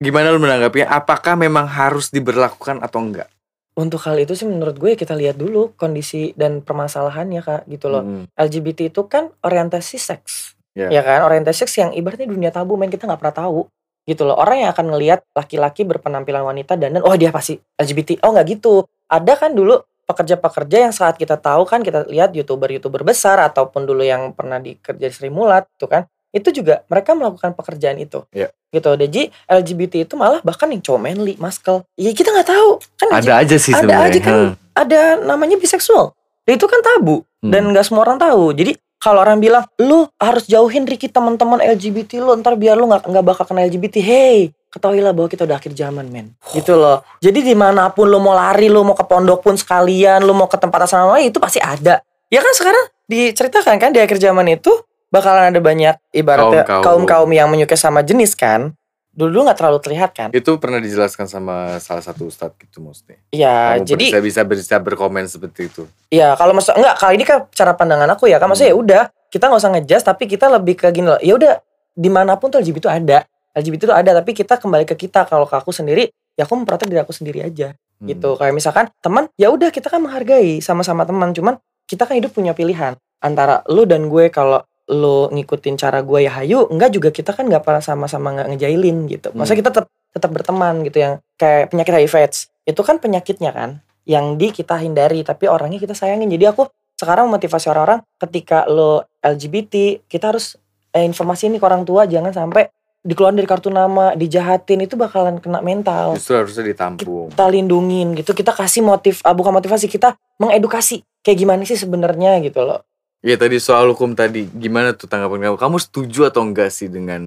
gimana 0.00 0.33
lo 0.33 0.40
menanggapinya? 0.40 0.88
Apakah 0.90 1.37
memang 1.37 1.68
harus 1.68 2.09
diberlakukan 2.09 2.80
atau 2.80 3.04
enggak? 3.04 3.28
Untuk 3.74 4.00
hal 4.07 4.16
itu 4.22 4.38
sih 4.38 4.46
menurut 4.46 4.78
gue 4.78 4.94
kita 4.94 5.18
lihat 5.18 5.37
dulu 5.37 5.74
kondisi 5.74 6.30
dan 6.38 6.62
permasalahannya 6.62 7.42
kak 7.42 7.62
gitu 7.68 7.90
loh. 7.90 8.07
Mm, 8.07 8.24
LGBT 8.38 8.94
itu 8.94 9.02
kan 9.11 9.28
orientasi 9.42 9.98
seks, 9.98 10.54
Ya. 10.78 10.90
ya 10.90 11.02
kan? 11.02 11.26
Orientasi 11.26 11.66
seks 11.66 11.74
yang 11.83 11.90
ibaratnya 11.90 12.30
dunia 12.30 12.54
tabu, 12.54 12.78
main 12.78 12.90
kita 12.90 13.07
nggak 13.11 13.18
pernah 13.18 13.35
tahu 13.35 13.66
gitu 14.04 14.22
loh. 14.22 14.34
Orang 14.34 14.60
yang 14.60 14.70
akan 14.70 14.92
ngelihat 14.92 15.24
laki-laki 15.30 15.82
berpenampilan 15.82 16.42
wanita 16.42 16.76
dan 16.76 16.92
dan 16.92 17.02
oh 17.02 17.14
dia 17.14 17.28
pasti 17.28 17.56
LGBT. 17.74 18.20
Oh 18.22 18.30
nggak 18.30 18.46
gitu. 18.50 18.84
Ada 19.06 19.36
kan 19.36 19.52
dulu 19.52 19.76
pekerja-pekerja 20.04 20.84
yang 20.84 20.92
saat 20.92 21.16
kita 21.16 21.34
tahu 21.34 21.64
kan 21.64 21.80
kita 21.80 22.04
lihat 22.06 22.32
youtuber-youtuber 22.32 23.00
besar 23.02 23.40
ataupun 23.40 23.84
dulu 23.84 24.00
yang 24.00 24.30
pernah 24.30 24.56
dikerja 24.58 25.00
di 25.00 25.10
Sri 25.10 25.28
Mulat 25.28 25.64
tuh 25.74 25.88
kan 25.88 26.04
itu 26.28 26.50
juga 26.52 26.84
mereka 26.86 27.14
melakukan 27.14 27.54
pekerjaan 27.54 27.96
itu 27.96 28.20
Iya. 28.28 28.52
gitu 28.68 28.90
jadi 28.92 29.22
LGBT 29.48 30.04
itu 30.04 30.14
malah 30.14 30.42
bahkan 30.42 30.68
yang 30.68 30.82
cowok 30.82 31.00
manly 31.00 31.34
maskel 31.38 31.88
ya 31.94 32.10
kita 32.10 32.28
nggak 32.28 32.50
tahu 32.50 32.70
kan 32.98 33.06
Ada 33.16 33.32
aja 33.38 33.56
sih 33.56 33.72
ada 33.72 33.80
sebenarnya. 33.80 34.08
aja 34.10 34.18
kan 34.20 34.36
ada 34.74 35.00
namanya 35.24 35.56
biseksual 35.56 36.12
Dan 36.44 36.60
itu 36.60 36.66
kan 36.66 36.84
tabu 36.84 37.24
Hmm. 37.40 37.52
dan 37.52 37.60
nggak 37.70 37.84
semua 37.84 38.02
orang 38.02 38.16
tahu 38.16 38.52
jadi 38.52 38.72
kalau 39.02 39.20
orang 39.20 39.38
bilang 39.38 39.64
lu 39.80 40.09
harus 40.16 40.48
jauhin 40.48 40.88
Ricky 40.88 41.12
teman-teman 41.12 41.61
LGBT 41.61 42.22
lu 42.24 42.33
ntar 42.40 42.57
biar 42.57 42.74
lu 42.78 42.88
nggak 42.88 43.04
nggak 43.09 43.24
bakal 43.24 43.44
kena 43.44 43.66
LGBT 43.68 43.96
hey 44.00 44.38
ketahuilah 44.74 45.14
bahwa 45.14 45.30
kita 45.30 45.46
udah 45.46 45.54
akhir 45.62 45.70
zaman 45.78 46.11
men. 46.11 46.35
Gitu 46.50 46.74
loh. 46.74 47.07
Jadi 47.22 47.46
di 47.46 47.54
mana 47.54 47.94
pun 47.94 48.11
lu 48.11 48.18
mau 48.18 48.35
lari 48.35 48.66
lu 48.66 48.83
mau 48.83 48.98
ke 48.98 49.07
pondok 49.07 49.46
pun 49.46 49.54
sekalian 49.54 50.26
lu 50.26 50.35
mau 50.35 50.50
ke 50.50 50.59
tempat 50.59 50.90
asrama 50.90 51.22
itu 51.22 51.38
pasti 51.38 51.62
ada. 51.62 52.02
Ya 52.26 52.42
kan 52.42 52.50
sekarang 52.59 52.90
diceritakan 53.07 53.78
kan 53.78 53.90
di 53.94 54.02
akhir 54.02 54.18
zaman 54.18 54.50
itu 54.50 54.74
bakalan 55.14 55.54
ada 55.54 55.61
banyak 55.62 55.94
ibaratnya 56.11 56.66
Kaum-kaum. 56.66 57.07
kaum 57.07 57.30
kaum 57.30 57.30
yang 57.30 57.46
menyukai 57.46 57.78
sama 57.78 58.02
jenis 58.02 58.35
kan 58.35 58.74
dulu 59.14 59.46
nggak 59.46 59.57
terlalu 59.57 59.79
terlihat 59.79 60.11
kan 60.11 60.29
Itu 60.31 60.59
pernah 60.59 60.83
dijelaskan 60.83 61.24
sama 61.24 61.79
salah 61.79 62.03
satu 62.03 62.27
ustadz 62.27 62.59
gitu 62.59 62.83
maksudnya. 62.83 63.22
ya 63.31 63.79
Kamu 63.79 63.87
jadi 63.87 64.05
bisa 64.11 64.18
bisa 64.20 64.40
bisa 64.42 64.77
berkomen 64.79 65.24
seperti 65.24 65.70
itu. 65.70 65.87
Iya, 66.11 66.35
kalau 66.35 66.50
maksud 66.50 66.74
enggak 66.74 66.94
kali 66.98 67.14
ini 67.14 67.24
kan 67.24 67.46
cara 67.48 67.72
pandangan 67.72 68.11
aku 68.11 68.27
ya, 68.27 68.42
kan 68.42 68.50
maksudnya 68.50 68.74
ya 68.74 68.77
udah 68.77 69.03
kita 69.31 69.46
nggak 69.46 69.61
usah 69.62 69.70
ngejudge 69.72 70.05
tapi 70.05 70.24
kita 70.27 70.46
lebih 70.48 70.74
ke 70.74 70.90
gini 70.90 71.07
loh. 71.07 71.20
Ya 71.22 71.35
udah 71.35 71.53
di 71.94 72.11
mana 72.11 72.35
pun 72.35 72.50
tuh 72.50 72.59
LGBT 72.59 72.83
itu 72.83 72.90
ada, 72.90 73.18
LGBT 73.55 73.83
itu 73.87 73.94
ada 73.94 74.11
tapi 74.12 74.31
kita 74.33 74.59
kembali 74.59 74.85
ke 74.85 74.98
kita 74.98 75.24
kalau 75.24 75.46
ke 75.46 75.55
aku 75.55 75.70
sendiri 75.70 76.11
ya 76.35 76.42
aku 76.42 76.59
memprotek 76.59 76.90
diri 76.90 76.98
aku 76.98 77.14
sendiri 77.14 77.40
aja 77.40 77.70
Hmm. 77.94 78.11
gitu. 78.11 78.35
Kayak 78.35 78.55
misalkan 78.59 78.85
teman 78.98 79.31
ya 79.38 79.48
udah 79.48 79.70
kita 79.70 79.87
kan 79.87 80.03
menghargai 80.03 80.59
sama-sama 80.59 81.07
teman, 81.07 81.31
cuman 81.31 81.55
kita 81.87 82.03
kan 82.05 82.18
hidup 82.18 82.35
punya 82.35 82.50
pilihan 82.50 82.98
antara 83.22 83.62
lu 83.70 83.87
dan 83.87 84.11
gue 84.11 84.27
kalau 84.29 84.66
lu 84.90 85.32
ngikutin 85.32 85.80
cara 85.80 86.04
gue 86.04 86.28
ya 86.28 86.32
hayu, 86.40 86.68
enggak 86.68 86.92
juga 86.92 87.08
kita 87.08 87.32
kan 87.32 87.48
nggak 87.48 87.64
pernah 87.64 87.80
sama-sama 87.80 88.36
nggak 88.36 88.48
ngejailin 88.52 89.08
gitu. 89.08 89.32
Maksudnya 89.32 89.60
kita 89.64 89.70
tetap 89.72 89.88
tetap 90.14 90.30
berteman 90.30 90.84
gitu 90.86 90.98
yang 91.00 91.12
kayak 91.40 91.72
penyakit 91.72 91.92
HIV 92.04 92.14
AIDS. 92.20 92.38
Itu 92.68 92.80
kan 92.84 93.00
penyakitnya 93.00 93.50
kan 93.50 93.70
yang 94.04 94.36
di 94.36 94.52
kita 94.52 94.76
hindari 94.78 95.24
tapi 95.24 95.48
orangnya 95.48 95.80
kita 95.80 95.96
sayangin. 95.96 96.28
Jadi 96.28 96.44
aku 96.44 96.68
sekarang 96.94 97.32
memotivasi 97.32 97.66
orang-orang 97.72 98.00
ketika 98.20 98.68
lo 98.70 99.02
LGBT 99.24 100.04
kita 100.06 100.30
harus 100.30 100.60
eh, 100.94 101.02
informasi 101.02 101.50
ini 101.50 101.58
ke 101.58 101.64
orang 101.66 101.82
tua 101.82 102.06
jangan 102.06 102.30
sampai 102.30 102.70
dikeluarin 103.04 103.36
dari 103.36 103.44
kartu 103.44 103.68
nama, 103.68 104.16
dijahatin 104.16 104.80
itu 104.80 104.96
bakalan 104.96 105.36
kena 105.36 105.60
mental. 105.60 106.16
Justru 106.16 106.40
harusnya 106.40 106.64
ditampung. 106.64 107.28
Kita 107.28 107.46
lindungin 107.52 108.16
gitu, 108.16 108.32
kita 108.32 108.56
kasih 108.56 108.80
motif, 108.80 109.20
ah, 109.28 109.36
bukan 109.36 109.52
motivasi, 109.52 109.92
kita 109.92 110.16
mengedukasi 110.40 111.04
kayak 111.20 111.36
gimana 111.36 111.62
sih 111.68 111.76
sebenarnya 111.76 112.40
gitu 112.40 112.64
loh. 112.64 112.80
Iya 113.24 113.40
tadi 113.40 113.56
soal 113.56 113.88
hukum 113.88 114.12
tadi, 114.12 114.44
gimana 114.52 114.92
tuh 114.92 115.08
tanggapan 115.08 115.48
kamu? 115.48 115.56
Kamu 115.56 115.76
setuju 115.80 116.28
atau 116.28 116.44
enggak 116.44 116.68
sih 116.68 116.92
dengan 116.92 117.24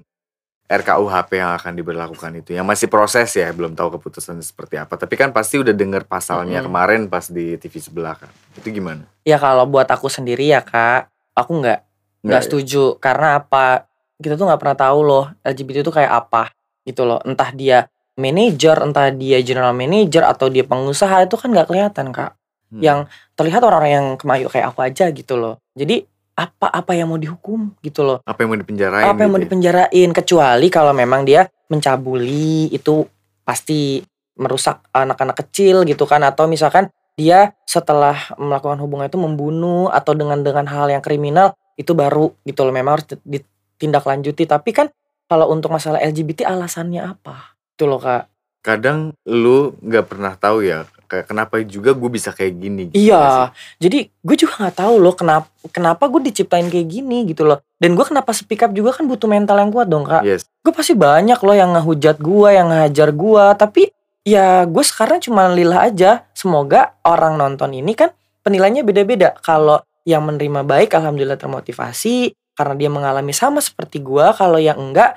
RKUHP 0.69 1.41
yang 1.41 1.57
akan 1.57 1.73
diberlakukan 1.73 2.37
itu? 2.37 2.53
Yang 2.53 2.67
masih 2.69 2.87
proses 2.87 3.33
ya, 3.33 3.49
belum 3.49 3.73
tahu 3.73 3.97
keputusannya 3.97 4.45
seperti 4.45 4.77
apa. 4.77 4.93
Tapi 4.93 5.17
kan 5.17 5.33
pasti 5.33 5.57
udah 5.57 5.73
denger 5.73 6.05
pasalnya 6.05 6.61
Mm-mm. 6.61 6.69
kemarin 6.69 7.01
pas 7.09 7.25
di 7.25 7.57
TV 7.57 7.81
sebelah 7.81 8.13
kan. 8.13 8.29
Itu 8.53 8.69
gimana? 8.69 9.09
Ya 9.25 9.41
kalau 9.41 9.65
buat 9.65 9.89
aku 9.89 10.05
sendiri 10.05 10.45
ya 10.45 10.61
kak, 10.61 11.09
aku 11.33 11.65
nggak 11.65 11.79
nggak 12.21 12.41
ya? 12.41 12.45
setuju 12.45 13.01
karena 13.01 13.41
apa? 13.41 13.89
Kita 14.21 14.37
tuh 14.37 14.45
nggak 14.45 14.61
pernah 14.61 14.77
tahu 14.77 14.99
loh 15.01 15.25
LGBT 15.41 15.81
itu 15.81 15.89
kayak 15.89 16.13
apa 16.13 16.53
gitu 16.85 17.09
loh. 17.09 17.17
Entah 17.25 17.49
dia 17.49 17.89
manajer, 18.13 18.77
entah 18.85 19.09
dia 19.09 19.41
general 19.41 19.73
manager 19.73 20.29
atau 20.29 20.45
dia 20.45 20.61
pengusaha 20.61 21.25
itu 21.25 21.41
kan 21.41 21.49
nggak 21.49 21.73
kelihatan 21.73 22.13
kak. 22.13 22.37
Hmm. 22.69 22.81
Yang 22.85 22.99
terlihat 23.33 23.65
orang-orang 23.65 23.93
yang 23.97 24.07
kemayu 24.19 24.45
kayak 24.45 24.69
aku 24.69 24.85
aja 24.85 25.09
gitu 25.09 25.39
loh. 25.39 25.57
Jadi 25.77 26.01
apa 26.37 26.69
apa 26.69 26.93
yang 26.93 27.09
mau 27.09 27.17
dihukum 27.17 27.73
gitu 27.81 28.05
loh. 28.05 28.21
apa 28.21 28.45
yang 28.45 28.53
mau 28.53 28.59
dipenjarain? 28.61 29.09
apa 29.09 29.25
yang 29.25 29.31
mau 29.33 29.41
gitu 29.41 29.41
ya? 29.41 29.45
dipenjarain 29.49 30.09
kecuali 30.13 30.67
kalau 30.69 30.93
memang 30.93 31.25
dia 31.25 31.49
mencabuli 31.65 32.69
itu 32.69 33.01
pasti 33.41 34.05
merusak 34.37 34.85
anak-anak 34.93 35.33
kecil 35.41 35.81
gitu 35.89 36.05
kan 36.05 36.21
atau 36.21 36.45
misalkan 36.45 36.93
dia 37.17 37.57
setelah 37.65 38.13
melakukan 38.37 38.77
hubungan 38.77 39.09
itu 39.09 39.17
membunuh 39.17 39.89
atau 39.89 40.13
dengan 40.13 40.45
dengan 40.45 40.69
hal 40.69 40.93
yang 40.93 41.01
kriminal 41.01 41.57
itu 41.73 41.97
baru 41.97 42.29
gitu 42.45 42.61
loh 42.61 42.73
memang 42.73 43.01
harus 43.01 43.17
ditindaklanjuti 43.25 44.45
tapi 44.45 44.77
kan 44.77 44.93
kalau 45.25 45.49
untuk 45.49 45.73
masalah 45.73 45.97
LGBT 46.05 46.45
alasannya 46.45 47.01
apa 47.01 47.57
itu 47.73 47.89
loh 47.89 47.97
kak 47.97 48.29
Kadang 48.67 49.15
lu 49.23 49.71
nggak 49.79 50.11
pernah 50.11 50.35
tahu 50.35 50.59
ya, 50.59 50.83
kenapa 51.07 51.63
juga 51.63 51.95
gue 51.95 52.09
bisa 52.11 52.35
kayak 52.35 52.53
gini. 52.59 52.81
gitu 52.91 52.99
Iya, 53.09 53.55
jadi 53.79 54.11
gue 54.11 54.35
juga 54.35 54.53
nggak 54.67 54.75
tahu 54.83 54.95
loh 54.99 55.15
kenapa 55.15 55.47
kenapa 55.71 56.03
gue 56.11 56.31
diciptain 56.31 56.67
kayak 56.67 56.87
gini 56.87 57.23
gitu 57.25 57.47
loh. 57.47 57.63
Dan 57.79 57.95
gue 57.95 58.05
kenapa 58.05 58.35
speak 58.35 58.67
up 58.67 58.71
juga 58.75 58.93
kan 58.93 59.07
butuh 59.07 59.25
mental 59.31 59.57
yang 59.57 59.71
kuat 59.71 59.87
dong 59.87 60.03
kak. 60.03 60.27
Yes. 60.27 60.45
Gue 60.61 60.75
pasti 60.75 60.93
banyak 60.93 61.39
loh 61.39 61.55
yang 61.55 61.71
ngehujat 61.77 62.17
gue, 62.19 62.49
yang 62.51 62.67
ngehajar 62.69 63.09
gue, 63.15 63.45
tapi 63.55 63.83
ya 64.27 64.67
gue 64.67 64.83
sekarang 64.83 65.23
cuma 65.23 65.47
lillah 65.47 65.87
aja 65.87 66.27
semoga 66.35 66.99
orang 67.07 67.39
nonton 67.39 67.71
ini 67.71 67.95
kan 67.95 68.11
penilaiannya 68.43 68.83
beda-beda 68.83 69.31
kalau 69.39 69.79
yang 70.03 70.27
menerima 70.27 70.67
baik 70.67 70.91
alhamdulillah 70.99 71.39
termotivasi 71.39 72.35
karena 72.51 72.75
dia 72.75 72.91
mengalami 72.91 73.31
sama 73.31 73.63
seperti 73.63 74.03
gue 74.03 74.27
kalau 74.35 74.59
yang 74.59 74.75
enggak 74.75 75.15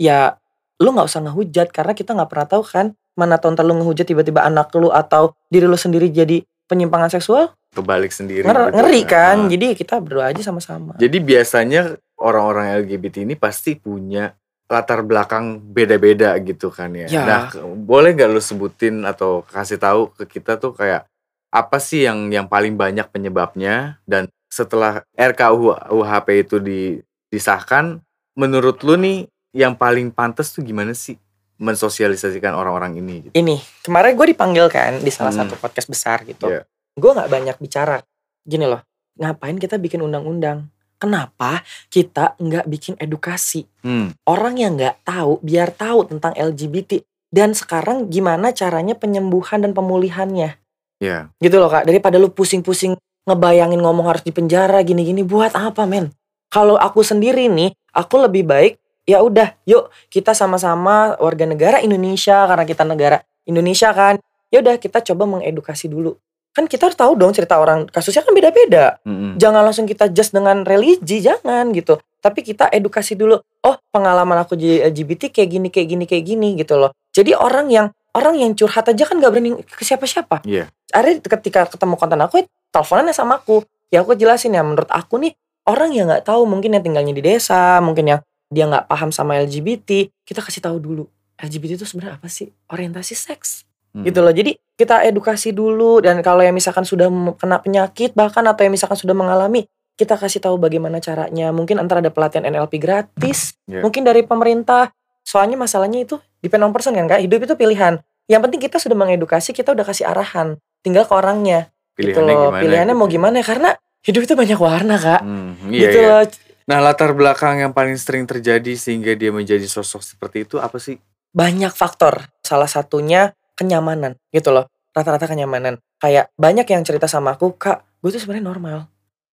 ya 0.00 0.40
lu 0.80 0.96
nggak 0.96 1.12
usah 1.12 1.28
ngehujat 1.28 1.68
karena 1.74 1.92
kita 1.92 2.16
nggak 2.16 2.30
pernah 2.32 2.48
tahu 2.48 2.62
kan 2.64 2.86
mana 3.18 3.34
tahun 3.36 3.58
lu 3.58 3.82
ngehujat 3.82 4.06
tiba-tiba 4.06 4.46
anak 4.46 4.70
lu 4.78 4.88
atau 4.88 5.34
diri 5.50 5.66
lu 5.66 5.74
sendiri 5.74 6.06
jadi 6.06 6.40
penyimpangan 6.70 7.10
seksual 7.10 7.50
Kebalik 7.68 8.14
sendiri. 8.14 8.46
Nger- 8.46 8.70
gitu. 8.70 8.76
ngeri 8.78 9.02
kan 9.04 9.36
Nah. 9.44 9.50
jadi 9.50 9.66
kita 9.74 9.98
berdoa 9.98 10.30
aja 10.30 10.40
sama-sama 10.40 10.94
Jadi 10.96 11.18
biasanya 11.18 11.98
orang-orang 12.16 12.80
LGBT 12.80 13.26
ini 13.26 13.34
pasti 13.34 13.74
punya 13.74 14.32
latar 14.68 15.00
belakang 15.00 15.58
beda-beda 15.64 16.36
gitu 16.38 16.68
kan 16.68 16.92
ya. 16.92 17.08
Ya. 17.08 17.22
Nah, 17.24 17.42
boleh 17.74 18.12
nggak 18.12 18.28
lu 18.28 18.38
sebutin 18.38 19.00
atau 19.02 19.40
kasih 19.42 19.80
tahu 19.80 20.12
ke 20.12 20.28
kita 20.28 20.56
tuh 20.56 20.76
kayak 20.76 21.08
apa 21.48 21.80
sih 21.80 22.04
yang 22.04 22.28
yang 22.28 22.44
paling 22.44 22.76
banyak 22.76 23.08
penyebabnya 23.08 23.96
dan 24.04 24.28
setelah 24.48 25.00
RKUHP 25.16 26.28
itu 26.38 26.56
di- 26.60 27.00
disahkan, 27.28 28.00
menurut 28.32 28.80
lu 28.80 28.96
nih 28.96 29.18
yang 29.52 29.72
paling 29.72 30.08
pantas 30.08 30.52
tuh 30.52 30.60
gimana 30.60 30.92
sih 30.92 31.16
mensosialisasikan 31.58 32.50
orang-orang 32.50 32.96
ini? 32.96 33.14
Gitu? 33.22 33.34
ini 33.34 33.56
kemarin 33.82 34.14
gue 34.14 34.26
dipanggil 34.28 34.66
kan 34.66 34.96
di 34.96 35.10
salah 35.10 35.30
Hmm. 35.30 35.44
satu 35.44 35.54
podcast 35.54 35.86
besar 35.86 36.22
gitu 36.22 36.46
Iya. 36.46 36.62
gue 36.94 37.10
nggak 37.12 37.28
banyak 37.28 37.56
bicara 37.58 38.00
gini 38.42 38.64
loh 38.64 38.82
ngapain 39.14 39.54
kita 39.54 39.76
bikin 39.76 40.00
undang-undang 40.00 40.70
kenapa 40.96 41.62
kita 41.86 42.34
nggak 42.36 42.66
bikin 42.66 42.94
edukasi 42.96 43.66
Hmm, 43.80 44.14
orang 44.24 44.56
yang 44.56 44.74
nggak 44.74 45.04
tahu 45.04 45.38
biar 45.40 45.70
tahu 45.70 46.06
tentang 46.06 46.32
LGBT 46.32 47.02
dan 47.28 47.52
sekarang 47.52 48.08
gimana 48.08 48.50
caranya 48.50 48.94
penyembuhan 48.94 49.60
dan 49.60 49.70
pemulihannya 49.72 50.56
ya. 50.96 51.18
gitu 51.36 51.56
loh 51.56 51.68
kak 51.68 51.84
daripada 51.84 52.16
lu 52.16 52.28
pusing-pusing 52.28 52.96
ngebayangin 53.24 53.78
ngomong 53.78 54.08
harus 54.08 54.22
di 54.22 54.30
penjara 54.30 54.80
gini-gini 54.80 55.20
buat 55.20 55.52
apa 55.52 55.84
men 55.84 56.08
kalau 56.48 56.74
aku 56.74 57.04
sendiri 57.04 57.46
nih 57.46 57.70
aku 57.92 58.24
lebih 58.24 58.42
baik 58.42 58.80
ya 59.08 59.24
udah 59.24 59.56
yuk 59.64 59.88
kita 60.12 60.36
sama-sama 60.36 61.16
warga 61.16 61.48
negara 61.48 61.80
Indonesia 61.80 62.44
karena 62.44 62.68
kita 62.68 62.84
negara 62.84 63.24
Indonesia 63.48 63.88
kan. 63.96 64.20
Ya 64.52 64.60
udah 64.60 64.76
kita 64.76 65.00
coba 65.00 65.24
mengedukasi 65.24 65.88
dulu. 65.88 66.16
Kan 66.52 66.68
kita 66.68 66.88
harus 66.88 66.96
tahu 66.96 67.16
dong 67.16 67.32
cerita 67.32 67.56
orang 67.56 67.88
kasusnya 67.88 68.24
kan 68.24 68.36
beda-beda. 68.36 69.00
Mm-mm. 69.04 69.40
jangan 69.40 69.64
langsung 69.64 69.88
kita 69.88 70.12
just 70.12 70.36
dengan 70.36 70.68
religi 70.68 71.24
jangan 71.24 71.72
gitu. 71.72 71.96
Tapi 72.20 72.44
kita 72.44 72.68
edukasi 72.68 73.16
dulu 73.16 73.40
oh 73.40 73.76
pengalaman 73.88 74.44
aku 74.44 74.56
jadi 74.60 74.92
LGBT 74.92 75.32
kayak 75.32 75.48
gini 75.48 75.68
kayak 75.72 75.88
gini 75.88 76.04
kayak 76.04 76.24
gini 76.28 76.48
gitu 76.60 76.76
loh. 76.76 76.92
Jadi 77.16 77.32
orang 77.32 77.72
yang 77.72 77.86
orang 78.12 78.36
yang 78.36 78.52
curhat 78.56 78.88
aja 78.88 79.04
kan 79.04 79.20
gak 79.20 79.32
berani 79.32 79.60
ke 79.64 79.84
siapa-siapa. 79.84 80.44
Iya. 80.44 80.68
akhirnya 80.88 81.20
ketika 81.20 81.68
ketemu 81.68 81.94
konten 82.00 82.20
aku 82.20 82.40
ya 82.40 82.44
teleponannya 82.72 83.14
sama 83.16 83.40
aku. 83.40 83.64
Ya 83.88 84.04
aku 84.04 84.16
jelasin 84.16 84.56
ya 84.56 84.64
menurut 84.64 84.88
aku 84.88 85.20
nih 85.20 85.32
orang 85.68 85.92
yang 85.92 86.08
nggak 86.08 86.24
tahu 86.24 86.48
mungkin 86.48 86.76
yang 86.76 86.84
tinggalnya 86.84 87.12
di 87.12 87.20
desa 87.20 87.80
mungkin 87.84 88.16
yang 88.16 88.20
dia 88.48 88.64
nggak 88.68 88.88
paham 88.88 89.12
sama 89.12 89.36
LGBT 89.40 90.08
kita 90.24 90.40
kasih 90.40 90.64
tahu 90.64 90.80
dulu 90.80 91.04
LGBT 91.38 91.78
itu 91.78 91.86
sebenarnya 91.86 92.18
apa 92.18 92.26
sih? 92.26 92.50
Orientasi 92.68 93.14
seks. 93.14 93.62
Hmm. 93.88 94.04
gitu 94.04 94.20
loh. 94.20 94.28
Jadi 94.28 94.52
kita 94.76 95.00
edukasi 95.08 95.48
dulu 95.56 96.04
dan 96.04 96.20
kalau 96.20 96.44
yang 96.44 96.52
misalkan 96.52 96.84
sudah 96.84 97.08
kena 97.40 97.56
penyakit 97.56 98.12
bahkan 98.12 98.44
atau 98.44 98.60
yang 98.68 98.76
misalkan 98.76 99.00
sudah 99.00 99.16
mengalami 99.16 99.64
kita 99.96 100.20
kasih 100.20 100.44
tahu 100.44 100.60
bagaimana 100.60 101.00
caranya. 101.00 101.48
Mungkin 101.56 101.80
antara 101.80 102.04
ada 102.04 102.12
pelatihan 102.12 102.44
NLP 102.44 102.76
gratis 102.76 103.56
Iya. 103.64 103.80
mungkin 103.80 104.04
dari 104.04 104.28
pemerintah. 104.28 104.92
Soalnya 105.24 105.56
masalahnya 105.56 106.04
itu 106.04 106.20
depend 106.44 106.68
on 106.68 106.72
person 106.76 106.92
kan 107.00 107.08
kak? 107.08 107.20
Hidup 107.24 107.48
itu 107.48 107.54
pilihan. 107.56 107.96
Yang 108.28 108.40
penting 108.44 108.60
kita 108.68 108.76
sudah 108.76 108.96
mengedukasi 108.96 109.56
kita 109.56 109.72
udah 109.72 109.84
kasih 109.88 110.04
arahan. 110.04 110.60
Tinggal 110.84 111.08
ke 111.08 111.12
orangnya. 111.16 111.72
Gitu 111.96 112.12
Pilihannya 112.12 112.34
loh. 112.36 112.44
gimana? 112.52 112.60
pilihannya 112.60 112.94
gitu 112.94 113.00
mau 113.00 113.08
gimana? 113.08 113.36
Karena 113.40 113.70
hidup 114.04 114.20
itu 114.28 114.34
banyak 114.36 114.58
warna 114.60 114.96
kak. 115.00 115.20
Hmm, 115.24 115.56
iya, 115.72 115.80
gitu 115.88 115.98
iya. 116.04 116.08
loh 116.12 116.22
Nah, 116.68 116.84
latar 116.84 117.16
belakang 117.16 117.64
yang 117.64 117.72
paling 117.72 117.96
sering 117.96 118.28
terjadi 118.28 118.76
sehingga 118.76 119.16
dia 119.16 119.32
menjadi 119.32 119.64
sosok 119.64 120.04
seperti 120.04 120.44
itu 120.44 120.60
apa 120.60 120.76
sih? 120.76 121.00
banyak 121.32 121.72
faktor. 121.72 122.28
Salah 122.44 122.68
satunya 122.70 123.36
kenyamanan 123.58 124.16
gitu 124.32 124.52
loh. 124.54 124.70
Rata-rata 124.96 125.28
kenyamanan. 125.28 125.78
Kayak 126.00 126.32
banyak 126.38 126.66
yang 126.66 126.82
cerita 126.86 127.10
sama 127.10 127.36
aku 127.36 127.54
kak 127.54 127.84
gue 128.02 128.10
tuh 128.14 128.20
sebenarnya 128.22 128.46
normal. 128.46 128.78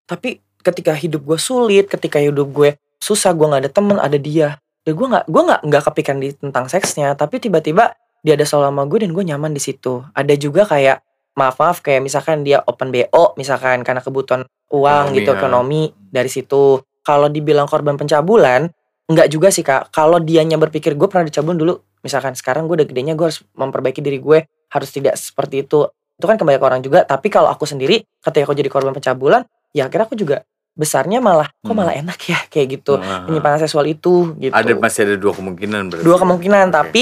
Tapi 0.09 0.41
ketika 0.65 0.97
hidup 0.97 1.21
gue 1.23 1.37
sulit 1.37 1.85
ketika 1.85 2.17
hidup 2.17 2.49
gue 2.49 2.69
susah 2.97 3.33
gue 3.37 3.45
nggak 3.45 3.61
ada 3.65 3.71
temen 3.71 3.97
ada 4.01 4.17
dia. 4.17 4.59
Dan 4.85 4.93
gue 4.97 5.07
nggak 5.07 5.25
gue 5.29 5.41
nggak 5.41 5.61
nggak 5.65 5.83
kepikiran 5.91 6.19
di 6.21 6.29
tentang 6.37 6.65
seksnya 6.69 7.17
tapi 7.17 7.41
tiba-tiba 7.41 7.97
dia 8.25 8.33
ada 8.33 8.45
selalu 8.45 8.65
sama 8.73 8.83
gue 8.89 8.99
dan 9.05 9.11
gue 9.13 9.23
nyaman 9.25 9.51
di 9.53 9.61
situ. 9.61 10.05
Ada 10.13 10.33
juga 10.37 10.65
kayak 10.65 11.01
maaf 11.35 11.57
maaf 11.57 11.81
kayak 11.81 12.05
misalkan 12.05 12.45
dia 12.45 12.61
open 12.63 12.93
bo 12.93 13.35
misalkan 13.35 13.83
karena 13.83 13.99
kebutuhan 13.99 14.47
uang 14.71 15.11
Ekonomi, 15.11 15.17
gitu 15.19 15.29
ya. 15.29 15.37
ekonomi 15.37 15.81
dari 16.09 16.29
situ 16.31 16.79
kalau 17.05 17.29
dibilang 17.29 17.69
korban 17.69 17.95
pencabulan 17.95 18.73
Enggak 19.05 19.29
juga 19.29 19.53
sih 19.53 19.61
kak. 19.61 19.93
Kalau 19.93 20.17
dianya 20.17 20.57
berpikir 20.57 20.97
gue 20.97 21.05
pernah 21.05 21.21
dicabulin 21.21 21.61
dulu 21.61 21.77
Misalkan 22.01 22.33
sekarang 22.33 22.65
gue 22.65 22.81
udah 22.81 22.87
gedenya 22.89 23.13
gue 23.13 23.29
harus 23.29 23.45
memperbaiki 23.53 24.01
diri 24.01 24.17
gue 24.17 24.49
Harus 24.73 24.89
tidak 24.89 25.13
seperti 25.13 25.61
itu. 25.61 25.85
Itu 26.17 26.25
kan 26.25 26.41
kembali 26.41 26.57
ke 26.57 26.65
orang 26.65 26.81
juga 26.81 27.05
Tapi 27.05 27.29
kalau 27.29 27.53
aku 27.53 27.69
sendiri 27.69 28.01
Ketika 28.01 28.49
aku 28.49 28.57
jadi 28.57 28.65
korban 28.65 28.97
pencabulan 28.97 29.45
Ya 29.77 29.85
akhirnya 29.85 30.09
aku 30.09 30.17
juga 30.17 30.41
Besarnya 30.73 31.21
malah 31.21 31.53
Kok 31.61 31.69
Hmm. 31.69 31.77
malah 31.77 31.93
enak 31.93 32.17
ya? 32.25 32.39
Kayak 32.51 32.81
gitu. 32.81 32.97
Nah, 32.97 33.29
Penyimpangan 33.29 33.61
seksual 33.61 33.85
itu 33.85 34.33
gitu. 34.41 34.51
Ada 34.57 34.73
masih 34.73 35.05
ada 35.05 35.15
dua 35.21 35.37
kemungkinan 35.37 35.81
berarti. 35.93 36.03
Dua 36.03 36.17
kemungkinan 36.17 36.65
Oke. 36.67 36.75
Tapi 36.75 37.01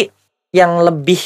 Yang 0.51 0.71
lebih 0.83 1.21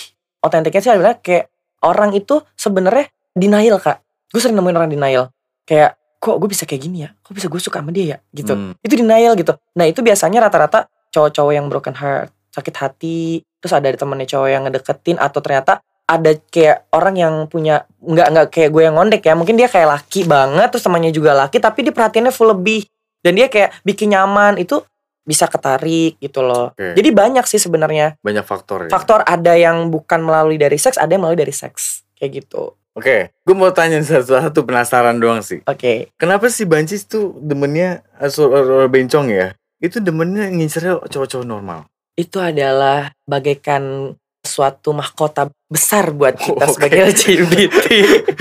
Otentiknya 0.46 0.82
sih 0.86 0.94
adalah 0.94 1.18
Kayak 1.18 1.50
Orang 1.82 2.14
itu 2.14 2.46
sebenarnya 2.54 3.10
Denial 3.34 3.82
kak. 3.82 4.02
Gue 4.30 4.42
sering 4.42 4.58
nemuin 4.58 4.78
orang 4.78 4.90
denial. 4.90 5.30
Kayak 5.66 5.98
Kok 6.28 6.44
gue 6.44 6.50
bisa 6.52 6.68
kayak 6.68 6.82
gini 6.84 7.08
ya 7.08 7.16
Kok 7.24 7.32
bisa 7.32 7.48
gue 7.48 7.62
suka 7.64 7.80
sama 7.80 7.96
dia 7.96 8.06
ya 8.16 8.18
Gitu 8.36 8.52
Hmm. 8.52 8.76
itu 8.84 9.00
denial 9.00 9.40
gitu. 9.40 9.56
Nah 9.80 9.88
itu 9.88 10.04
biasanya 10.04 10.44
rata-rata 10.44 10.92
cowok-cowok 11.16 11.54
yang 11.56 11.66
broken 11.72 11.96
heart, 11.96 12.30
sakit 12.52 12.76
hati, 12.76 13.42
terus 13.64 13.74
ada 13.74 13.88
temennya 13.90 14.28
cowok 14.28 14.50
yang 14.52 14.64
ngedeketin 14.68 15.18
atau 15.18 15.40
ternyata 15.40 15.80
ada 16.08 16.32
kayak 16.52 16.88
orang 16.96 17.16
yang 17.20 17.34
punya 17.52 17.84
nggak 18.00 18.28
nggak 18.32 18.48
kayak 18.52 18.70
gue 18.72 18.84
yang 18.88 18.96
ngondek 18.96 19.24
ya, 19.28 19.34
mungkin 19.36 19.60
dia 19.60 19.68
kayak 19.68 19.88
laki 19.92 20.24
banget, 20.24 20.68
terus 20.72 20.84
temannya 20.88 21.12
juga 21.12 21.36
laki, 21.36 21.60
tapi 21.60 21.84
dia 21.84 21.92
perhatiannya 21.92 22.32
full 22.32 22.56
lebih 22.56 22.88
dan 23.24 23.36
dia 23.36 23.52
kayak 23.52 23.76
bikin 23.84 24.16
nyaman 24.16 24.56
itu 24.56 24.80
bisa 25.28 25.52
ketarik 25.52 26.16
gitu 26.24 26.40
loh. 26.40 26.72
Oke. 26.72 26.96
Jadi 26.96 27.10
banyak 27.12 27.44
sih 27.44 27.60
sebenarnya 27.60 28.16
banyak 28.24 28.48
faktor 28.48 28.88
ya. 28.88 28.90
faktor 28.90 29.20
ada 29.28 29.60
yang 29.60 29.92
bukan 29.92 30.24
melalui 30.24 30.56
dari 30.56 30.80
seks, 30.80 30.96
ada 30.96 31.12
yang 31.12 31.28
melalui 31.28 31.44
dari 31.44 31.52
seks 31.52 32.08
kayak 32.16 32.44
gitu. 32.44 32.72
Oke, 32.98 33.30
gue 33.30 33.54
mau 33.54 33.70
tanya 33.70 34.02
satu-satu 34.02 34.66
penasaran 34.66 35.22
doang 35.22 35.46
sih. 35.46 35.62
Oke, 35.70 36.10
Kenapa 36.18 36.50
sih 36.50 36.66
Bancis 36.66 37.06
tuh 37.06 37.38
demennya 37.38 38.02
asal 38.18 38.50
bencong 38.90 39.30
ya? 39.30 39.54
Itu 39.78 40.02
demennya 40.02 40.50
ngincernya 40.50 41.06
cowok-cowok 41.06 41.46
normal. 41.46 41.86
itu 42.18 42.42
adalah 42.42 43.14
bagaikan 43.30 44.10
suatu 44.42 44.90
mahkota 44.90 45.54
besar 45.70 46.10
buat 46.10 46.34
kita 46.34 46.66
Oke. 46.66 46.74
sebagai 46.74 47.14
LGBT. 47.14 47.86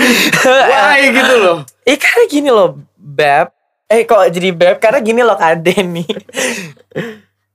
Wah, 0.48 0.96
gitu 0.96 1.34
loh. 1.36 1.58
Eh 1.84 2.00
karena 2.00 2.24
gini 2.24 2.48
loh, 2.48 2.80
Beb. 2.96 3.52
Eh 3.84 4.08
kok 4.08 4.24
jadi 4.32 4.48
Beb? 4.56 4.80
Karena 4.80 5.04
gini 5.04 5.20
loh 5.20 5.36
Kak 5.36 5.60
nih. 5.60 6.08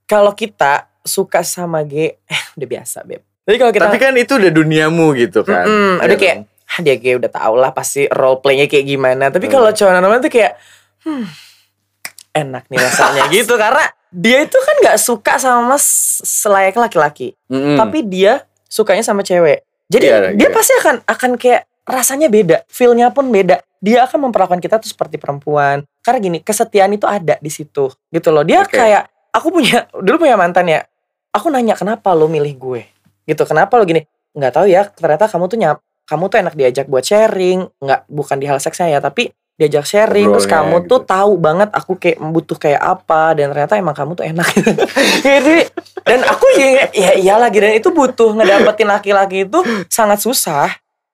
kalau 0.05 0.37
kita 0.37 0.85
suka 1.01 1.41
sama 1.41 1.81
G, 1.81 2.13
eh 2.21 2.41
udah 2.53 2.67
biasa 2.69 3.01
Beb. 3.01 3.25
Tapi 3.41 3.57
kalau 3.57 3.71
kita 3.73 3.89
Tapi 3.89 3.97
kan 3.97 4.13
itu 4.13 4.37
udah 4.37 4.51
duniamu 4.53 5.17
gitu 5.17 5.41
kan. 5.41 5.65
Mm-mm, 5.65 5.93
Iya 5.97 6.05
udah 6.05 6.17
kayak, 6.21 6.37
dia 6.79 6.95
kayak 6.95 7.19
udah 7.19 7.31
tau 7.31 7.53
lah 7.59 7.75
pasti 7.75 8.07
role 8.07 8.39
playnya 8.39 8.71
kayak 8.71 8.87
gimana. 8.87 9.27
Tapi 9.27 9.51
Hmm. 9.51 9.53
kalau 9.59 9.69
cowok 9.69 9.91
normal 9.91 10.23
tuh 10.23 10.31
kayak, 10.31 10.55
hmm, 11.03 11.23
enak 12.31 12.63
nih 12.71 12.79
rasanya 12.79 13.23
gitu. 13.35 13.53
Karena 13.55 13.83
dia 14.07 14.37
itu 14.43 14.55
kan 14.55 14.75
nggak 14.83 14.97
suka 14.99 15.33
sama 15.35 15.75
mas 15.75 15.83
selayak 16.23 16.75
laki-laki. 16.75 17.35
Mm-mm. 17.47 17.75
tapi 17.75 18.03
dia 18.03 18.43
sukanya 18.67 19.03
sama 19.03 19.23
cewek. 19.23 19.63
Jadi 19.91 20.07
Iya, 20.07 20.17
dia 20.31 20.47
iya. 20.47 20.55
pasti 20.55 20.71
akan 20.79 20.95
akan 21.03 21.31
kayak 21.35 21.67
rasanya 21.83 22.31
beda, 22.31 22.63
feelnya 22.71 23.11
pun 23.11 23.27
beda. 23.27 23.59
Dia 23.83 24.07
akan 24.07 24.29
memperlakukan 24.29 24.63
kita 24.63 24.79
tuh 24.79 24.87
seperti 24.87 25.19
perempuan. 25.19 25.83
Karena 25.99 26.19
gini, 26.21 26.37
kesetiaan 26.39 26.93
itu 26.93 27.03
ada 27.03 27.35
di 27.41 27.49
situ, 27.51 27.89
gitu 28.07 28.29
loh. 28.29 28.45
Dia 28.45 28.63
Oke. 28.63 28.77
kayak 28.77 29.09
aku 29.33 29.51
punya 29.51 29.89
dulu 29.91 30.23
punya 30.23 30.39
mantan 30.39 30.69
ya. 30.69 30.79
Aku 31.33 31.51
nanya 31.51 31.75
kenapa 31.75 32.13
lo 32.13 32.29
milih 32.31 32.55
gue, 32.55 32.81
gitu. 33.25 33.43
Kenapa 33.43 33.75
lo 33.75 33.83
gini? 33.83 34.05
Nggak 34.31 34.53
tahu 34.53 34.65
ya. 34.69 34.85
Ternyata 34.87 35.27
kamu 35.27 35.45
tuh 35.49 35.57
nyap, 35.59 35.77
kamu 36.11 36.27
tuh 36.27 36.37
enak 36.43 36.55
diajak 36.59 36.91
buat 36.91 37.07
sharing, 37.07 37.63
nggak 37.79 38.11
bukan 38.11 38.35
di 38.35 38.51
hal 38.51 38.59
seksnya 38.59 38.91
ya, 38.91 38.99
tapi 38.99 39.31
diajak 39.55 39.87
sharing. 39.87 40.27
terus 40.27 40.43
Ngobrolnya 40.43 40.67
kamu 40.67 40.77
gitu. 40.83 40.89
tuh 40.91 40.99
tahu 41.07 41.33
banget 41.39 41.69
aku 41.71 41.91
kayak 41.95 42.19
butuh 42.19 42.57
kayak 42.59 42.81
apa 42.83 43.39
dan 43.39 43.55
ternyata 43.55 43.79
emang 43.79 43.95
kamu 43.95 44.11
tuh 44.19 44.27
enak. 44.27 44.47
Jadi 45.25 45.55
dan 46.05 46.19
aku 46.25 46.45
ya, 46.57 46.89
ya 46.91 47.11
iyalah 47.17 47.47
gitu 47.53 47.63
dan 47.63 47.75
itu 47.77 47.89
butuh 47.93 48.33
ngedapetin 48.33 48.89
laki-laki 48.89 49.45
itu 49.45 49.59
sangat 49.87 50.19
susah 50.21 50.69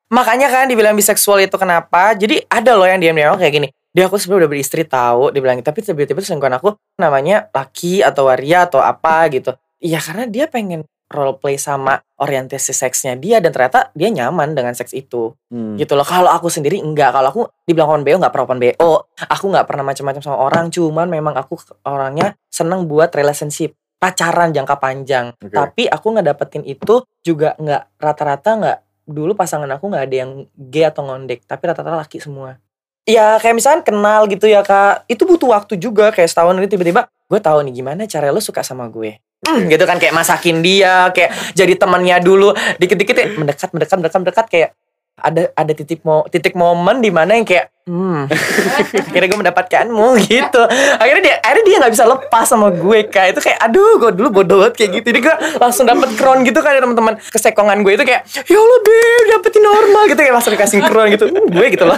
makanya 0.07 0.47
kan 0.47 0.65
dibilang 0.71 0.95
biseksual 0.95 1.43
itu 1.43 1.55
kenapa 1.59 2.15
jadi 2.15 2.39
ada 2.47 2.71
loh 2.79 2.87
yang 2.87 2.99
diam-diam 3.03 3.35
kayak 3.35 3.53
gini 3.53 3.67
dia 3.91 4.07
aku 4.07 4.15
sebenarnya 4.15 4.47
udah 4.47 4.51
beristri 4.51 4.83
tahu 4.87 5.35
dibilang 5.35 5.59
tapi 5.59 5.83
tiba-tiba 5.83 6.23
selingkuhan 6.23 6.55
aku 6.55 6.79
namanya 6.95 7.51
laki 7.51 7.99
atau 7.99 8.31
waria 8.31 8.63
atau 8.63 8.79
apa 8.79 9.27
gitu 9.27 9.51
iya 9.83 9.99
karena 9.99 10.23
dia 10.29 10.47
pengen 10.47 10.87
role 11.07 11.39
play 11.39 11.55
sama 11.55 12.03
orientasi 12.19 12.75
seksnya 12.75 13.15
dia 13.15 13.39
dan 13.39 13.55
ternyata 13.55 13.95
dia 13.95 14.11
nyaman 14.11 14.51
dengan 14.51 14.75
seks 14.75 14.91
itu. 14.91 15.31
Hmm. 15.47 15.79
gitu 15.79 15.95
loh. 15.95 16.03
Kalau 16.03 16.27
aku 16.27 16.51
sendiri 16.51 16.83
enggak. 16.83 17.15
Kalau 17.15 17.27
aku 17.31 17.41
dibilang 17.63 17.95
open 17.95 18.03
bo 18.03 18.19
nggak 18.19 18.31
pernah 18.35 18.45
open 18.45 18.59
bo 18.59 18.91
aku 19.15 19.45
nggak 19.47 19.65
pernah 19.65 19.83
macam-macam 19.87 20.21
sama 20.21 20.37
orang. 20.37 20.65
Cuman 20.67 21.07
memang 21.07 21.33
aku 21.39 21.55
orangnya 21.87 22.35
seneng 22.51 22.85
buat 22.85 23.11
relationship. 23.15 23.73
Pacaran 23.97 24.53
jangka 24.53 24.77
panjang. 24.77 25.33
Oke. 25.41 25.49
tapi 25.55 25.83
aku 25.89 26.05
nggak 26.13 26.27
dapetin 26.35 26.61
itu 26.67 27.01
juga 27.25 27.57
nggak 27.57 27.97
rata-rata 27.97 28.51
nggak 28.53 28.77
dulu 29.09 29.33
pasangan 29.33 29.65
aku 29.73 29.89
nggak 29.89 30.03
ada 30.05 30.15
yang 30.27 30.31
gay 30.53 30.85
atau 30.85 31.07
ngondek. 31.07 31.47
Tapi 31.47 31.63
rata-rata 31.65 31.97
laki 32.03 32.21
semua. 32.21 32.59
Ya 33.07 33.39
kayak 33.39 33.55
misalnya 33.55 33.81
kenal 33.87 34.27
gitu 34.27 34.51
ya 34.51 34.61
kak. 34.61 35.07
Itu 35.07 35.23
butuh 35.23 35.55
waktu 35.55 35.79
juga. 35.79 36.11
Kayak 36.11 36.29
setahun 36.35 36.59
ini 36.59 36.67
tiba-tiba 36.67 37.07
gue 37.27 37.39
tahu 37.39 37.63
nih 37.67 37.73
gimana 37.83 38.03
cara 38.07 38.31
lo 38.31 38.39
suka 38.39 38.63
sama 38.63 38.87
gue 38.87 39.19
Hmm, 39.45 39.69
gitu 39.69 39.85
kan 39.85 40.01
kayak 40.01 40.17
masakin 40.17 40.65
dia 40.65 41.13
kayak 41.13 41.53
jadi 41.53 41.73
temannya 41.77 42.17
dulu. 42.25 42.57
Dikit-dikit 42.81 43.15
ya, 43.15 43.27
mendekat 43.37 43.69
mendekat 43.69 43.97
mendekat 44.01 44.19
mendekat 44.25 44.45
kayak 44.49 44.69
ada 45.17 45.49
ada 45.57 45.73
titik 45.73 46.05
mo 46.05 46.29
titik 46.29 46.53
momen 46.53 47.01
di 47.01 47.09
mana 47.09 47.33
yang 47.33 47.41
kayak 47.41 47.73
hmm 47.89 48.29
akhirnya 49.09 49.27
gue 49.33 49.39
mendapatkanmu 49.41 50.07
gitu. 50.29 50.61
Akhirnya 51.01 51.23
dia 51.25 51.35
akhirnya 51.41 51.65
dia 51.65 51.77
nggak 51.81 51.93
bisa 51.97 52.05
lepas 52.05 52.45
sama 52.45 52.69
gue 52.69 52.99
kak. 53.09 53.33
Itu 53.33 53.41
kayak 53.41 53.57
aduh 53.65 53.97
gue 53.97 54.11
dulu 54.13 54.29
bodoh 54.29 54.57
banget 54.61 54.73
kayak 54.77 54.91
gitu. 55.01 55.07
Dia 55.17 55.21
gue 55.25 55.35
langsung 55.57 55.89
dapet 55.89 56.13
crown 56.21 56.45
gitu 56.45 56.61
kan 56.61 56.77
ya 56.77 56.81
teman-teman 56.85 57.17
kesekongan 57.17 57.81
gue. 57.81 57.93
Itu 57.97 58.05
kayak 58.05 58.21
ya 58.29 58.57
Allah 58.61 58.79
beb 58.85 59.23
dapetin 59.33 59.63
normal 59.65 60.03
gitu. 60.05 60.19
Kayak 60.21 60.35
langsung 60.37 60.53
dikasih 60.53 60.79
crown 60.85 61.07
gitu. 61.09 61.25
Hmm, 61.33 61.47
gue 61.49 61.67
gitu 61.73 61.85
loh. 61.89 61.97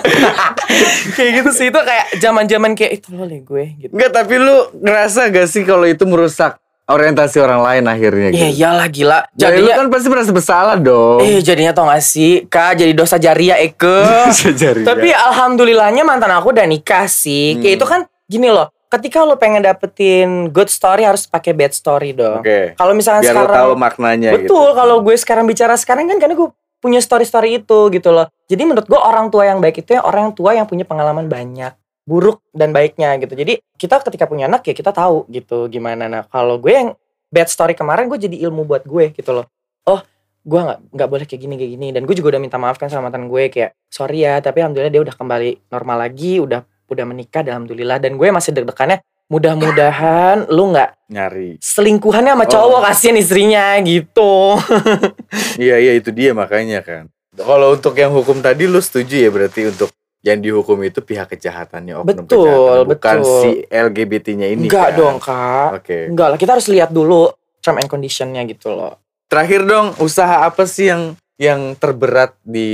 Kayak 1.20 1.32
gitu 1.44 1.50
sih. 1.52 1.66
Itu 1.74 1.80
kayak 1.82 2.06
zaman-zaman 2.22 2.72
kayak 2.78 3.04
itu 3.04 3.08
loh 3.12 3.28
Le, 3.28 3.44
gue 3.44 3.66
gitu. 3.84 3.92
Enggak, 3.92 4.12
tapi 4.16 4.40
lu 4.40 4.58
ngerasa 4.80 5.28
gak 5.34 5.48
sih 5.50 5.66
kalau 5.68 5.90
itu 5.90 6.06
merusak 6.08 6.62
orientasi 6.90 7.38
orang 7.38 7.62
lain 7.62 7.84
akhirnya 7.86 8.28
Iya 8.28 8.48
gitu? 8.48 8.58
iyalah 8.58 8.88
gila 8.88 9.20
Jadi 9.32 9.60
lu 9.60 9.70
kan 9.70 9.88
pasti 9.88 10.08
merasa 10.08 10.32
bersalah 10.32 10.76
dong. 10.76 11.22
Eh 11.22 11.40
jadinya 11.40 11.70
tau 11.70 11.86
gak 11.86 12.02
sih 12.02 12.44
Kak 12.44 12.76
jadi 12.76 12.92
dosa 12.92 13.16
jariah 13.16 13.58
Eke 13.58 14.02
Sejari. 14.36 14.82
Tapi 14.82 15.10
alhamdulillahnya 15.10 16.02
mantan 16.02 16.32
aku 16.32 16.50
udah 16.50 16.66
nikah 16.66 17.06
sih 17.06 17.56
Kayak 17.56 17.64
Hmm. 17.64 17.78
itu 17.78 17.86
kan 17.86 18.00
gini 18.26 18.50
loh 18.50 18.68
Ketika 18.88 19.22
lo 19.22 19.38
pengen 19.38 19.62
dapetin 19.62 20.30
good 20.48 20.66
story 20.66 21.06
harus 21.06 21.24
pakai 21.24 21.54
bad 21.54 21.72
story 21.72 22.10
dong 22.12 22.42
Oke. 22.42 22.74
Kalau 22.74 22.92
misalnya 22.92 23.22
Biar 23.22 23.34
sekarang 23.38 23.56
tahu 23.56 23.72
maknanya 23.76 24.30
gitu. 24.34 24.42
Betul 24.44 24.68
kalau 24.74 24.96
gue 25.00 25.16
sekarang 25.16 25.46
bicara 25.46 25.74
sekarang 25.76 26.06
kan 26.06 26.18
karena 26.18 26.34
gue 26.34 26.50
punya 26.76 26.98
story-story 26.98 27.60
itu 27.60 27.80
gitu 27.90 28.10
loh 28.10 28.26
Jadi 28.46 28.64
menurut 28.64 28.84
gue 28.84 28.98
orang 28.98 29.28
tua 29.28 29.46
yang 29.46 29.60
baik 29.60 29.80
itu 29.80 29.94
yang 29.94 30.02
orang 30.02 30.32
tua 30.32 30.52
yang 30.52 30.66
punya 30.66 30.84
pengalaman 30.84 31.28
banyak 31.28 31.70
Buruk 32.10 32.42
dan 32.50 32.74
baiknya 32.74 33.14
gitu 33.22 33.38
Jadi 33.38 33.62
kita 33.78 34.02
ketika 34.02 34.26
punya 34.26 34.50
anak 34.50 34.66
ya 34.66 34.74
kita 34.74 34.90
tahu 34.90 35.30
gitu 35.30 35.70
gimana 35.70 36.10
Nah 36.10 36.26
kalau 36.26 36.58
gue 36.58 36.74
yang 36.74 36.90
bad 37.30 37.46
story 37.46 37.78
kemarin 37.78 38.10
gue 38.10 38.18
jadi 38.18 38.50
ilmu 38.50 38.66
buat 38.66 38.82
gue 38.84 39.14
gitu 39.14 39.30
loh 39.32 39.46
Oh 39.86 40.02
gue 40.42 40.56
nggak 40.58 40.80
nggak 40.90 41.10
boleh 41.12 41.26
kayak 41.28 41.42
gini 41.46 41.56
kayak 41.56 41.72
gini 41.78 41.88
dan 41.92 42.02
gue 42.04 42.16
juga 42.16 42.34
udah 42.34 42.42
minta 42.42 42.58
maaf 42.58 42.80
kan 42.80 42.90
sama 42.90 43.08
mantan 43.08 43.30
gue 43.30 43.54
kayak 43.54 43.78
sorry 43.86 44.24
ya 44.24 44.40
tapi 44.40 44.64
alhamdulillah 44.64 44.90
dia 44.90 45.04
udah 45.04 45.14
kembali 45.14 45.50
normal 45.70 45.98
lagi 46.00 46.42
udah 46.42 46.64
udah 46.90 47.06
menikah 47.06 47.46
dan 47.46 47.60
alhamdulillah 47.60 48.02
dan 48.02 48.18
gue 48.18 48.28
masih 48.28 48.56
deg-degannya 48.56 48.98
mudah-mudahan 49.30 50.50
lu 50.50 50.74
nggak 50.74 50.90
Nyari. 51.12 51.62
selingkuhannya 51.62 52.34
sama 52.34 52.46
Oh. 52.46 52.50
cowok 52.50 52.80
kasihan 52.82 53.18
istrinya 53.18 53.78
gitu 53.84 54.58
Iya 55.62 55.76
iya 55.78 55.94
itu 55.94 56.10
dia 56.10 56.32
makanya 56.32 56.80
kan. 56.82 57.12
Kalau 57.36 57.72
untuk 57.72 57.94
yang 57.94 58.10
hukum 58.12 58.40
tadi 58.40 58.66
lu 58.66 58.80
setuju 58.80 59.28
ya 59.28 59.30
berarti 59.30 59.70
untuk 59.70 59.92
yang 60.20 60.44
dihukum 60.44 60.80
itu 60.84 61.00
pihak 61.00 61.32
kejahatannya 61.32 61.96
oknum 62.04 62.28
Betul, 62.28 62.44
kejahatan, 62.44 62.86
bukan 62.92 63.18
betul. 63.24 63.40
si 63.40 63.50
LGBT-nya 63.72 64.48
ini 64.52 64.68
enggak 64.68 64.90
kan. 64.92 65.00
dong 65.00 65.16
kak 65.24 65.70
Oke. 65.80 65.98
enggak 66.12 66.28
lah 66.36 66.38
kita 66.40 66.52
harus 66.60 66.68
lihat 66.68 66.90
dulu 66.92 67.32
term 67.64 67.80
and 67.80 67.88
conditionnya 67.88 68.44
gitu 68.48 68.76
loh 68.76 69.00
Terakhir 69.30 69.62
dong, 69.62 69.94
usaha 70.02 70.42
apa 70.42 70.66
sih 70.66 70.90
yang 70.90 71.14
yang 71.38 71.78
terberat 71.78 72.34
di 72.42 72.68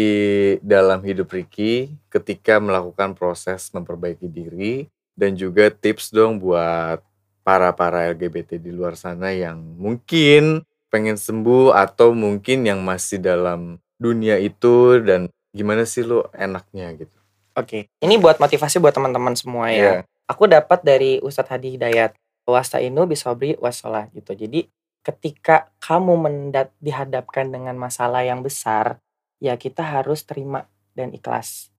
dalam 0.63 1.03
hidup 1.03 1.27
Ricky 1.29 1.91
ketika 2.07 2.63
melakukan 2.63 3.11
proses 3.11 3.67
memperbaiki 3.75 4.31
diri 4.31 4.87
dan 5.19 5.35
juga 5.35 5.67
tips 5.67 6.15
dong 6.15 6.39
buat 6.39 7.03
para-para 7.43 8.09
LGBT 8.15 8.57
di 8.57 8.71
luar 8.71 8.95
sana 8.95 9.35
yang 9.35 9.59
mungkin 9.77 10.63
pengen 10.87 11.19
sembuh 11.19 11.75
atau 11.75 12.15
mungkin 12.15 12.63
yang 12.63 12.79
masih 12.81 13.19
dalam 13.19 13.75
dunia 13.99 14.39
itu 14.39 14.97
dan 15.03 15.27
gimana 15.51 15.83
sih 15.83 16.07
lo 16.07 16.31
enaknya 16.31 16.95
gitu. 16.95 17.14
Oke 17.56 17.88
ini 17.89 18.16
buat 18.20 18.38
motivasi 18.38 18.78
buat 18.78 18.93
teman-teman 18.93 19.34
semua 19.34 19.72
ya 19.72 19.76
Iya. 19.76 19.91
aku 20.28 20.45
dapat 20.45 20.84
dari 20.84 21.18
Ustadz 21.20 21.51
Hadi 21.51 21.76
Hidayat 21.80 22.14
wastainu 22.45 23.10
bisobri 23.10 23.58
wasolah 23.58 24.12
gitu 24.14 24.36
jadi 24.38 24.70
ketika 25.01 25.70
kamu 25.82 26.14
mendat 26.18 26.74
dihadapkan 26.82 27.49
dengan 27.49 27.78
masalah 27.78 28.22
yang 28.26 28.41
besar 28.41 29.01
ya 29.38 29.58
kita 29.58 29.82
harus 29.82 30.26
terima 30.26 30.66
dan 30.97 31.14
ikhlas 31.14 31.70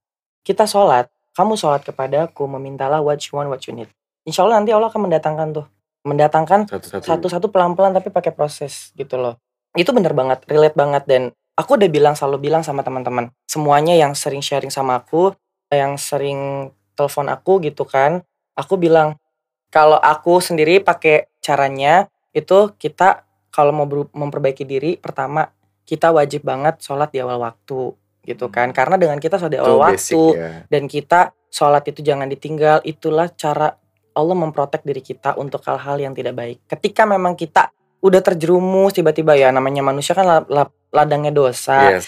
kita 0.43 0.67
sholat 0.67 1.07
kamu 1.35 1.55
sholat 1.55 1.83
kepadaku 1.83 2.47
memintalah 2.47 2.99
what 2.99 3.19
you 3.23 3.35
want 3.35 3.47
what 3.47 3.63
you 3.67 3.75
need 3.75 3.87
Insya 4.27 4.43
Allah 4.43 4.59
nanti 4.59 4.75
Allah 4.75 4.91
akan 4.91 5.07
mendatangkan 5.07 5.47
tuh 5.55 5.65
mendatangkan 6.03 6.67
Satu-satu. 6.67 7.03
satu-satu 7.03 7.47
pelan-pelan 7.47 7.95
tapi 7.95 8.11
pakai 8.11 8.31
proses 8.31 8.91
gitu 8.95 9.15
loh. 9.19 9.35
Itu 9.71 9.91
bener 9.91 10.15
banget, 10.15 10.43
relate 10.47 10.75
banget 10.75 11.03
dan 11.03 11.21
aku 11.55 11.75
udah 11.75 11.87
bilang 11.91 12.15
selalu 12.15 12.47
bilang 12.47 12.63
sama 12.63 12.83
teman-teman 12.83 13.27
semuanya 13.43 13.95
yang 13.95 14.15
sering 14.15 14.39
sharing 14.39 14.71
sama 14.71 14.99
aku, 14.99 15.31
yang 15.69 15.99
sering 15.99 16.71
telepon 16.95 17.27
aku 17.27 17.59
gitu 17.61 17.83
kan, 17.83 18.23
aku 18.55 18.79
bilang 18.79 19.19
kalau 19.67 19.99
aku 19.99 20.39
sendiri 20.39 20.79
pakai 20.79 21.27
caranya 21.43 22.07
itu 22.31 22.71
kita 22.75 23.27
kalau 23.51 23.73
mau 23.73 23.87
memperbaiki 23.89 24.63
diri 24.63 24.95
pertama 24.95 25.49
kita 25.83 26.11
wajib 26.11 26.43
banget 26.43 26.79
sholat 26.79 27.09
di 27.11 27.19
awal 27.23 27.39
waktu 27.41 27.95
gitu 28.23 28.51
kan 28.51 28.69
karena 28.75 28.99
dengan 28.99 29.17
kita 29.17 29.39
sholat 29.39 29.53
di 29.55 29.59
Itu 29.59 29.71
awal 29.71 29.95
basic 29.95 30.13
waktu 30.15 30.23
ya. 30.35 30.49
dan 30.67 30.83
kita 30.85 31.19
sholat 31.47 31.83
itu 31.87 31.99
jangan 32.03 32.27
ditinggal 32.27 32.83
itulah 32.83 33.31
cara 33.33 33.71
Allah 34.13 34.35
memprotek 34.35 34.83
diri 34.83 34.99
kita 34.99 35.39
untuk 35.39 35.63
hal-hal 35.63 35.95
yang 35.97 36.11
tidak 36.11 36.35
baik 36.35 36.57
ketika 36.67 37.07
memang 37.07 37.39
kita 37.39 37.71
udah 38.03 38.21
terjerumus 38.21 38.93
tiba-tiba 38.93 39.33
ya 39.33 39.49
namanya 39.49 39.81
manusia 39.81 40.13
kan 40.13 40.27
la- 40.27 40.47
la- 40.51 40.75
ladangnya 40.91 41.31
dosa 41.31 41.97
Yes. 41.97 42.05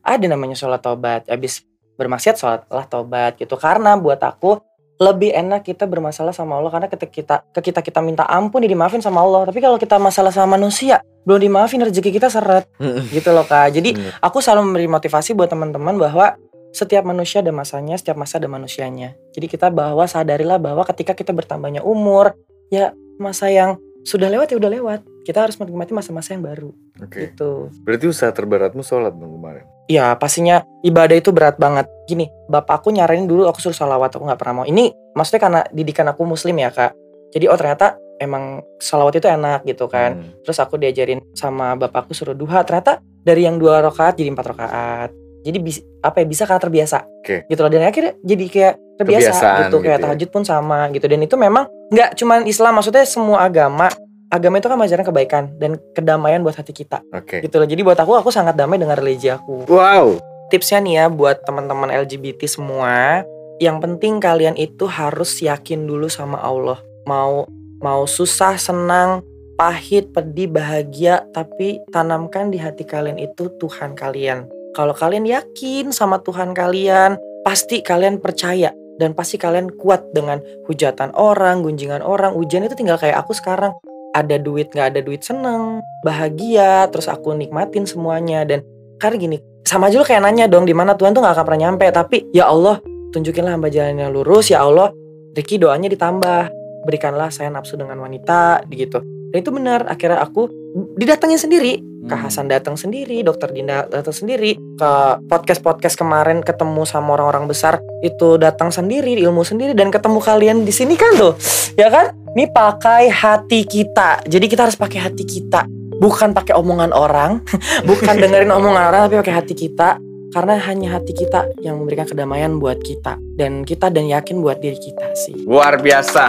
ada 0.00 0.24
namanya 0.24 0.56
sholat 0.56 0.80
tobat 0.80 1.26
habis 1.28 1.66
bermaksiat 1.98 2.38
sholatlah 2.38 2.86
tobat 2.86 3.34
gitu 3.36 3.58
karena 3.58 3.98
buat 3.98 4.22
aku 4.22 4.62
lebih 4.98 5.30
enak 5.30 5.62
kita 5.62 5.86
bermasalah 5.86 6.34
sama 6.34 6.58
Allah 6.58 6.74
karena 6.74 6.88
ketika 6.90 7.10
kita 7.10 7.36
ke 7.54 7.70
kita 7.70 7.80
kita 7.82 8.00
minta 8.02 8.26
ampun 8.26 8.62
ya 8.66 8.70
dimaafin 8.70 8.98
sama 8.98 9.22
Allah 9.22 9.46
tapi 9.46 9.62
kalau 9.62 9.78
kita 9.78 9.94
masalah 9.98 10.34
sama 10.34 10.58
manusia 10.58 11.02
belum 11.22 11.38
dimaafin 11.38 11.82
rezeki 11.86 12.10
kita 12.18 12.26
seret 12.30 12.66
gitu 13.14 13.30
loh 13.30 13.46
kak 13.46 13.78
jadi 13.78 13.94
aku 14.18 14.42
selalu 14.42 14.74
memberi 14.74 14.86
motivasi 14.90 15.38
buat 15.38 15.50
teman-teman 15.50 15.94
bahwa 15.98 16.34
setiap 16.68 17.04
manusia 17.04 17.40
ada 17.40 17.52
masanya, 17.52 17.96
setiap 17.96 18.20
masa 18.20 18.36
ada 18.36 18.48
manusianya. 18.50 19.16
Jadi 19.32 19.46
kita 19.48 19.72
bahwa 19.72 20.04
sadarilah 20.04 20.60
bahwa 20.60 20.84
ketika 20.84 21.16
kita 21.16 21.32
bertambahnya 21.32 21.80
umur, 21.80 22.36
ya 22.68 22.92
masa 23.16 23.48
yang 23.48 23.80
sudah 24.04 24.28
lewat 24.28 24.52
ya 24.52 24.56
udah 24.60 24.70
lewat. 24.72 25.00
Kita 25.24 25.44
harus 25.44 25.56
menikmati 25.60 25.92
masa-masa 25.92 26.32
yang 26.32 26.44
baru 26.44 26.72
Oke. 27.00 27.28
gitu. 27.32 27.68
Berarti 27.84 28.08
usaha 28.08 28.32
terberatmu 28.32 28.80
sholat 28.80 29.12
dong 29.12 29.36
kemarin. 29.36 29.64
Ya 29.88 30.12
pastinya 30.20 30.68
ibadah 30.84 31.16
itu 31.16 31.32
berat 31.32 31.56
banget. 31.56 31.88
Gini, 32.04 32.28
bapak 32.52 32.84
aku 32.84 32.92
nyaranin 32.92 33.24
dulu 33.24 33.48
aku 33.48 33.56
suruh 33.64 33.76
salawat, 33.76 34.12
aku 34.12 34.28
nggak 34.28 34.36
pernah 34.36 34.62
mau. 34.62 34.66
Ini 34.68 34.92
maksudnya 35.16 35.40
karena 35.40 35.60
didikan 35.72 36.04
aku 36.12 36.28
muslim 36.28 36.60
ya 36.60 36.68
kak. 36.68 36.92
Jadi 37.32 37.48
oh 37.48 37.56
ternyata 37.56 37.96
emang 38.20 38.60
salawat 38.76 39.16
itu 39.16 39.28
enak 39.28 39.64
gitu 39.64 39.88
kan. 39.88 40.20
Hmm. 40.20 40.44
Terus 40.44 40.58
aku 40.60 40.76
diajarin 40.76 41.24
sama 41.32 41.72
bapakku 41.74 42.12
suruh 42.12 42.36
duha. 42.36 42.60
Ternyata 42.68 43.00
dari 43.24 43.48
yang 43.48 43.56
dua 43.56 43.80
rakaat 43.80 44.20
jadi 44.20 44.28
empat 44.28 44.46
rakaat. 44.52 45.10
Jadi 45.46 45.58
bis, 45.62 45.80
apa 46.04 46.20
ya 46.20 46.26
bisa 46.28 46.44
karena 46.44 46.60
terbiasa. 46.60 46.98
Oke. 47.24 47.48
Gitu 47.48 47.60
loh 47.64 47.70
dan 47.72 47.88
akhirnya 47.88 48.12
jadi 48.20 48.44
kayak 48.44 48.74
terbiasa 48.98 49.30
Kebiasaan 49.32 49.56
gitu. 49.56 49.64
gitu 49.64 49.76
Kayak 49.86 49.98
ya. 49.98 50.04
tahajud 50.04 50.28
pun 50.28 50.42
sama 50.44 50.78
gitu. 50.92 51.06
Dan 51.08 51.20
itu 51.24 51.36
memang 51.40 51.64
nggak 51.88 52.10
cuman 52.18 52.44
Islam 52.44 52.72
maksudnya 52.76 53.04
semua 53.08 53.46
agama. 53.46 53.88
Agama 54.28 54.60
itu 54.60 54.68
kan 54.68 54.76
mengajarkan 54.76 55.06
kebaikan 55.08 55.44
dan 55.56 55.80
kedamaian 55.96 56.44
buat 56.44 56.52
hati 56.52 56.76
kita 56.76 57.00
Oke. 57.16 57.40
gitu 57.40 57.56
loh. 57.56 57.64
Jadi 57.64 57.80
buat 57.80 57.96
aku 57.96 58.12
aku 58.20 58.28
sangat 58.28 58.60
damai 58.60 58.76
dengan 58.76 58.92
religi 58.92 59.32
aku. 59.32 59.64
Wow. 59.64 60.20
Tipsnya 60.52 60.84
nih 60.84 60.94
ya 61.00 61.04
buat 61.08 61.44
teman-teman 61.48 61.88
LGBT 61.88 62.44
semua, 62.44 63.24
yang 63.60 63.80
penting 63.80 64.20
kalian 64.20 64.56
itu 64.56 64.84
harus 64.84 65.40
yakin 65.40 65.88
dulu 65.88 66.12
sama 66.12 66.40
Allah. 66.40 66.76
Mau 67.08 67.48
mau 67.80 68.04
susah, 68.04 68.60
senang, 68.60 69.24
pahit, 69.56 70.12
pedih, 70.12 70.48
bahagia, 70.48 71.24
tapi 71.32 71.80
tanamkan 71.88 72.52
di 72.52 72.60
hati 72.60 72.84
kalian 72.84 73.16
itu 73.16 73.48
Tuhan 73.56 73.96
kalian. 73.96 74.44
Kalau 74.76 74.92
kalian 74.92 75.24
yakin 75.24 75.88
sama 75.88 76.20
Tuhan 76.20 76.52
kalian, 76.52 77.16
pasti 77.42 77.80
kalian 77.80 78.20
percaya 78.20 78.76
dan 79.00 79.16
pasti 79.16 79.40
kalian 79.40 79.72
kuat 79.74 80.04
dengan 80.12 80.42
hujatan 80.68 81.16
orang, 81.16 81.64
gunjingan 81.64 82.04
orang. 82.04 82.36
Ujian 82.36 82.66
itu 82.66 82.76
tinggal 82.76 83.00
kayak 83.00 83.24
aku 83.24 83.32
sekarang. 83.32 83.72
Ada 84.18 84.34
duit 84.42 84.74
nggak 84.74 84.98
ada 84.98 85.00
duit 85.00 85.22
seneng, 85.22 85.78
bahagia, 86.02 86.90
terus 86.90 87.06
aku 87.06 87.38
nikmatin 87.38 87.86
semuanya. 87.86 88.42
Dan 88.42 88.66
karena 88.98 89.14
gini, 89.14 89.38
sama 89.62 89.86
aja 89.86 90.02
lu 90.02 90.06
kayak 90.06 90.26
nanya 90.26 90.50
dong 90.50 90.66
di 90.66 90.74
mana 90.74 90.98
Tuhan 90.98 91.14
tuh 91.14 91.22
nggak 91.22 91.38
akan 91.38 91.44
pernah 91.46 91.62
nyampe, 91.70 91.86
tapi 91.94 92.26
ya 92.34 92.50
Allah 92.50 92.82
tunjukinlah 93.14 93.54
hamba 93.54 93.70
jalan 93.70 94.02
yang 94.02 94.10
lurus, 94.10 94.50
ya 94.50 94.66
Allah 94.66 94.90
Ricky 95.38 95.54
doanya 95.54 95.86
ditambah, 95.86 96.50
berikanlah 96.82 97.30
saya 97.30 97.46
nafsu 97.46 97.78
dengan 97.78 98.02
wanita, 98.02 98.66
gitu. 98.74 98.98
Dan 99.28 99.44
itu 99.44 99.50
benar, 99.52 99.84
akhirnya 99.88 100.24
aku 100.24 100.48
didatengin 100.96 101.40
sendiri 101.40 101.88
Kak 102.08 102.16
Hmm. 102.16 102.24
Hasan 102.24 102.46
datang 102.48 102.78
sendiri, 102.78 103.20
Dokter 103.20 103.52
Dinda 103.52 103.84
datang 103.84 104.16
sendiri, 104.16 104.56
ke 104.56 104.90
podcast 105.28 105.60
podcast 105.60 105.98
kemarin 105.98 106.40
ketemu 106.40 106.88
sama 106.88 107.18
orang-orang 107.18 107.44
besar 107.44 107.84
itu 108.00 108.40
datang 108.40 108.72
sendiri, 108.72 109.12
ilmu 109.18 109.44
sendiri 109.44 109.76
dan 109.76 109.92
ketemu 109.92 110.22
kalian 110.22 110.56
di 110.64 110.72
sini 110.72 110.96
kan 110.96 111.12
tuh, 111.18 111.36
ya 111.76 111.92
kan? 111.92 112.16
Ini 112.32 112.48
pakai 112.54 113.12
hati 113.12 113.66
kita, 113.66 114.24
jadi 114.24 114.46
kita 114.46 114.70
harus 114.70 114.78
pakai 114.78 115.04
hati 115.04 115.26
kita, 115.26 115.68
bukan 116.00 116.32
pakai 116.32 116.56
omongan 116.56 116.96
orang, 116.96 117.44
bukan 117.88 118.14
dengerin 118.16 118.56
omongan 118.56 118.84
orang, 118.88 119.00
tapi 119.10 119.20
pakai 119.20 119.34
hati 119.34 119.54
kita. 119.58 120.00
Karena 120.28 120.60
hanya 120.60 121.00
hati 121.00 121.16
kita 121.16 121.56
yang 121.64 121.80
memberikan 121.80 122.04
kedamaian 122.04 122.60
buat 122.60 122.76
kita 122.84 123.16
dan 123.40 123.64
kita 123.64 123.88
dan 123.88 124.12
yakin 124.12 124.44
buat 124.44 124.60
diri 124.60 124.76
kita 124.76 125.16
sih. 125.16 125.48
Luar 125.48 125.80
biasa. 125.80 126.28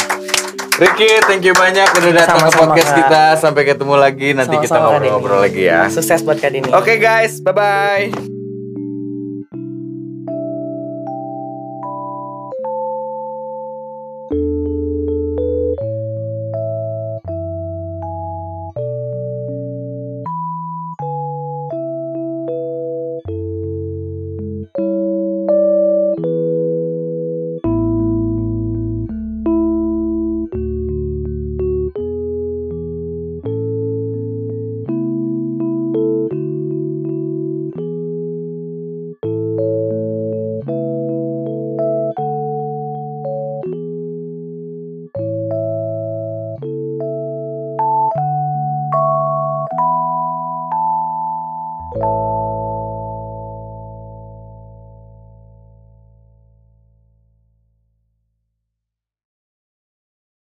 Ricky, 0.80 1.12
thank 1.28 1.44
you 1.44 1.52
banyak 1.52 1.92
udah 1.92 2.12
datang 2.16 2.40
ke 2.40 2.56
Sama-sama, 2.56 2.72
podcast 2.72 2.92
Kak. 2.96 2.98
kita. 3.04 3.24
Sampai 3.36 3.64
ketemu 3.68 3.96
lagi 4.00 4.28
nanti 4.32 4.56
kita 4.64 4.80
Sama-sama, 4.80 4.80
Kak 4.80 4.96
ngobrol-ngobrol 4.96 5.40
lagi 5.44 5.64
ya. 5.68 5.92
Sukses 5.92 6.24
buat 6.24 6.40
Kak 6.40 6.56
Dini. 6.56 6.72
Oke 6.72 6.96
guys, 6.96 7.44
bye 7.44 7.52
bye. 7.52 8.39